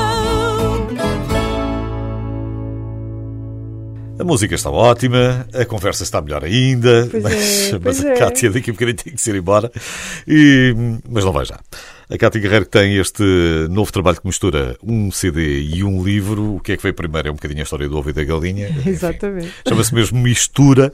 música 4.28 4.54
está 4.54 4.70
ótima, 4.70 5.48
a 5.54 5.66
conversa 5.66 6.04
está 6.04 6.22
melhor 6.22 6.44
ainda, 6.44 7.08
Pois 7.10 7.24
mas, 7.24 7.34
é, 7.74 7.80
mas 7.84 8.06
a 8.06 8.10
é. 8.10 8.16
Cátia 8.18 8.52
daqui 8.52 8.70
a 8.70 8.74
bocadinho 8.74 8.98
tem 8.98 9.14
que 9.16 9.30
ir 9.30 9.36
embora. 9.36 9.72
E, 10.28 10.76
mas 11.10 11.26
não 11.26 11.32
vai 11.32 11.46
já. 11.46 11.60
A 12.10 12.18
Cátia 12.18 12.40
Guerreiro 12.40 12.66
que 12.66 12.72
tem 12.72 12.98
este 12.98 13.24
novo 13.70 13.92
trabalho 13.92 14.20
que 14.22 14.26
mistura 14.28 14.78
um 14.84 15.12
CD 15.12 15.62
e 15.62 15.84
um 15.84 16.04
livro. 16.04 16.56
O 16.56 16.60
que 16.60 16.74
é 16.74 16.78
que 16.78 16.84
veio 16.84 16.94
primeiro? 16.94 17.28
É 17.28 17.32
um 17.32 17.36
bocadinho 17.36 17.60
a 17.62 17.64
história 17.64 17.90
do 17.90 17.98
ovo 17.98 18.10
e 18.10 18.14
da 18.14 18.24
galinha. 18.24 18.70
Exatamente. 18.86 19.52
Chama-se 19.68 19.94
mesmo 19.96 20.20
Mistura. 20.20 20.94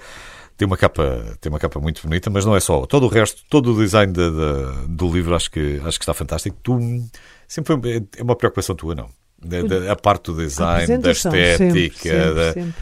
Tem 0.56 0.66
uma 0.68 0.78
capa, 0.78 1.24
tem 1.42 1.52
uma 1.52 1.60
capa 1.60 1.80
muito 1.80 2.02
bonita, 2.08 2.30
mas 2.30 2.46
não 2.46 2.56
é 2.56 2.60
só. 2.60 2.86
Todo 2.86 3.06
o 3.08 3.10
resto, 3.10 3.42
todo 3.50 3.74
o 3.74 3.78
design 3.78 4.14
da- 4.14 4.30
da- 4.30 4.72
do 4.88 5.12
livro 5.12 5.36
acho 5.36 5.50
que, 5.50 5.82
acho 5.84 5.98
que 5.98 6.04
está 6.04 6.14
fantástico. 6.14 6.56
Tu 6.62 7.04
sempre 7.48 7.76
foi, 7.82 8.04
é 8.18 8.22
uma 8.24 8.36
preocupação 8.36 8.76
tua, 8.76 8.94
não? 8.96 9.10
Da- 9.44 9.92
a 9.92 9.96
parte 9.96 10.32
do 10.32 10.38
design, 10.38 10.98
da 11.00 11.12
estética, 11.12 11.58
sempre, 11.58 11.92
sempre, 11.92 12.34
da, 12.34 12.54
sempre. 12.54 12.74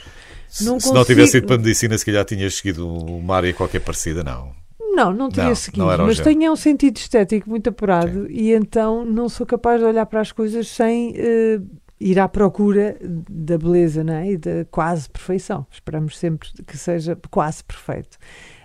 Se 0.51 0.65
Não 0.65 0.79
se 0.79 0.93
não 0.93 1.05
tivesse 1.05 1.37
ido 1.37 1.47
para 1.47 1.55
a 1.55 1.59
medicina, 1.59 1.97
se 1.97 2.05
calhar 2.05 2.25
tinhas 2.25 2.55
seguido 2.55 2.87
uma 2.87 3.35
área 3.37 3.53
qualquer 3.53 3.79
parecida, 3.79 4.23
não. 4.23 4.51
Não, 4.93 5.13
não 5.13 5.29
teria 5.29 5.49
Não, 5.49 5.55
seguido, 5.55 5.85
não 5.97 6.05
mas 6.05 6.17
género. 6.17 6.37
tenho 6.39 6.51
um 6.51 6.55
sentido 6.55 6.97
estético 6.97 7.49
muito 7.49 7.69
apurado 7.69 8.29
e 8.29 8.51
então 8.51 9.05
não 9.05 9.29
sou 9.29 9.45
capaz 9.45 9.79
de 9.79 9.85
olhar 9.85 10.05
para 10.05 10.19
as 10.19 10.33
coisas 10.33 10.67
sem 10.67 11.13
eh, 11.15 11.61
ir 11.97 12.19
à 12.19 12.27
procura 12.27 12.97
da 13.29 13.57
beleza 13.57 14.03
não 14.03 14.13
é? 14.13 14.31
e 14.31 14.37
da 14.37 14.65
quase 14.69 15.09
perfeição. 15.09 15.65
Esperamos 15.71 16.17
sempre 16.17 16.49
que 16.67 16.77
seja 16.77 17.17
quase 17.29 17.63
perfeito. 17.63 18.17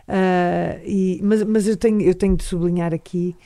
Ah, 0.09 0.78
e, 0.84 1.20
mas 1.22 1.45
mas 1.45 1.68
eu, 1.68 1.76
tenho, 1.76 2.01
eu 2.01 2.14
tenho 2.14 2.37
de 2.37 2.43
sublinhar 2.45 2.93
aqui 2.93 3.37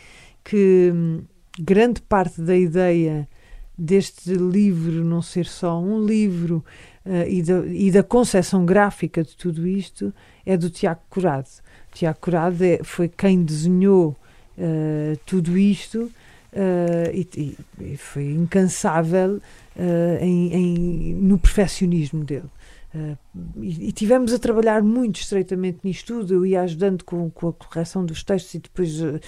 que 0.43 0.91
hum, 0.95 1.21
grande 1.59 2.01
parte 2.01 2.41
da 2.41 2.57
ideia 2.57 3.29
deste 3.77 4.33
livro 4.35 5.05
não 5.05 5.23
ser 5.23 5.47
só 5.47 5.81
um 5.81 6.05
livro 6.05 6.65
ah, 7.07 7.27
e, 7.27 7.43
da, 7.43 7.67
e 7.67 7.91
da 7.91 8.03
concepção 8.03 8.65
gráfica 8.67 9.23
de 9.23 9.37
tudo 9.37 9.67
isto 9.67 10.13
é 10.45 10.57
do 10.57 10.69
Tiago 10.71 11.01
Curado. 11.11 11.49
Tiago 11.93 12.19
Curado 12.21 12.63
é- 12.65 12.81
foi 12.83 13.09
quem 13.09 13.43
desenhou 13.43 14.17
ah, 14.59 15.17
tudo 15.27 15.57
isto 15.59 16.11
ah, 16.55 17.11
e, 17.13 17.57
e- 17.81 17.97
foi 17.97 18.31
incansável 18.33 19.41
em- 20.21 20.53
em- 20.53 21.15
no 21.15 21.39
perfeccionismo 21.39 22.23
dele. 22.25 22.51
Ah, 22.95 23.17
e, 23.61 23.89
e 23.89 23.93
tivemos 23.93 24.33
a 24.33 24.39
trabalhar 24.39 24.83
muito 24.83 25.21
estreitamente 25.21 25.79
nisto 25.85 26.07
tudo. 26.15 26.35
Eu 26.35 26.47
ia 26.47 26.63
ajudando 26.63 27.05
com, 27.05 27.31
com 27.31 27.49
a 27.49 27.53
correção 27.53 28.05
dos 28.05 28.25
textos 28.25 28.55
e 28.55 28.59
depois 28.59 29.01
ah, 29.03 29.21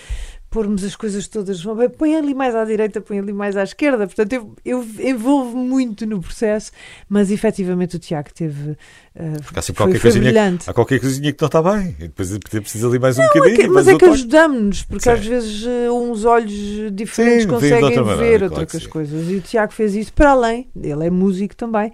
pormos 0.50 0.82
as 0.84 0.96
coisas 0.96 1.28
todas. 1.28 1.62
Põe 1.96 2.16
ali 2.16 2.34
mais 2.34 2.54
à 2.56 2.64
direita, 2.64 3.00
põe 3.00 3.20
ali 3.20 3.32
mais 3.32 3.56
à 3.56 3.62
esquerda. 3.62 4.04
Portanto, 4.06 4.32
eu, 4.32 4.54
eu 4.64 4.84
envolvo 4.98 5.56
muito 5.56 6.04
no 6.04 6.20
processo, 6.20 6.72
mas 7.08 7.30
efetivamente 7.30 7.94
o 7.94 7.98
Tiago 8.00 8.30
teve. 8.34 8.76
ah, 9.16 9.20
Porque 9.44 9.58
há 9.60 9.62
sempre 9.62 9.78
foi, 9.84 9.92
qualquer 9.92 9.98
foi 10.00 10.20
brilhante. 10.20 10.68
há 10.68 10.74
qualquer 10.74 10.98
coisinha 11.00 11.32
que 11.32 11.40
não 11.40 11.46
está 11.46 11.62
bem. 11.62 11.94
E 12.00 12.08
depois 12.08 12.36
precisa 12.38 12.88
ali 12.88 12.98
mais 12.98 13.16
um 13.16 13.22
É 13.22 13.26
bocadinho. 13.28 13.56
que- 13.56 13.68
mas 13.68 13.86
é 13.86 13.94
um 13.94 13.98
que 13.98 14.04
toque. 14.06 14.14
ajudamos-nos, 14.18 14.82
porque 14.82 15.04
Sim. 15.04 15.10
às 15.10 15.24
vezes 15.24 15.64
eh, 15.66 15.88
uns 15.90 16.24
olhos 16.24 16.92
diferentes 16.92 17.44
Sim, 17.44 17.48
conseguem 17.48 17.84
outra 17.84 18.04
maneira, 18.04 18.38
ver 18.40 18.48
claro 18.48 18.62
outras 18.62 18.86
coisas. 18.88 19.30
E 19.30 19.36
o 19.36 19.40
Tiago 19.40 19.72
fez 19.72 19.94
isso 19.94 20.12
para 20.12 20.30
além, 20.32 20.68
ele 20.76 21.06
é 21.06 21.10
músico 21.10 21.54
também, 21.54 21.92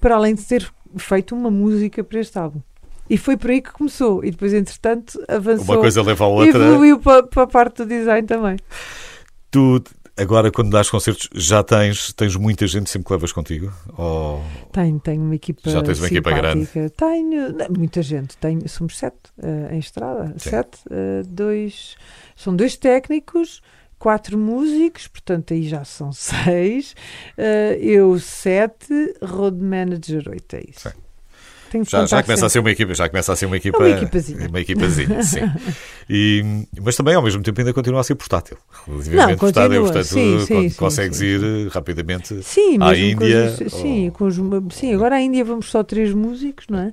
para 0.00 0.14
além 0.16 0.34
de 0.34 0.42
ter 0.42 0.66
feito 0.96 1.34
uma 1.34 1.50
música 1.50 2.02
para 2.02 2.20
este 2.20 2.38
álbum. 2.38 2.60
E 3.08 3.18
foi 3.18 3.36
por 3.36 3.50
aí 3.50 3.60
que 3.60 3.70
começou. 3.70 4.24
E 4.24 4.30
depois, 4.30 4.54
entretanto, 4.54 5.22
avançou 5.28 5.74
Uma 5.74 5.80
coisa 5.80 6.02
leva 6.02 6.24
a 6.24 6.28
e 6.28 6.30
outra. 6.30 6.64
evoluiu 6.64 6.98
para, 6.98 7.22
para 7.22 7.42
a 7.42 7.46
parte 7.46 7.78
do 7.84 7.86
design 7.86 8.26
também. 8.26 8.56
Tu, 9.50 9.82
agora, 10.16 10.50
quando 10.50 10.70
dás 10.70 10.88
concertos, 10.88 11.28
já 11.34 11.62
tens, 11.62 12.12
tens 12.14 12.34
muita 12.34 12.66
gente 12.66 12.88
sempre 12.88 13.06
que 13.06 13.12
levas 13.12 13.30
contigo? 13.30 13.70
Ou 13.98 14.42
Tenho, 14.72 14.98
tenho 15.00 15.22
uma 15.22 15.34
equipa 15.34 15.68
Já 15.68 15.82
tens 15.82 15.98
uma 15.98 16.06
equipa 16.06 16.32
grande? 16.32 16.66
Tenho, 16.96 17.52
não, 17.52 17.66
muita 17.76 18.02
gente. 18.02 18.36
Tenho, 18.38 18.66
somos 18.68 18.96
sete 18.96 19.16
eh, 19.42 19.74
em 19.74 19.78
estrada. 19.78 20.34
Sim. 20.38 20.50
Sete, 20.50 20.78
eh, 20.90 21.22
dois, 21.26 21.96
são 22.34 22.56
dois 22.56 22.74
técnicos, 22.76 23.60
quatro 24.04 24.36
músicos, 24.36 25.06
portanto 25.08 25.54
aí 25.54 25.66
já 25.66 25.82
são 25.82 26.12
seis. 26.12 26.94
Eh, 27.38 27.78
eu 27.80 28.18
sete, 28.20 28.92
road 29.22 29.56
manager 29.56 30.28
oito, 30.28 30.54
é 30.56 30.62
isso. 30.68 30.90
Sim. 30.90 31.82
Já, 31.90 32.06
já 32.06 32.22
começa 32.22 32.46
a 32.46 32.48
sempre. 32.48 32.50
ser 32.50 32.58
uma 32.60 32.70
equipa, 32.70 32.94
já 32.94 33.08
começa 33.08 33.32
a 33.32 33.36
ser 33.36 33.46
uma 33.46 33.56
equipa, 33.56 33.78
uma 33.78 33.88
equipazinha. 33.88 34.48
uma 34.48 34.60
equipazinha, 34.60 35.22
sim. 35.24 35.40
E, 36.08 36.66
mas 36.80 36.94
também 36.94 37.16
ao 37.16 37.22
mesmo 37.22 37.42
tempo 37.42 37.60
ainda 37.60 37.72
continua 37.72 38.00
a 38.00 38.04
ser 38.04 38.14
portátil. 38.14 38.56
Não, 38.86 38.94
Relativamente 38.94 39.38
portátil, 39.40 39.80
continua. 39.80 39.82
portanto, 39.92 40.04
Sim, 40.06 40.38
sim, 40.40 40.54
con- 40.54 40.68
sim, 40.70 40.76
consegues 40.76 41.16
sim, 41.18 41.24
ir 41.24 41.40
sim. 41.40 41.66
eh, 41.66 41.68
rapidamente. 41.72 42.42
Sim, 42.44 42.76
à 42.80 42.90
mesmo 42.92 43.16
com 43.18 43.24
Índia, 43.24 43.44
os- 43.66 43.72
sim, 43.72 44.06
ou- 44.06 44.12
com 44.12 44.24
os- 44.26 44.74
sim, 44.76 44.94
agora 44.94 45.16
à 45.16 45.20
Índia 45.20 45.44
vamos 45.44 45.68
só 45.68 45.82
três 45.82 46.12
músicos, 46.14 46.66
não 46.68 46.78
é? 46.78 46.92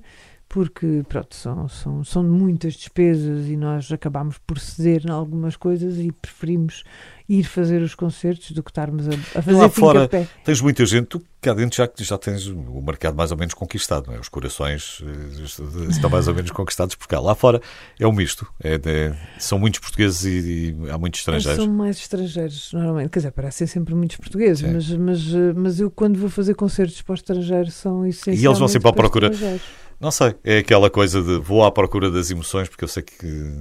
Porque, 0.54 1.02
pronto, 1.08 1.34
são, 1.34 1.70
são, 1.70 2.04
são 2.04 2.24
muitas 2.24 2.74
despesas 2.74 3.47
e 3.47 3.56
nós 3.56 3.89
acabamos 3.89 4.38
por 4.45 4.60
ceder 4.60 5.06
em 5.08 5.10
algumas 5.10 5.56
coisas 5.56 5.97
e 5.97 6.12
preferimos 6.12 6.84
ir 7.30 7.45
fazer 7.45 7.82
os 7.82 7.95
concertos 7.95 8.52
do 8.52 8.62
que 8.62 8.70
estarmos 8.70 9.08
a, 9.08 9.12
a 9.12 9.41
fazer 9.41 9.54
lá 9.58 9.70
fora- 9.70 10.10
pé. 10.10 10.28
Tens 10.43 10.60
muita 10.60 10.86
gente, 10.86 11.06
tu 11.06 11.24
cá 11.39 11.54
dentro 11.54 11.78
já, 11.78 11.89
já 11.97 12.18
tens 12.18 12.47
o 12.47 12.82
mercado 12.82 13.16
mais 13.16 13.32
ou 13.32 13.38
menos 13.38 13.54
conquistado, 13.54 14.08
não 14.08 14.16
é? 14.18 14.20
Os 14.20 14.28
corações 14.28 15.02
eh, 15.02 15.89
estão 15.89 16.10
mais 16.10 16.28
ou 16.28 16.36
menos 16.36 16.52
conquistados 16.52 16.95
por 16.95 17.08
cá. 17.08 17.22
Lá 17.22 17.34
fora 17.34 17.62
é 17.97 18.06
um 18.06 18.12
misto. 18.12 18.45
É 18.62 18.78
de- 18.78 19.14
são 19.39 19.58
muitos 19.58 19.80
portugueses 19.80 20.26
e, 20.26 20.76
e 20.86 20.89
há 20.89 20.97
muitos 20.97 21.22
estrangeiros. 21.22 21.64
São 21.64 21.74
mais 21.74 21.95
estrangeiros, 21.95 22.74
normalmente. 22.74 23.10
Quer 23.10 23.20
dizer, 23.20 23.32
parecem 23.32 23.66
sempre 23.68 23.95
muitos 23.95 24.18
portugueses, 24.18 24.62
mas, 24.70 24.89
mas, 24.89 25.34
eh, 25.34 25.54
mas 25.56 25.80
eu, 25.80 25.89
quando 25.89 26.20
vou 26.20 26.30
fazer 26.30 26.56
concertos 26.56 27.02
para 27.02 27.14
o 27.14 27.16
estrangeiro, 27.16 27.72
são 27.72 28.06
essencialmente 28.06 28.43
E 28.43 28.45
eles 28.45 28.60
vão 28.60 28.68
sempre 28.68 28.89
à 28.89 28.93
procura. 28.93 29.32
Não 30.02 30.10
sei, 30.10 30.34
é 30.43 30.58
aquela 30.58 30.89
coisa 30.89 31.22
de 31.22 31.38
vou 31.38 31.64
à 31.64 31.72
procura 31.72 32.10
das 32.10 32.32
emoções, 32.32 32.68
porque 32.68 32.84
eu 32.84 32.88
sei 32.88 33.04
que 33.04 33.54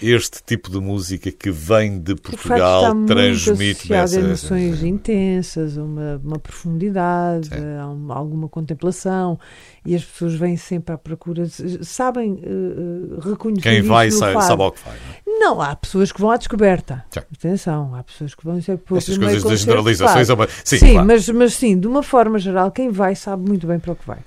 este 0.00 0.40
tipo 0.46 0.70
de 0.70 0.78
música 0.78 1.32
que 1.32 1.50
vem 1.50 1.98
de 1.98 2.14
Portugal 2.14 2.84
associado 2.84 4.02
essa. 4.04 4.20
emoções 4.20 4.82
intensas, 4.84 5.76
uma, 5.76 6.20
uma 6.22 6.38
profundidade, 6.38 7.48
Sim. 7.48 7.54
um- 7.60 8.12
alguma 8.12 8.48
contemplação, 8.48 9.38
e 9.84 9.94
as 9.96 10.04
pessoas 10.04 10.34
vêm 10.34 10.56
sempre 10.56 10.94
à 10.94 10.98
procura, 10.98 11.44
sabem 11.82 12.40
eh, 12.42 13.28
reconhecer 13.28 13.62
Quem 13.68 13.82
vai 13.82 14.10
sabe, 14.12 14.44
sabe 14.44 14.62
ao 14.62 14.70
que 14.72 14.80
vai. 14.84 14.94
não 14.94 15.34
é? 15.34 15.38
Não, 15.40 15.60
há 15.60 15.74
pessoas 15.74 16.12
que 16.12 16.20
vão 16.20 16.30
à 16.30 16.36
descoberta. 16.36 17.04
Sim. 17.10 17.20
Atenção, 17.34 17.94
há 17.94 18.02
pessoas 18.04 18.34
que 18.34 18.44
vão 18.44 18.58
dizer 18.58 18.78
pô, 18.78 18.96
Estas 18.96 19.18
coisas 19.18 19.42
das 19.42 19.60
generalizações. 19.60 20.28
é 20.30 20.34
Sim, 20.64 20.78
Sim, 20.78 20.92
claro. 20.92 21.06
mas, 21.08 21.28
mas 21.30 21.54
sim, 21.54 21.78
de 21.78 21.86
uma 21.88 22.02
forma 22.02 22.38
geral, 22.38 22.70
quem 22.70 22.90
vai 22.90 23.14
sabe 23.16 23.48
muito 23.48 23.66
bem 23.66 23.78
para 23.80 23.92
o 23.92 23.96
que 23.96 24.06
vai. 24.06 24.18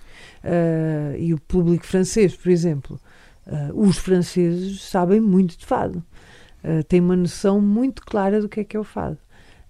Ah, 0.44 1.16
e 1.18 1.34
o 1.34 1.40
público 1.40 1.86
francês, 1.86 2.36
por 2.36 2.50
exemplo, 2.52 3.00
ah, 3.48 3.72
os 3.74 3.98
franceses 3.98 4.84
sabem 4.84 5.20
muito 5.22 5.58
de 5.58 5.66
fado. 5.66 6.04
Ah, 6.64 6.84
têm 6.88 7.02
uma 7.02 7.16
noção 7.16 7.60
muito 7.62 8.02
clara 8.04 8.42
do 8.42 8.50
que 8.50 8.60
é 8.60 8.64
que 8.64 8.76
é 8.78 8.80
o 8.80 8.84
fado. 8.84 9.18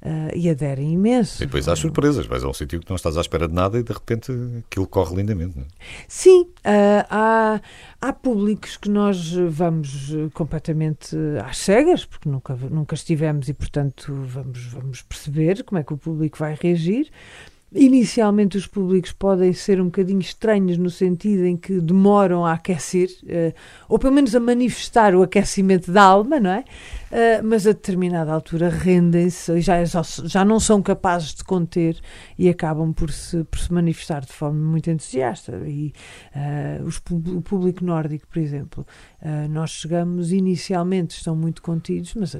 ah, 0.06 0.30
e 0.36 0.50
aderem 0.50 0.92
imenso. 0.92 1.42
E 1.42 1.46
depois 1.46 1.68
há 1.70 1.76
surpresas, 1.78 2.26
vais 2.26 2.44
a 2.44 2.48
um 2.50 2.54
sítio 2.54 2.80
que 2.82 2.90
não 2.90 2.98
estás 2.98 3.18
à 3.18 3.22
espera 3.22 3.48
de 3.48 3.54
nada 3.54 3.80
e 3.80 3.84
de 3.84 3.94
repente 3.94 4.32
aquilo 4.60 4.86
corre 4.86 5.16
lindamente. 5.16 5.56
Não 5.58 5.64
é? 5.64 5.68
Sim, 6.10 6.50
ah, 6.64 7.06
há, 7.10 7.62
há 8.02 8.14
públicos 8.14 8.76
que 8.76 8.90
nós 8.90 9.32
vamos 9.32 10.12
completamente 10.34 11.16
às 11.46 11.58
cegas, 11.58 12.04
porque 12.06 12.28
nunca, 12.28 12.54
nunca 12.56 12.96
estivemos 12.96 13.48
e, 13.48 13.54
portanto, 13.54 14.14
vamos, 14.28 14.66
vamos 14.66 15.02
perceber 15.02 15.64
como 15.64 15.80
é 15.80 15.84
que 15.84 15.94
o 15.94 15.98
público 15.98 16.38
vai 16.38 16.58
reagir. 16.62 17.10
Inicialmente, 17.76 18.56
os 18.56 18.68
públicos 18.68 19.12
podem 19.12 19.52
ser 19.52 19.82
um 19.82 19.86
bocadinho 19.86 20.20
estranhos 20.20 20.78
no 20.78 20.90
sentido 20.90 21.46
em 21.46 21.58
que 21.58 21.82
demoram 21.82 22.46
a 22.46 22.54
aquecer, 22.54 23.10
eh, 23.28 23.54
ou 23.90 23.98
pelo 23.98 24.14
menos 24.14 24.36
a 24.36 24.40
manifestar 24.40 25.16
o 25.16 25.24
aquecimento 25.24 25.92
da 25.92 26.04
alma, 26.04 26.40
não 26.40 26.52
é? 26.52 26.64
Eh, 27.16 27.44
mas 27.44 27.68
a 27.68 27.74
determinada 27.74 28.34
altura 28.34 28.70
rendem-se 28.70 29.52
e 29.52 29.62
já, 29.62 29.86
já, 29.86 30.02
já 30.24 30.44
não 30.44 30.60
são 30.60 30.82
capazes 30.82 31.36
de 31.36 31.44
conter 31.44 31.96
e 32.40 32.50
acabam 32.50 32.92
por 32.92 33.12
se, 33.12 33.44
por 33.44 33.60
se 33.60 33.72
manifestar 33.72 34.22
de 34.26 34.34
forma 34.34 34.58
muito 34.60 34.90
entusiasta. 34.90 35.62
E 35.68 35.94
eh, 36.34 36.82
os, 36.84 36.98
o 37.12 37.40
público 37.44 37.86
nórdico, 37.86 38.26
por 38.28 38.40
exemplo, 38.40 38.84
eh, 39.22 39.48
nós 39.48 39.70
chegamos 39.70 40.32
inicialmente, 40.32 41.16
estão 41.16 41.36
muito 41.36 41.62
contidos, 41.62 42.16
mas 42.16 42.36
a, 42.36 42.40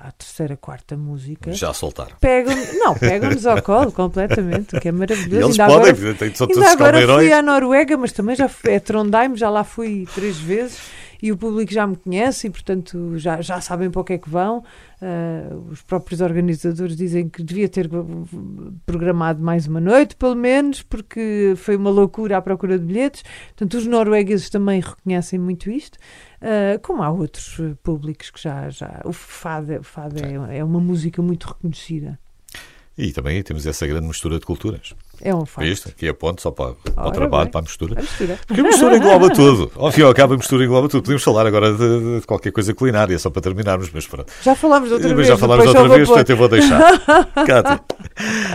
à 0.00 0.10
terceira, 0.12 0.56
quarta 0.56 0.96
música 0.96 1.52
Já 1.52 1.74
soltaram. 1.74 2.16
pegam 2.18 2.54
não, 2.78 2.94
pegam-nos 2.98 3.44
ao 3.46 3.60
colo 3.60 3.92
completamente, 3.92 4.74
o 4.74 4.80
que 4.80 4.88
é 4.88 4.90
E 4.90 4.92
maravilhoso. 4.92 5.36
eles 5.48 5.60
Ainda 5.60 5.66
podem, 5.66 5.90
agora, 5.92 6.16
ainda 6.48 6.70
agora 6.72 7.18
fui 7.18 7.30
à 7.30 7.42
Noruega, 7.42 7.96
mas 7.98 8.10
também 8.12 8.34
já 8.36 8.48
fui 8.48 8.74
a 8.74 8.80
Trondheim, 8.80 9.36
já 9.36 9.50
lá 9.50 9.64
fui 9.64 10.06
três 10.14 10.38
vezes 10.38 10.78
e 11.22 11.32
o 11.32 11.36
público 11.36 11.72
já 11.72 11.86
me 11.86 11.96
conhece 11.96 12.46
e, 12.46 12.50
portanto, 12.50 13.18
já, 13.18 13.40
já 13.40 13.60
sabem 13.60 13.90
para 13.90 14.00
o 14.00 14.04
que 14.04 14.14
é 14.14 14.18
que 14.18 14.28
vão. 14.28 14.62
Ah, 15.00 15.54
os 15.70 15.82
próprios 15.82 16.20
organizadores 16.22 16.96
dizem 16.96 17.28
que 17.28 17.42
devia 17.42 17.68
ter 17.68 17.90
programado 18.86 19.42
mais 19.42 19.66
uma 19.66 19.80
noite, 19.80 20.16
pelo 20.16 20.34
menos, 20.34 20.82
porque 20.82 21.54
foi 21.56 21.76
uma 21.76 21.90
loucura 21.90 22.38
à 22.38 22.42
procura 22.42 22.78
de 22.78 22.86
bilhetes. 22.86 23.22
Portanto, 23.48 23.74
os 23.76 23.86
noruegueses 23.86 24.48
também 24.48 24.80
reconhecem 24.80 25.38
muito 25.38 25.70
isto. 25.70 25.98
Uh, 26.40 26.78
como 26.82 27.02
há 27.02 27.10
outros 27.10 27.58
uh, 27.58 27.76
públicos 27.82 28.30
que 28.30 28.40
já. 28.40 28.68
já 28.70 29.00
o 29.04 29.12
fado, 29.12 29.72
é- 29.72 29.78
o 29.78 29.82
fado 29.82 30.16
é, 30.18 30.58
é 30.58 30.64
uma 30.64 30.80
música 30.80 31.20
muito 31.22 31.46
reconhecida. 31.48 32.18
E 32.96 33.12
também 33.12 33.42
temos 33.42 33.66
essa 33.66 33.86
grande 33.86 34.06
mistura 34.06 34.38
de 34.38 34.46
culturas. 34.46 34.94
É 35.20 35.34
um 35.34 35.44
facto. 35.44 35.66
Viste? 35.66 35.88
Aqui 35.88 36.08
é 36.08 36.12
ponto 36.12 36.40
só 36.42 36.50
para, 36.50 36.74
para 36.74 37.08
o 37.08 37.10
trabalho, 37.10 37.44
bem. 37.44 37.52
para 37.52 37.60
a 37.60 37.62
mistura. 37.62 37.94
A 37.98 38.02
mistura. 38.02 38.38
Porque 38.46 38.60
a 38.60 38.64
mistura 38.64 38.96
engloba 38.96 39.30
tudo. 39.30 39.72
Ao 39.76 39.90
fim 39.92 40.00
e 40.00 40.04
ao 40.04 40.14
cabo, 40.14 40.34
a 40.34 40.36
mistura 40.36 40.64
engloba 40.64 40.88
tudo. 40.88 41.02
Podemos 41.02 41.22
falar 41.22 41.46
agora 41.46 41.72
de, 41.72 42.20
de 42.20 42.26
qualquer 42.26 42.52
coisa 42.52 42.74
culinária, 42.74 43.18
só 43.18 43.30
para 43.30 43.42
terminarmos, 43.42 43.90
mas 43.92 44.06
pronto. 44.06 44.32
Já 44.42 44.54
falámos 44.54 44.88
de 44.88 44.94
outra 44.94 45.08
mas 45.08 45.16
vez. 45.16 45.28
já 45.28 45.36
falámos 45.36 45.66
outra 45.66 45.88
vez, 45.88 46.08
portanto 46.08 46.30
eu 46.30 46.36
vou 46.36 46.48
deixar. 46.48 46.98
Cátia, 47.46 47.80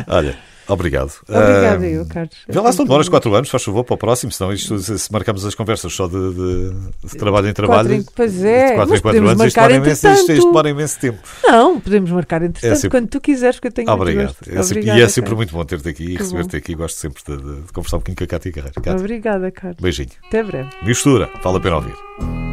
olha, 0.07 0.37
obrigado. 0.69 1.11
Obrigada, 1.27 1.85
Ah, 1.85 1.89
eu, 1.89 2.05
Carlos. 2.05 2.35
Vê 2.47 2.59
lá 2.59 2.71
se 2.71 2.77
não 2.79 2.85
demoras 2.85 3.09
4 3.09 3.33
anos, 3.35 3.49
faz 3.49 3.63
favor, 3.63 3.83
para 3.83 3.93
o 3.95 3.97
próximo, 3.97 4.31
senão 4.31 4.53
isto, 4.53 4.77
se 4.79 5.11
marcamos 5.11 5.45
as 5.45 5.55
conversas 5.55 5.91
só 5.93 6.07
de, 6.07 6.13
de- 6.33 6.73
de 7.09 7.17
trabalho 7.17 7.47
em 7.49 7.53
trabalho. 7.53 7.89
Quatro 7.89 8.13
pois 8.15 8.43
é, 8.43 8.69
de 8.69 8.75
4 8.75 8.89
mas 8.89 8.99
em 8.99 9.01
4 9.01 9.01
podemos 9.01 9.29
anos, 9.31 9.45
isto 9.47 9.55
demora, 9.55 9.73
imenso, 9.75 10.07
isto, 10.07 10.31
isto 10.31 10.45
demora 10.47 10.69
imenso 10.69 10.99
tempo. 10.99 11.19
Não, 11.43 11.79
podemos 11.79 12.11
marcar 12.11 12.41
entretanto 12.41 12.71
É 12.71 12.75
sempre- 12.75 12.89
quando 12.99 13.09
tu 13.09 13.19
quiseres, 13.21 13.55
porque 13.57 13.67
eu 13.67 13.71
tenho 13.71 13.89
Obrigado. 13.91 14.29
É 14.29 14.33
sempre- 14.33 14.59
Obrigada, 14.61 14.99
e 14.99 15.01
é 15.01 15.07
sempre 15.07 15.21
Carlos. 15.31 15.37
muito 15.37 15.51
bom 15.53 15.65
ter-te 15.65 15.89
aqui 15.89 16.03
e 16.03 16.15
receber-te 16.17 16.55
aqui. 16.55 16.75
Gosto 16.75 16.97
sempre 16.97 17.21
de, 17.27 17.37
de- 17.37 17.61
de 17.61 17.73
conversar 17.73 17.97
um 17.97 17.99
bocadinho 17.99 18.17
com 18.17 18.23
a 18.23 18.27
Cátia 18.27 18.51
Carreira. 18.51 18.73
Cátia, 18.75 18.95
Obrigada, 18.95 19.51
Carlos. 19.51 19.77
beijinho. 19.81 20.09
Até 20.27 20.43
breve. 20.43 20.69
Mistura, 20.83 21.29
vale 21.43 21.57
a 21.57 21.59
pena 21.59 21.75
ouvir. 21.77 22.48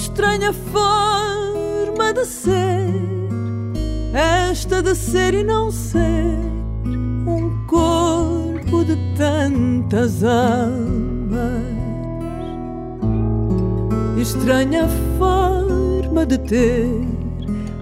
Estranha 0.00 0.52
forma 0.52 2.12
de 2.12 2.24
ser, 2.24 2.94
esta 4.14 4.80
de 4.80 4.94
ser 4.94 5.34
e 5.34 5.42
não 5.42 5.72
ser, 5.72 6.38
um 7.26 7.66
corpo 7.66 8.84
de 8.84 8.96
tantas 9.16 10.22
almas. 10.22 11.66
Estranha 14.16 14.86
forma 15.18 16.24
de 16.24 16.38
ter 16.38 17.04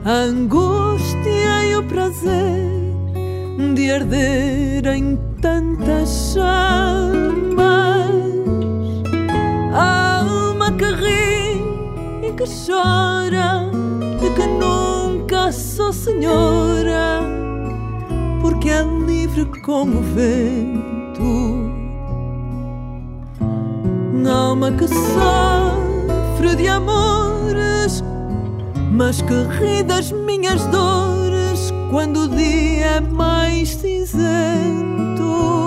a 0.06 0.12
angústia 0.12 1.66
e 1.66 1.76
o 1.76 1.82
prazer 1.82 2.72
de 3.74 3.90
arder 3.90 4.86
em 4.86 5.18
tantas 5.42 6.32
chamas. 6.32 7.36
A 9.74 10.05
que 12.36 12.44
chora 12.44 13.70
e 14.22 14.30
que 14.30 14.46
nunca 14.46 15.50
sou 15.50 15.92
senhora, 15.92 17.20
porque 18.40 18.68
é 18.68 18.82
livre 18.82 19.46
como 19.62 19.98
o 19.98 20.02
vento. 20.02 21.66
Alma 24.28 24.72
que 24.72 24.88
sofre 24.88 26.56
de 26.56 26.66
amores, 26.66 28.02
mas 28.90 29.20
que 29.22 29.34
ri 29.58 29.82
das 29.82 30.10
minhas 30.12 30.64
dores 30.66 31.72
quando 31.90 32.20
o 32.20 32.28
dia 32.28 32.86
é 32.86 33.00
mais 33.00 33.70
cinzento. 33.70 35.65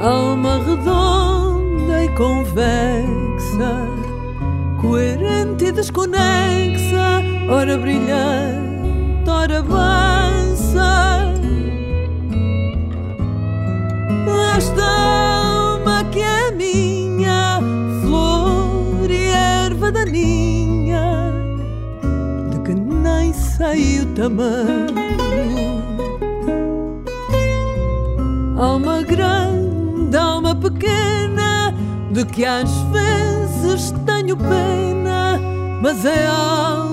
Alma 0.00 0.58
redonda 0.58 2.04
e 2.04 2.08
convexa, 2.10 3.88
coerente 4.80 5.66
e 5.66 5.72
desconexa, 5.72 7.22
ora 7.48 7.78
brilhante, 7.78 9.28
ora 9.28 9.58
avança. 9.58 11.32
Esta 14.56 14.84
alma 14.84 16.04
que 16.10 16.20
é 16.20 16.50
minha, 16.52 17.60
flor 18.02 19.10
e 19.10 19.24
erva 19.24 19.90
daninha, 19.92 21.32
de 22.50 22.58
que 22.60 22.74
nem 22.74 23.32
sei 23.32 24.00
o 24.00 24.06
tamanho. 24.14 25.75
Alma 28.56 29.02
grande, 29.02 30.16
alma 30.16 30.54
pequena, 30.54 31.74
de 32.10 32.24
que 32.24 32.44
às 32.44 32.70
vezes 32.90 33.92
tenho 34.06 34.36
pena, 34.36 35.38
mas 35.82 36.04
é 36.06 36.26
alma 36.26 36.85